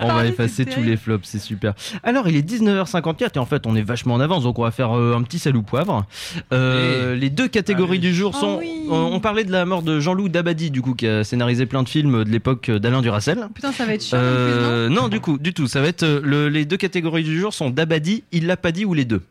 On 0.00 0.08
va 0.14 0.26
effacer 0.26 0.64
tous 0.64 0.82
les 0.82 0.96
flops, 0.96 1.26
c'est 1.28 1.38
super. 1.38 1.74
Alors, 2.02 2.28
il 2.28 2.36
est 2.36 2.42
19h54 2.48 3.30
et 3.34 3.38
en 3.38 3.46
fait, 3.46 3.66
on 3.66 3.76
est 3.76 3.82
vachement 3.82 4.14
en 4.14 4.20
avance, 4.20 4.42
donc 4.44 4.58
on 4.58 4.62
va 4.62 4.70
faire 4.70 4.96
euh, 4.96 5.14
un 5.16 5.22
petit 5.22 5.38
salou 5.38 5.62
poivre. 5.62 6.04
Euh, 6.52 7.14
Les 7.14 7.30
deux 7.30 7.48
catégories 7.48 7.98
du 7.98 8.14
jour 8.14 8.34
sont. 8.34 8.60
on, 8.90 8.94
on 9.12 9.20
parlait 9.20 9.44
de 9.44 9.52
la 9.52 9.64
mort 9.64 9.82
de 9.82 10.00
Jean-Loup 10.00 10.28
Dabadi, 10.28 10.70
du 10.70 10.82
coup, 10.82 10.94
qui 10.94 11.06
a 11.06 11.23
scénarisé 11.24 11.66
plein 11.66 11.82
de 11.82 11.88
films 11.88 12.24
de 12.24 12.30
l'époque 12.30 12.70
d'Alain 12.70 13.02
Duracel. 13.02 13.48
Putain, 13.54 13.72
ça 13.72 13.84
va 13.86 13.94
être 13.94 14.04
chiant. 14.04 14.18
Euh, 14.20 14.88
non, 14.88 15.08
du 15.08 15.20
coup, 15.20 15.38
du 15.38 15.52
tout. 15.54 15.66
Ça 15.66 15.80
va 15.80 15.88
être 15.88 16.02
euh, 16.02 16.20
le- 16.22 16.48
les 16.48 16.64
deux 16.64 16.76
catégories 16.76 17.24
du 17.24 17.38
jour 17.40 17.52
sont 17.54 17.70
Dabadi, 17.70 18.24
il 18.32 18.46
l'a 18.46 18.56
pas 18.56 18.72
dit 18.72 18.84
ou 18.84 18.94
les 18.94 19.04
deux. 19.04 19.22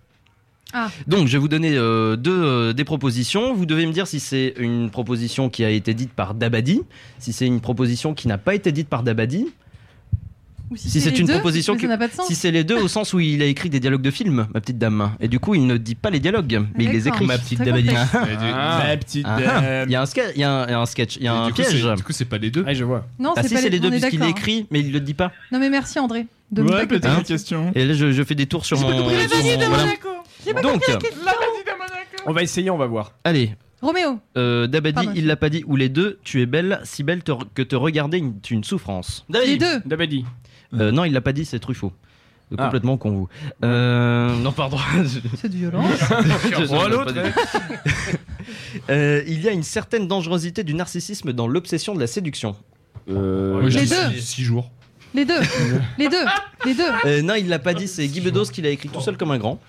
Ah. 0.74 0.90
Donc, 1.06 1.28
je 1.28 1.34
vais 1.34 1.38
vous 1.38 1.48
donner 1.48 1.78
euh, 1.78 2.16
deux 2.16 2.32
euh, 2.44 2.74
des 2.74 2.84
propositions. 2.84 3.54
Vous 3.54 3.68
devez 3.68 3.86
me 3.86 3.92
dire 3.92 4.08
si 4.08 4.20
c'est 4.20 4.56
une 4.58 4.90
proposition 4.90 5.50
qui 5.50 5.64
a 5.64 5.70
été 5.70 5.94
dite 5.94 6.12
par 6.12 6.34
Dabadi, 6.34 6.82
si 7.20 7.32
c'est 7.32 7.46
une 7.46 7.62
proposition 7.62 8.16
qui 8.16 8.28
n'a 8.28 8.40
pas 8.40 8.56
été 8.56 8.72
dite 8.72 8.90
par 8.90 9.04
Dabadi. 9.04 9.48
Ou 10.74 10.76
si 10.76 10.90
Si 10.90 11.02
c'est 11.02 11.20
une 11.20 11.28
deux, 11.28 11.34
proposition 11.34 11.78
que- 11.78 11.86
pas 11.86 12.08
de 12.08 12.14
sens. 12.14 12.26
si 12.26 12.34
c'est 12.34 12.50
les 12.50 12.64
deux 12.64 12.76
au 12.78 12.88
sens 12.88 13.14
où 13.14 13.20
il 13.20 13.42
a 13.44 13.46
écrit 13.46 13.70
des 13.70 13.80
dialogues 13.80 14.02
de 14.02 14.10
films, 14.10 14.48
ma 14.54 14.60
petite 14.60 14.80
dame, 14.80 15.12
et 15.20 15.28
du 15.28 15.40
coup 15.40 15.54
il 15.54 15.68
ne 15.68 15.78
dit 15.78 15.94
pas 15.94 16.10
les 16.10 16.20
dialogues, 16.20 16.66
mais 16.76 16.86
il 16.86 16.90
les 16.92 17.08
écrit. 17.08 17.28
Ma 17.28 17.38
petite. 17.38 17.60
Ma 17.60 17.66
dame. 17.66 17.76
Il 19.88 19.92
y 19.92 19.96
a 19.96 20.02
un 20.02 20.06
sketch, 20.08 20.32
il 20.36 20.42
y 20.42 20.44
a 20.44 20.52
un, 20.52 20.66
il 20.68 20.72
y 20.72 20.74
a 20.74 20.80
un 20.82 20.86
sketch, 20.88 21.16
il 21.18 21.24
y 21.24 21.28
a 21.28 21.34
un 21.36 21.46
du 21.48 21.54
coup, 21.54 21.62
piège. 21.62 21.82
c'est- 21.84 21.96
du 21.96 22.04
coup, 22.04 22.12
c'est 22.12 22.26
pas 22.26 22.38
les 22.40 22.50
deux. 22.50 22.64
Ah, 22.68 22.74
je 22.74 22.84
vois. 22.84 23.06
Non, 23.20 23.34
Ah 23.36 23.42
c'est 23.44 23.50
si 23.50 23.54
pas 23.54 23.62
c'est 23.62 23.70
les 23.70 23.80
deux 23.80 23.92
puisqu'il 23.92 24.24
écrit, 24.24 24.66
mais 24.72 24.80
il 24.80 24.92
le 24.92 25.00
dit 25.00 25.14
pas. 25.14 25.32
Non 25.52 25.60
mais 25.60 25.70
merci 25.70 26.00
André. 26.00 26.26
De 26.52 26.62
Ouais, 26.64 26.86
peut-être 26.88 27.06
Hein 27.08 27.18
une 27.20 27.24
question. 27.24 27.72
Et 27.76 27.86
là 27.86 27.94
je, 27.94 28.12
je 28.12 28.24
fais 28.24 28.36
des 28.36 28.46
tours 28.48 28.66
sur 28.66 28.80
mon. 28.80 28.88
sur 28.90 28.98
mon- 28.98 29.04
voilà. 29.70 29.86
J'ai 30.46 30.54
pas 30.54 30.62
Donc, 30.62 30.82
la 30.88 30.96
question. 30.98 31.10
On 32.26 32.32
va 32.34 32.42
essayer, 32.44 32.70
on 32.70 32.78
va 32.78 32.86
voir. 32.86 33.12
allez, 33.24 33.56
Roméo. 33.82 34.20
euh, 34.38 34.68
Dabadi, 34.68 34.94
Pardon. 34.96 35.12
il 35.16 35.26
l'a 35.28 35.36
pas 35.36 35.50
dit, 35.50 35.64
ou 35.68 35.76
les 35.76 35.90
deux, 35.90 36.20
tu 36.24 36.42
es 36.42 36.46
belle, 36.46 36.80
si 36.84 37.04
belle 37.04 37.22
te- 37.24 37.32
que 37.54 37.62
te 37.62 37.76
regarder 37.76 38.18
une- 38.18 38.36
est 38.44 38.52
une 38.52 38.64
souffrance. 38.64 39.26
Les 39.30 39.58
deux. 39.58 39.82
Dabadi. 39.86 40.26
Euh, 40.80 40.92
non, 40.92 41.04
il 41.06 41.14
l'a 41.14 41.22
pas 41.22 41.34
dit, 41.34 41.46
c'est 41.46 41.60
Truffaut. 41.60 41.94
Euh, 42.52 42.56
Ah. 42.60 42.66
Complètement 42.66 42.98
con 42.98 43.12
vous. 43.12 43.30
Euh, 43.64 44.36
non, 44.38 44.52
pardon. 44.52 44.78
C'est 45.38 45.50
de 45.50 45.56
violence. 45.56 45.90
Oh, 46.72 46.86
Euh, 48.90 49.24
il 49.28 49.42
y 49.42 49.48
a 49.48 49.52
une 49.52 49.64
certaine 49.64 50.08
dangerosité 50.08 50.64
du 50.64 50.74
narcissisme 50.74 51.32
dans 51.32 51.48
l'obsession 51.48 51.96
de 51.96 52.00
la 52.00 52.08
séduction. 52.08 52.56
Euh, 53.10 53.62
Les 53.70 53.86
deux. 53.86 53.86
six- 54.16 54.22
six 54.22 54.44
jours. 54.44 54.70
Les 55.14 55.26
deux. 55.26 55.40
Les 55.98 56.10
deux. 56.10 56.26
Les 56.66 56.74
deux. 56.74 56.84
Euh, 57.06 57.22
non, 57.22 57.36
il 57.36 57.48
l'a 57.48 57.60
pas 57.60 57.74
dit, 57.74 57.88
c'est 57.88 58.08
Guy 58.08 58.20
Bedos 58.22 58.46
qui 58.46 58.62
l'a 58.62 58.70
écrit 58.70 58.90
tout 58.90 59.00
seul 59.02 59.16
comme 59.18 59.32
un 59.32 59.38
grand. 59.38 59.60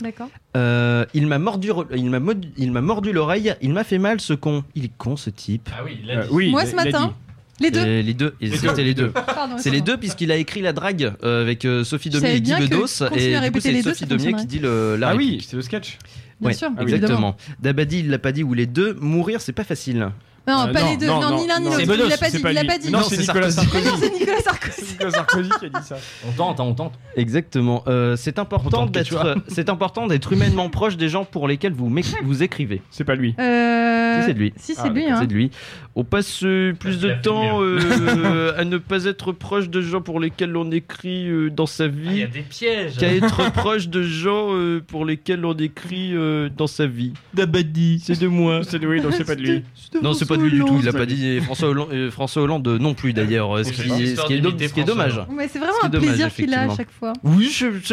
D'accord. 0.00 0.28
Euh, 0.56 1.04
il 1.14 1.26
m'a 1.26 1.38
mordu, 1.38 1.70
il 1.94 2.08
m'a 2.10 2.20
mod- 2.20 2.46
il 2.56 2.70
m'a 2.70 2.80
mordu 2.82 3.12
l'oreille, 3.12 3.54
il 3.62 3.72
m'a 3.72 3.82
fait 3.84 3.98
mal 3.98 4.20
ce 4.20 4.32
con. 4.34 4.62
Il 4.74 4.84
est 4.84 4.92
con 4.96 5.16
ce 5.16 5.30
type. 5.30 5.68
Ah 5.72 5.82
oui, 5.84 5.98
il 6.02 6.10
Euh, 6.10 6.26
oui, 6.30 6.50
Moi 6.50 6.64
il- 6.64 6.70
ce 6.70 6.76
matin. 6.76 7.14
Les 7.60 7.70
deux. 7.70 7.86
Et 7.86 8.02
les 8.02 8.14
deux, 8.14 8.34
et 8.40 8.50
c'était 8.54 8.82
les 8.84 8.94
deux. 8.94 9.12
C'est 9.58 9.70
les 9.70 9.80
deux 9.80 9.96
puisqu'il 9.96 10.30
a 10.30 10.36
écrit 10.36 10.60
la 10.60 10.72
drague 10.72 11.12
euh, 11.24 11.40
avec 11.42 11.64
euh, 11.64 11.84
Sophie 11.84 12.10
Domier 12.10 12.36
et 12.36 12.40
Guy 12.40 12.52
Bedos 12.54 12.86
et 13.14 13.30
du 13.30 13.34
coup 13.36 13.40
répéter 13.40 13.72
c'est 13.74 13.82
Sophie 13.82 14.06
Domier 14.06 14.34
qui 14.34 14.46
dit 14.46 14.58
le 14.58 14.96
la 14.96 15.08
Ah 15.10 15.16
oui, 15.16 15.44
c'est 15.46 15.56
le 15.56 15.62
sketch. 15.62 15.98
Bien 16.40 16.48
Ouais, 16.50 16.54
sûr, 16.54 16.68
exactement. 16.80 17.34
Dabadi 17.60 18.00
il 18.00 18.10
l'a 18.10 18.18
pas 18.18 18.32
dit 18.32 18.42
ou 18.42 18.52
les 18.52 18.66
deux. 18.66 18.94
Mourir 19.00 19.40
c'est 19.40 19.52
pas 19.52 19.64
facile. 19.64 20.10
Non, 20.48 20.66
Euh, 20.68 20.72
pas 20.72 20.82
non, 20.82 20.90
les 20.90 20.96
deux. 20.96 21.06
non, 21.06 21.40
ni 21.40 21.46
l'un 21.48 21.58
ni 21.58 21.64
l'autre. 21.64 21.80
Il 21.80 22.08
l'a 22.08 22.16
pas 22.18 22.30
dit. 22.30 22.38
pas 22.38 22.50
Il 22.52 22.54
l'a 22.54 22.64
pas 22.64 22.78
dit. 22.78 22.90
Non, 22.90 23.02
c'est 23.02 23.16
Nicolas 23.16 23.50
Sarkozy. 23.50 23.84
Non, 23.88 23.96
c'est 23.98 24.12
Nicolas 24.12 24.40
Sarkozy. 24.42 24.74
C'est 24.76 24.92
Nicolas 24.92 25.10
Sarkozy 25.10 25.50
qui 25.58 25.64
a 25.66 25.68
dit 25.70 25.86
ça. 25.86 25.96
On 26.28 26.32
tente, 26.32 26.60
on 26.60 26.74
tente. 26.74 26.92
Exactement. 27.16 27.82
Euh, 27.88 28.14
c'est 28.16 28.38
important 28.38 28.86
d'être 28.86 29.38
c'est 29.48 29.70
important 29.70 30.06
d'être 30.06 30.32
humainement 30.32 30.68
proche 30.68 30.96
des 30.96 31.08
gens 31.08 31.24
pour 31.24 31.48
lesquels 31.48 31.72
vous 31.72 31.90
vous 32.22 32.42
écrivez. 32.42 32.82
C'est 32.90 33.04
pas 33.04 33.14
lui. 33.16 33.34
Euh... 33.40 34.05
Si 34.20 34.26
c'est 34.26 34.34
de 34.34 34.38
lui. 34.38 34.52
Si 34.56 34.74
Ah, 34.76 34.80
c'est 34.84 34.90
lui. 34.90 35.04
hein. 35.06 35.18
C'est 35.20 35.26
de 35.26 35.34
lui. 35.34 35.50
On 35.98 36.04
passe 36.04 36.42
euh, 36.44 36.74
plus 36.74 36.98
de 37.00 37.10
temps 37.22 37.62
euh, 37.62 38.52
à 38.58 38.64
ne 38.64 38.76
pas 38.76 39.04
être 39.06 39.32
proche 39.32 39.70
de 39.70 39.80
gens 39.80 40.02
pour 40.02 40.20
lesquels 40.20 40.54
on 40.56 40.70
écrit 40.70 41.26
euh, 41.28 41.48
dans 41.50 41.64
sa 41.66 41.84
Ah, 41.84 41.86
Il 41.88 42.10
y 42.12 42.14
vie 42.16 42.22
a 42.22 42.26
des 42.26 42.40
pièges. 42.42 42.96
qu'à 42.98 43.14
être 43.14 43.50
proche 43.54 43.88
de 43.88 44.02
gens 44.02 44.48
euh, 44.52 44.82
pour 44.86 45.04
lesquels 45.06 45.44
on 45.44 45.54
écrit 45.54 46.10
euh, 46.14 46.50
dans 46.54 46.66
sa 46.66 46.86
vie. 46.86 47.12
Dabadi, 47.32 48.00
c'est 48.04 48.20
de 48.20 48.26
moi. 48.28 48.60
C'est 48.68 48.78
de 48.78 48.86
oui, 48.86 49.00
donc 49.00 49.14
c'est 49.14 49.24
pas 49.24 49.36
de 49.36 49.42
lui. 49.42 49.62
Non, 50.02 50.12
c'est 50.12 50.26
pas 50.26 50.36
de 50.36 50.42
lui 50.42 50.50
du 50.50 50.60
tout. 50.60 50.78
Il 50.82 50.88
a 50.88 50.92
pas 50.92 51.06
dit 51.06 51.26
et 51.26 51.40
François 51.40 51.68
Hollande, 51.68 51.88
euh, 51.92 52.10
François 52.10 52.42
Hollande 52.42 52.66
non 52.68 52.92
plus 52.94 53.12
d'ailleurs. 53.14 53.64
Ce 53.64 53.72
qui, 53.72 53.88
ce 53.88 54.32
est, 54.32 54.40
do- 54.40 54.50
d'imiter 54.50 54.68
ce 54.68 54.74
qui 54.74 54.80
est 54.80 54.82
François 54.84 54.94
dommage. 55.04 55.12
Hollande. 55.14 55.28
Mais 55.36 55.48
c'est 55.48 55.58
vraiment 55.58 55.72
un 55.82 55.88
dommage, 55.88 56.08
plaisir 56.08 56.34
qu'il 56.34 56.52
a 56.54 56.70
à 56.70 56.76
chaque 56.76 56.90
fois. 56.90 57.12
Oui, 57.24 57.50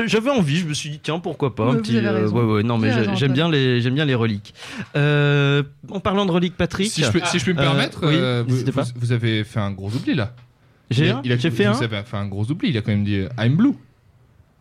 j'avais 0.08 0.30
envie. 0.30 0.58
Je 0.58 0.66
me 0.66 0.74
suis 0.74 0.90
dit 0.90 1.00
tiens 1.02 1.20
pourquoi 1.20 1.56
pas 1.56 1.66
un 1.72 1.76
petit. 1.76 1.98
ouais 2.00 2.42
ouais 2.44 2.64
non 2.64 2.78
mais 2.78 2.92
j'aime 3.16 3.32
bien 3.34 3.50
les 3.50 3.80
j'aime 3.82 3.94
bien 3.96 4.06
les 4.06 4.16
reliques. 4.16 4.54
Euh, 4.96 5.64
en 5.90 6.00
parlant 6.14 6.26
de 6.26 6.32
reliques, 6.32 6.56
Patrick. 6.58 6.92
Si 6.92 7.04
je 7.04 7.12
peux, 7.12 7.22
si 7.26 7.40
je 7.40 7.46
peux 7.46 7.54
me 7.54 7.60
Euh, 7.60 7.64
permettre, 7.64 8.00
oui, 8.08 8.14
euh, 8.16 8.44
vous, 8.46 8.52
n'hésitez 8.54 8.72
pas. 8.72 8.84
vous- 8.84 8.92
vous 8.96 9.12
avez 9.12 9.44
fait 9.44 9.60
un 9.60 9.72
gros 9.72 9.90
oubli 9.90 10.14
là. 10.16 10.34
J'ai 10.92 11.08
Il 11.08 11.16
il 11.26 11.32
a- 11.32 11.38
fait 11.38 11.50
vous 11.50 11.64
un. 11.64 11.82
avez 11.82 12.04
fait 12.04 12.18
un 12.18 12.28
gros 12.28 12.50
oubli. 12.52 12.70
Il 12.70 12.78
a 12.78 12.82
quand 12.82 12.92
même 12.92 13.04
dit 13.04 13.24
I'm 13.40 13.56
blue. 13.56 13.74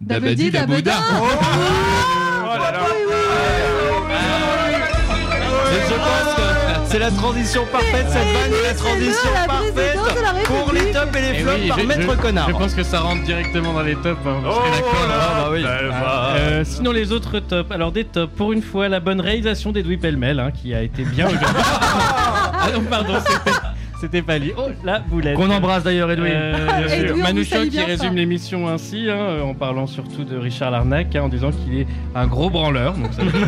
Dabadi. 0.00 0.50
Dabouda. 0.50 0.94
Oh 1.20 2.18
c'est 6.92 6.98
la 6.98 7.10
transition 7.10 7.64
parfaite, 7.72 8.06
cette 8.08 8.22
vanne 8.22 8.52
est 8.52 8.66
la 8.68 8.74
transition 8.74 9.30
la 9.34 9.46
parfaite 9.46 10.44
pour 10.44 10.72
les 10.72 10.92
tops 10.92 11.16
et 11.16 11.20
les 11.20 11.28
Eh 11.34 11.42
flops 11.42 11.58
oui, 11.62 11.68
par 11.68 11.78
je- 11.80 11.86
maître 11.86 12.00
je- 12.12 12.16
connard. 12.20 12.48
Je 12.48 12.52
pense 12.54 12.74
que 12.74 12.82
ça 12.82 13.00
rentre 13.00 13.22
directement 13.24 13.72
dans 13.72 13.82
les 13.82 13.94
tops. 13.94 14.18
hein, 14.26 14.42
Oh 14.44 14.48
là. 15.08 15.18
Ah 15.18 15.42
bah 15.44 15.48
oui. 15.52 15.64
Euh, 15.64 16.64
sinon 16.64 16.92
les 16.92 17.10
autres 17.12 17.40
tops. 17.40 17.70
Alors 17.72 17.92
des 17.92 18.04
tops. 18.04 18.32
Pour 18.36 18.52
une 18.52 18.62
fois, 18.62 18.88
la 18.88 19.00
bonne 19.00 19.20
réalisation 19.20 19.72
d'Edoui 19.72 19.96
Pellemel, 19.96 20.38
hein, 20.38 20.50
qui 20.50 20.74
a 20.74 20.82
été 20.82 21.02
bien 21.04 21.26
aujourd'hui. 21.26 21.46
ah 21.56 22.68
non, 22.74 22.82
pardon, 22.82 23.14
c'était- 23.26 23.56
c'était 24.02 24.22
pas 24.22 24.38
lui. 24.38 24.52
Oh, 24.56 24.68
la 24.84 24.98
boulette. 24.98 25.36
Qu'on 25.36 25.48
embrasse 25.50 25.84
d'ailleurs, 25.84 26.10
Edoui. 26.10 26.28
Euh. 26.32 26.88
Edoui, 27.04 27.22
Manouchian 27.22 27.66
qui 27.70 27.80
résume 27.80 28.14
l'émission 28.16 28.68
ainsi, 28.68 29.06
hein, 29.08 29.16
euh, 29.16 29.42
en 29.42 29.54
parlant 29.54 29.86
surtout 29.86 30.24
de 30.24 30.36
Richard 30.36 30.70
Larnac, 30.72 31.14
hein, 31.14 31.22
en 31.22 31.28
disant 31.28 31.50
qu'il 31.52 31.80
est 31.80 31.86
un 32.14 32.26
gros 32.26 32.50
branleur. 32.50 32.94
Donc 32.94 33.12
ça, 33.12 33.22
c'est 33.22 33.38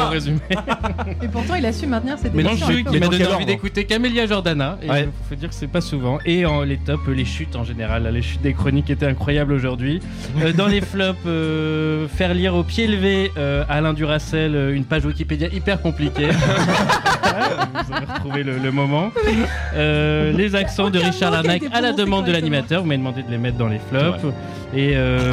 un 0.00 0.04
bon 0.04 0.10
résumé. 0.10 0.38
Et 1.22 1.28
pourtant, 1.28 1.54
il 1.56 1.66
a 1.66 1.72
su 1.72 1.86
maintenir 1.86 2.18
ses 2.18 2.30
Mais 2.30 2.42
non, 2.42 2.50
décisions. 2.50 2.66
celui 2.68 2.84
qui 2.84 2.98
m'a 2.98 3.08
donné 3.08 3.26
envie 3.26 3.44
d'écouter 3.46 3.84
Camélia 3.84 4.26
Jordana. 4.26 4.78
Et 4.82 4.90
Ouais. 4.90 5.02
il 5.04 5.28
faut 5.28 5.34
dire 5.34 5.48
que 5.50 5.54
c'est 5.54 5.66
pas 5.66 5.80
souvent. 5.82 6.18
Et 6.24 6.46
en 6.46 6.62
les 6.62 6.78
tops, 6.78 7.06
les 7.08 7.24
chutes 7.26 7.54
en 7.56 7.64
général. 7.64 8.04
là, 8.04 8.10
les 8.10 8.22
chutes 8.22 8.40
des 8.42 8.54
chroniques 8.54 8.88
étaient 8.90 9.06
incroyables 9.06 9.52
aujourd'hui. 9.52 10.00
Euh, 10.42 10.52
dans 10.56 10.66
les 10.68 10.80
flops, 10.80 11.18
euh, 11.26 12.08
faire 12.08 12.32
lire 12.32 12.54
au 12.54 12.62
pied 12.62 12.86
levé 12.86 13.30
euh, 13.36 13.64
Alain 13.68 13.92
Duracel 13.92 14.54
euh, 14.54 14.74
une 14.74 14.84
page 14.84 15.04
Wikipédia 15.04 15.48
hyper 15.52 15.82
compliquée. 15.82 16.28
Vous 16.30 17.92
avez 17.94 18.06
retrouvé 18.06 18.42
le, 18.42 18.58
le 18.58 18.72
moment. 18.72 19.10
Euh, 19.74 20.32
les 20.32 20.54
accents 20.54 20.90
de 20.90 20.98
Richard 20.98 21.30
Larnac 21.30 21.62
à 21.72 21.80
la 21.80 21.92
demande 21.92 22.26
de 22.26 22.32
l'animateur. 22.32 22.82
Vous 22.82 22.86
m'avez 22.88 22.98
demandé 22.98 23.22
de 23.22 23.30
les 23.30 23.38
mettre 23.38 23.58
dans 23.58 23.68
les 23.68 23.78
flops. 23.78 24.22
Et 24.76 24.92
euh, 24.94 25.32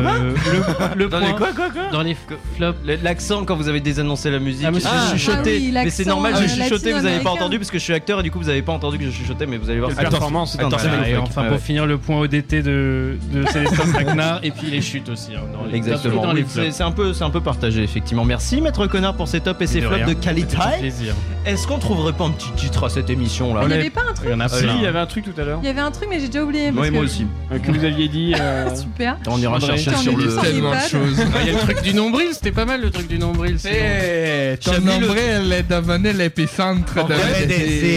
le, 0.96 1.04
le 1.04 1.10
Dans 1.10 1.20
point- 1.20 1.28
les 1.28 1.34
quoi, 1.36 1.48
quoi, 1.54 1.70
quoi 1.70 1.82
Dans 1.92 2.02
les 2.02 2.16
flops. 2.16 2.78
L'accent 3.04 3.44
quand 3.46 3.56
vous 3.56 3.68
avez 3.68 3.80
désannoncé 3.82 4.32
la 4.32 4.40
musique. 4.40 4.66
Ah, 4.68 4.72
mais 4.72 4.80
c'est- 4.80 4.90
chuchoté. 5.18 5.38
Ah 5.56 5.60
oui, 5.60 5.72
mais 5.74 5.90
c'est 5.90 6.06
normal, 6.06 6.34
euh, 6.36 6.42
j'ai 6.48 6.64
chuchoté, 6.64 6.94
vous 6.94 7.06
avez 7.06 7.20
pas 7.20 7.32
entendu 7.32 7.58
parce 7.60 7.70
que 7.72 7.78
je 7.80 7.84
suis 7.84 7.94
acteur 7.94 8.20
et 8.20 8.24
du 8.24 8.32
coup 8.32 8.40
vous 8.40 8.50
avez 8.50 8.62
pas 8.62 8.74
entendu 8.74 8.98
que 8.98 9.06
je 9.06 9.12
chuchotais, 9.12 9.46
mais 9.46 9.58
vous 9.58 9.70
allez 9.70 9.80
voir. 9.80 9.92
Quelle 9.92 10.06
c'est- 10.06 10.10
performance, 10.12 10.56
talent. 10.58 10.70
Voilà, 10.70 11.10
et 11.10 11.18
enfin 11.18 11.44
ouais. 11.44 11.50
pour 11.50 11.60
finir 11.60 11.86
le 11.86 11.98
point 11.98 12.20
ODT 12.20 12.62
de, 12.62 13.18
de 13.32 13.46
Célestin 13.52 14.40
et 14.44 14.52
puis 14.52 14.68
les 14.72 14.82
chutes 14.82 15.10
aussi 15.10 15.36
hein, 15.36 15.42
dans 15.54 15.66
les 15.70 15.76
Exactement. 15.76 16.32
et 16.36 16.44
Oui, 16.44 16.70
c'est 16.72 16.84
un 16.84 16.92
peu, 16.92 17.14
c'est 17.14 17.24
un 17.24 17.30
peu 17.30 17.42
partagé 17.42 17.84
effectivement. 17.84 18.24
Merci 18.26 18.62
Maître 18.62 18.88
Connard 18.88 19.16
pour 19.16 19.28
ces 19.28 19.40
tops 19.42 19.62
et 19.62 19.68
ces 19.68 19.82
de 19.82 19.88
flops 19.88 19.96
rien. 19.98 20.08
de 20.08 20.14
qualité. 20.14 20.52
C'était 20.58 20.64
un 20.76 20.80
plaisir. 20.80 21.14
Est-ce 21.46 21.68
qu'on 21.68 21.80
trouverait 21.80 22.14
pas 22.14 22.26
un 22.26 22.32
petit 22.32 22.52
titre 22.56 22.86
à 22.86 22.90
cette 22.90 23.10
émission 23.10 23.54
là 23.54 23.62
Il 23.64 23.68
n'y 23.68 23.74
avait 23.74 23.90
pas 23.90 24.02
un 24.10 24.14
truc 24.14 24.28
Il 24.30 24.32
y 24.32 24.34
en 24.36 24.40
a 24.40 24.48
plein. 24.50 24.76
il 24.78 24.82
y 24.84 24.88
avait 24.88 25.00
un 25.00 25.06
truc 25.06 25.26
tout 25.26 25.40
à 25.42 25.44
l'heure 25.44 25.60
Il 25.62 25.66
y 25.68 25.70
avait 25.70 25.82
un 25.82 25.92
truc, 25.92 26.08
mais 26.10 26.20
j'ai 26.20 26.28
déjà 26.28 26.44
oublié. 26.44 26.68
Oui, 26.76 26.90
moi 26.92 27.02
que- 27.02 27.06
aussi. 27.06 27.28
euh, 27.52 27.60
que 27.60 27.72
vous 27.72 27.84
aviez 27.84 28.08
dit. 28.08 28.34
euh, 28.40 28.74
Super. 28.76 29.18
On 29.34 29.38
ira 29.40 29.60
chercher 29.60 29.96
sur 29.96 30.16
le. 30.18 30.30
sans 30.30 30.42
Tellement 30.42 30.74
choses. 30.80 31.18
Ah, 31.20 31.40
Il 31.42 31.48
y 31.48 31.50
a 31.50 31.54
le 31.54 31.60
truc 31.60 31.82
du 31.82 31.94
nombril, 31.94 32.28
c'était 32.34 32.52
pas 32.52 32.66
mal 32.66 32.82
le 32.82 32.90
truc 32.92 33.08
du 33.08 33.18
nombril. 33.20 33.58
Eh, 33.66 34.56
ton 34.64 34.74
Chablis, 34.74 35.00
le- 35.00 35.08
nombril 35.08 35.54
est 35.54 35.64
devenu 35.70 36.14
l'épicentre 36.14 36.98
En 37.00 37.08
de 37.08 37.14
vrai, 37.14 37.48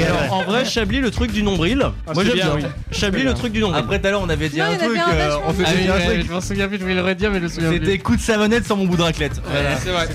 la 0.00 0.06
alors, 0.06 0.32
en 0.34 0.42
vrai, 0.44 0.64
Chablis, 0.64 1.00
le 1.00 1.10
truc 1.10 1.32
du 1.32 1.42
nombril. 1.42 1.78
Moi 1.78 1.92
c'est 2.14 2.24
j'aime 2.24 2.34
bien. 2.34 2.68
Chablis, 2.92 3.22
le 3.24 3.34
truc 3.34 3.52
du 3.52 3.60
nombril. 3.60 3.80
Après 3.80 4.00
tout 4.00 4.06
à 4.06 4.10
l'heure, 4.10 4.22
on 4.22 4.28
avait 4.28 4.48
dit 4.48 4.60
un 4.60 4.74
truc. 4.76 4.96
euh, 4.96 5.36
on 5.46 5.52
faisait 5.52 5.64
Ah 5.88 5.94
un 5.94 5.98
ouais, 5.98 6.04
truc. 6.14 6.26
je 6.26 6.32
m'en 6.32 6.40
souviens 6.40 6.68
plus, 6.68 6.78
je 6.78 6.82
voulais 6.82 6.94
le 6.94 7.02
redire, 7.02 7.30
mais 7.30 7.38
je 7.38 7.44
me 7.44 7.48
souviens 7.48 7.68
plus. 7.70 7.78
C'était 7.78 7.98
coup 7.98 8.16
de 8.16 8.20
savonnette 8.20 8.64
sur 8.66 8.76
mon 8.76 8.86
bout 8.86 8.96
de 8.96 9.02
raclette. 9.02 9.40
C'est 9.82 9.90
vrai. 9.90 10.08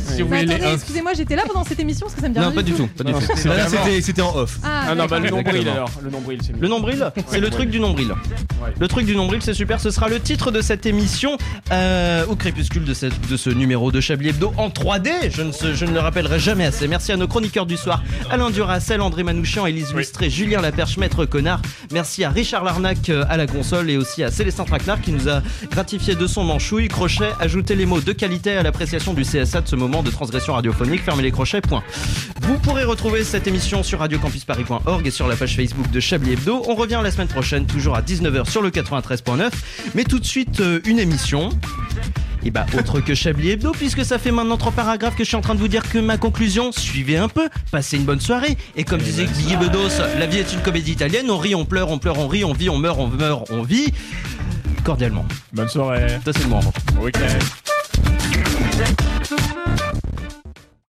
Attendez, 0.44 0.74
excusez-moi, 0.74 1.12
j'étais 1.16 1.36
là 1.36 1.44
pendant 1.48 1.64
cette 1.64 1.80
émission 1.80 2.06
parce 2.08 2.16
que 2.16 2.22
ça 2.22 2.30
me 2.30 2.34
dit 2.34 2.40
Non, 2.40 2.52
pas 2.52 2.64
du 2.64 2.72
tout. 2.74 2.90
C'est- 3.36 4.02
c'était 4.02 4.22
en 4.22 4.36
off. 4.36 4.58
Ah, 4.64 4.86
Ah 4.90 4.96
non, 4.96 5.06
bah 5.06 5.20
le 5.20 5.30
nombril 5.30 5.68
alors. 5.70 5.90
Le 6.04 6.10
nombril, 6.10 6.40
c'est. 6.46 6.60
Le 6.60 6.68
nombril, 6.68 7.12
c'est 7.28 7.40
le 7.40 7.50
truc 7.50 7.70
du 7.70 7.80
nombril. 7.80 8.14
Le 8.80 8.88
truc 8.88 9.06
du 9.06 9.16
nombril, 9.16 9.42
c'est 9.44 9.54
super. 9.54 9.80
Ce 9.80 9.92
sera 9.92 10.08
le 10.10 10.20
titre 10.20 10.52
de 10.52 10.62
cette 10.62 10.86
émission 10.86 11.01
euh, 11.72 12.26
au 12.28 12.36
crépuscule 12.36 12.84
de, 12.86 12.94
cette- 12.94 13.28
de 13.30 13.38
ce 13.38 13.50
numéro 13.50 13.92
de 13.92 14.00
Chablis 14.02 14.30
Hebdo 14.30 14.54
en 14.58 14.70
3D. 14.70 15.10
Je 15.30 15.42
ne, 15.42 15.52
se- 15.52 15.74
je 15.74 15.86
ne 15.86 15.92
le 15.92 16.00
rappellerai 16.00 16.40
jamais 16.40 16.66
assez. 16.66 16.88
Merci 16.88 17.12
à 17.12 17.18
nos 17.18 17.28
chroniqueurs 17.28 17.66
du 17.66 17.78
soir 17.78 18.04
Alain 18.30 18.50
Duracel, 18.50 19.02
André 19.02 19.24
Manouchian, 19.24 19.66
Élise 19.66 19.94
Lustré, 19.94 20.30
Julien 20.30 20.62
Laperche, 20.62 20.98
Maître 20.98 21.26
Connard. 21.26 21.62
Merci 21.92 22.24
à 22.24 22.30
Richard 22.30 22.64
Larnac 22.64 23.10
euh, 23.10 23.24
à 23.30 23.38
la 23.38 23.48
console 23.48 23.90
et 23.90 23.98
aussi 23.98 24.24
à 24.24 24.32
Célestin 24.32 24.64
Traquenard 24.64 25.02
qui 25.02 25.12
nous 25.12 25.28
a 25.30 25.42
gratifié 25.72 26.16
de 26.16 26.28
son 26.28 26.44
manchouille. 26.44 26.88
Crochet, 26.88 27.30
ajoutez 27.40 27.76
les 27.76 27.86
mots 27.86 28.02
de 28.02 28.12
qualité 28.12 28.52
à 28.58 28.64
l'appréciation 28.64 29.14
du 29.14 29.24
CSA 29.24 29.62
de 29.62 29.68
ce 29.68 29.76
moment 29.76 30.04
de 30.04 30.10
transgression 30.12 30.54
radiophonique. 30.54 31.04
Fermez 31.04 31.24
les 31.24 31.32
crochets, 31.32 31.62
point. 31.62 31.84
Vous 32.42 32.58
pourrez 32.60 32.84
retrouver 32.84 33.24
cette 33.24 33.48
émission 33.48 33.84
sur 33.84 34.00
radiocampusparis.org 34.00 35.06
et 35.08 35.12
sur 35.12 35.28
la 35.28 35.36
page 35.36 35.56
Facebook 35.56 35.90
de 35.92 36.00
Chablis 36.00 36.34
Hebdo. 36.34 36.64
On 36.68 36.76
revient 36.76 37.00
la 37.04 37.12
semaine 37.12 37.28
prochaine, 37.28 37.66
toujours 37.66 37.96
à 37.96 38.02
19h 38.02 38.50
sur 38.50 38.62
le 38.62 38.70
93.9. 38.70 39.50
Mais 39.96 40.04
tout 40.04 40.20
de 40.20 40.26
suite, 40.26 40.60
euh, 40.60 40.80
une 40.92 41.00
émission. 41.00 41.50
Et 42.44 42.52
bah 42.52 42.66
autre 42.78 43.00
que 43.00 43.16
Chablis 43.16 43.52
Hebdo, 43.52 43.72
puisque 43.72 44.04
ça 44.04 44.20
fait 44.20 44.32
maintenant 44.32 44.58
trois 44.58 44.74
paragraphes 44.74 45.16
que 45.16 45.24
je 45.24 45.30
suis 45.30 45.38
en 45.38 45.42
train 45.42 45.56
de 45.56 45.60
vous 45.60 45.70
dire 45.70 45.88
que 45.90 46.00
ma 46.00 46.18
conclusion, 46.18 46.74
suivez 46.74 47.16
un 47.16 47.30
peu, 47.30 47.48
passez 47.72 47.96
une 47.96 48.04
bonne 48.04 48.20
soirée. 48.20 48.58
Et 48.76 48.84
comme 48.84 49.00
eh 49.00 49.06
disait 49.06 49.26
ben, 49.26 49.34
Guy 49.48 49.56
Bedos, 49.56 50.02
la 50.20 50.26
vie 50.26 50.40
est 50.40 50.52
une 50.52 50.60
comédie 50.60 50.92
italienne, 50.92 51.32
on 51.32 51.38
rit, 51.38 51.56
on 51.56 51.64
pleure, 51.64 51.90
on 51.90 51.98
pleure, 51.98 52.20
on 52.20 52.28
rit, 52.28 52.44
on 52.44 52.52
vit, 52.52 52.70
on 52.70 52.78
meurt, 52.78 53.00
on 53.00 53.08
meurt, 53.08 53.50
on 53.52 53.64
vit. 53.64 53.94
Cordialement. 54.84 55.26
Bonne 55.54 55.70
soirée. 55.70 56.08
Ça 56.26 56.34
c'est 56.34 56.44
le 56.44 56.50
moment. 56.50 56.74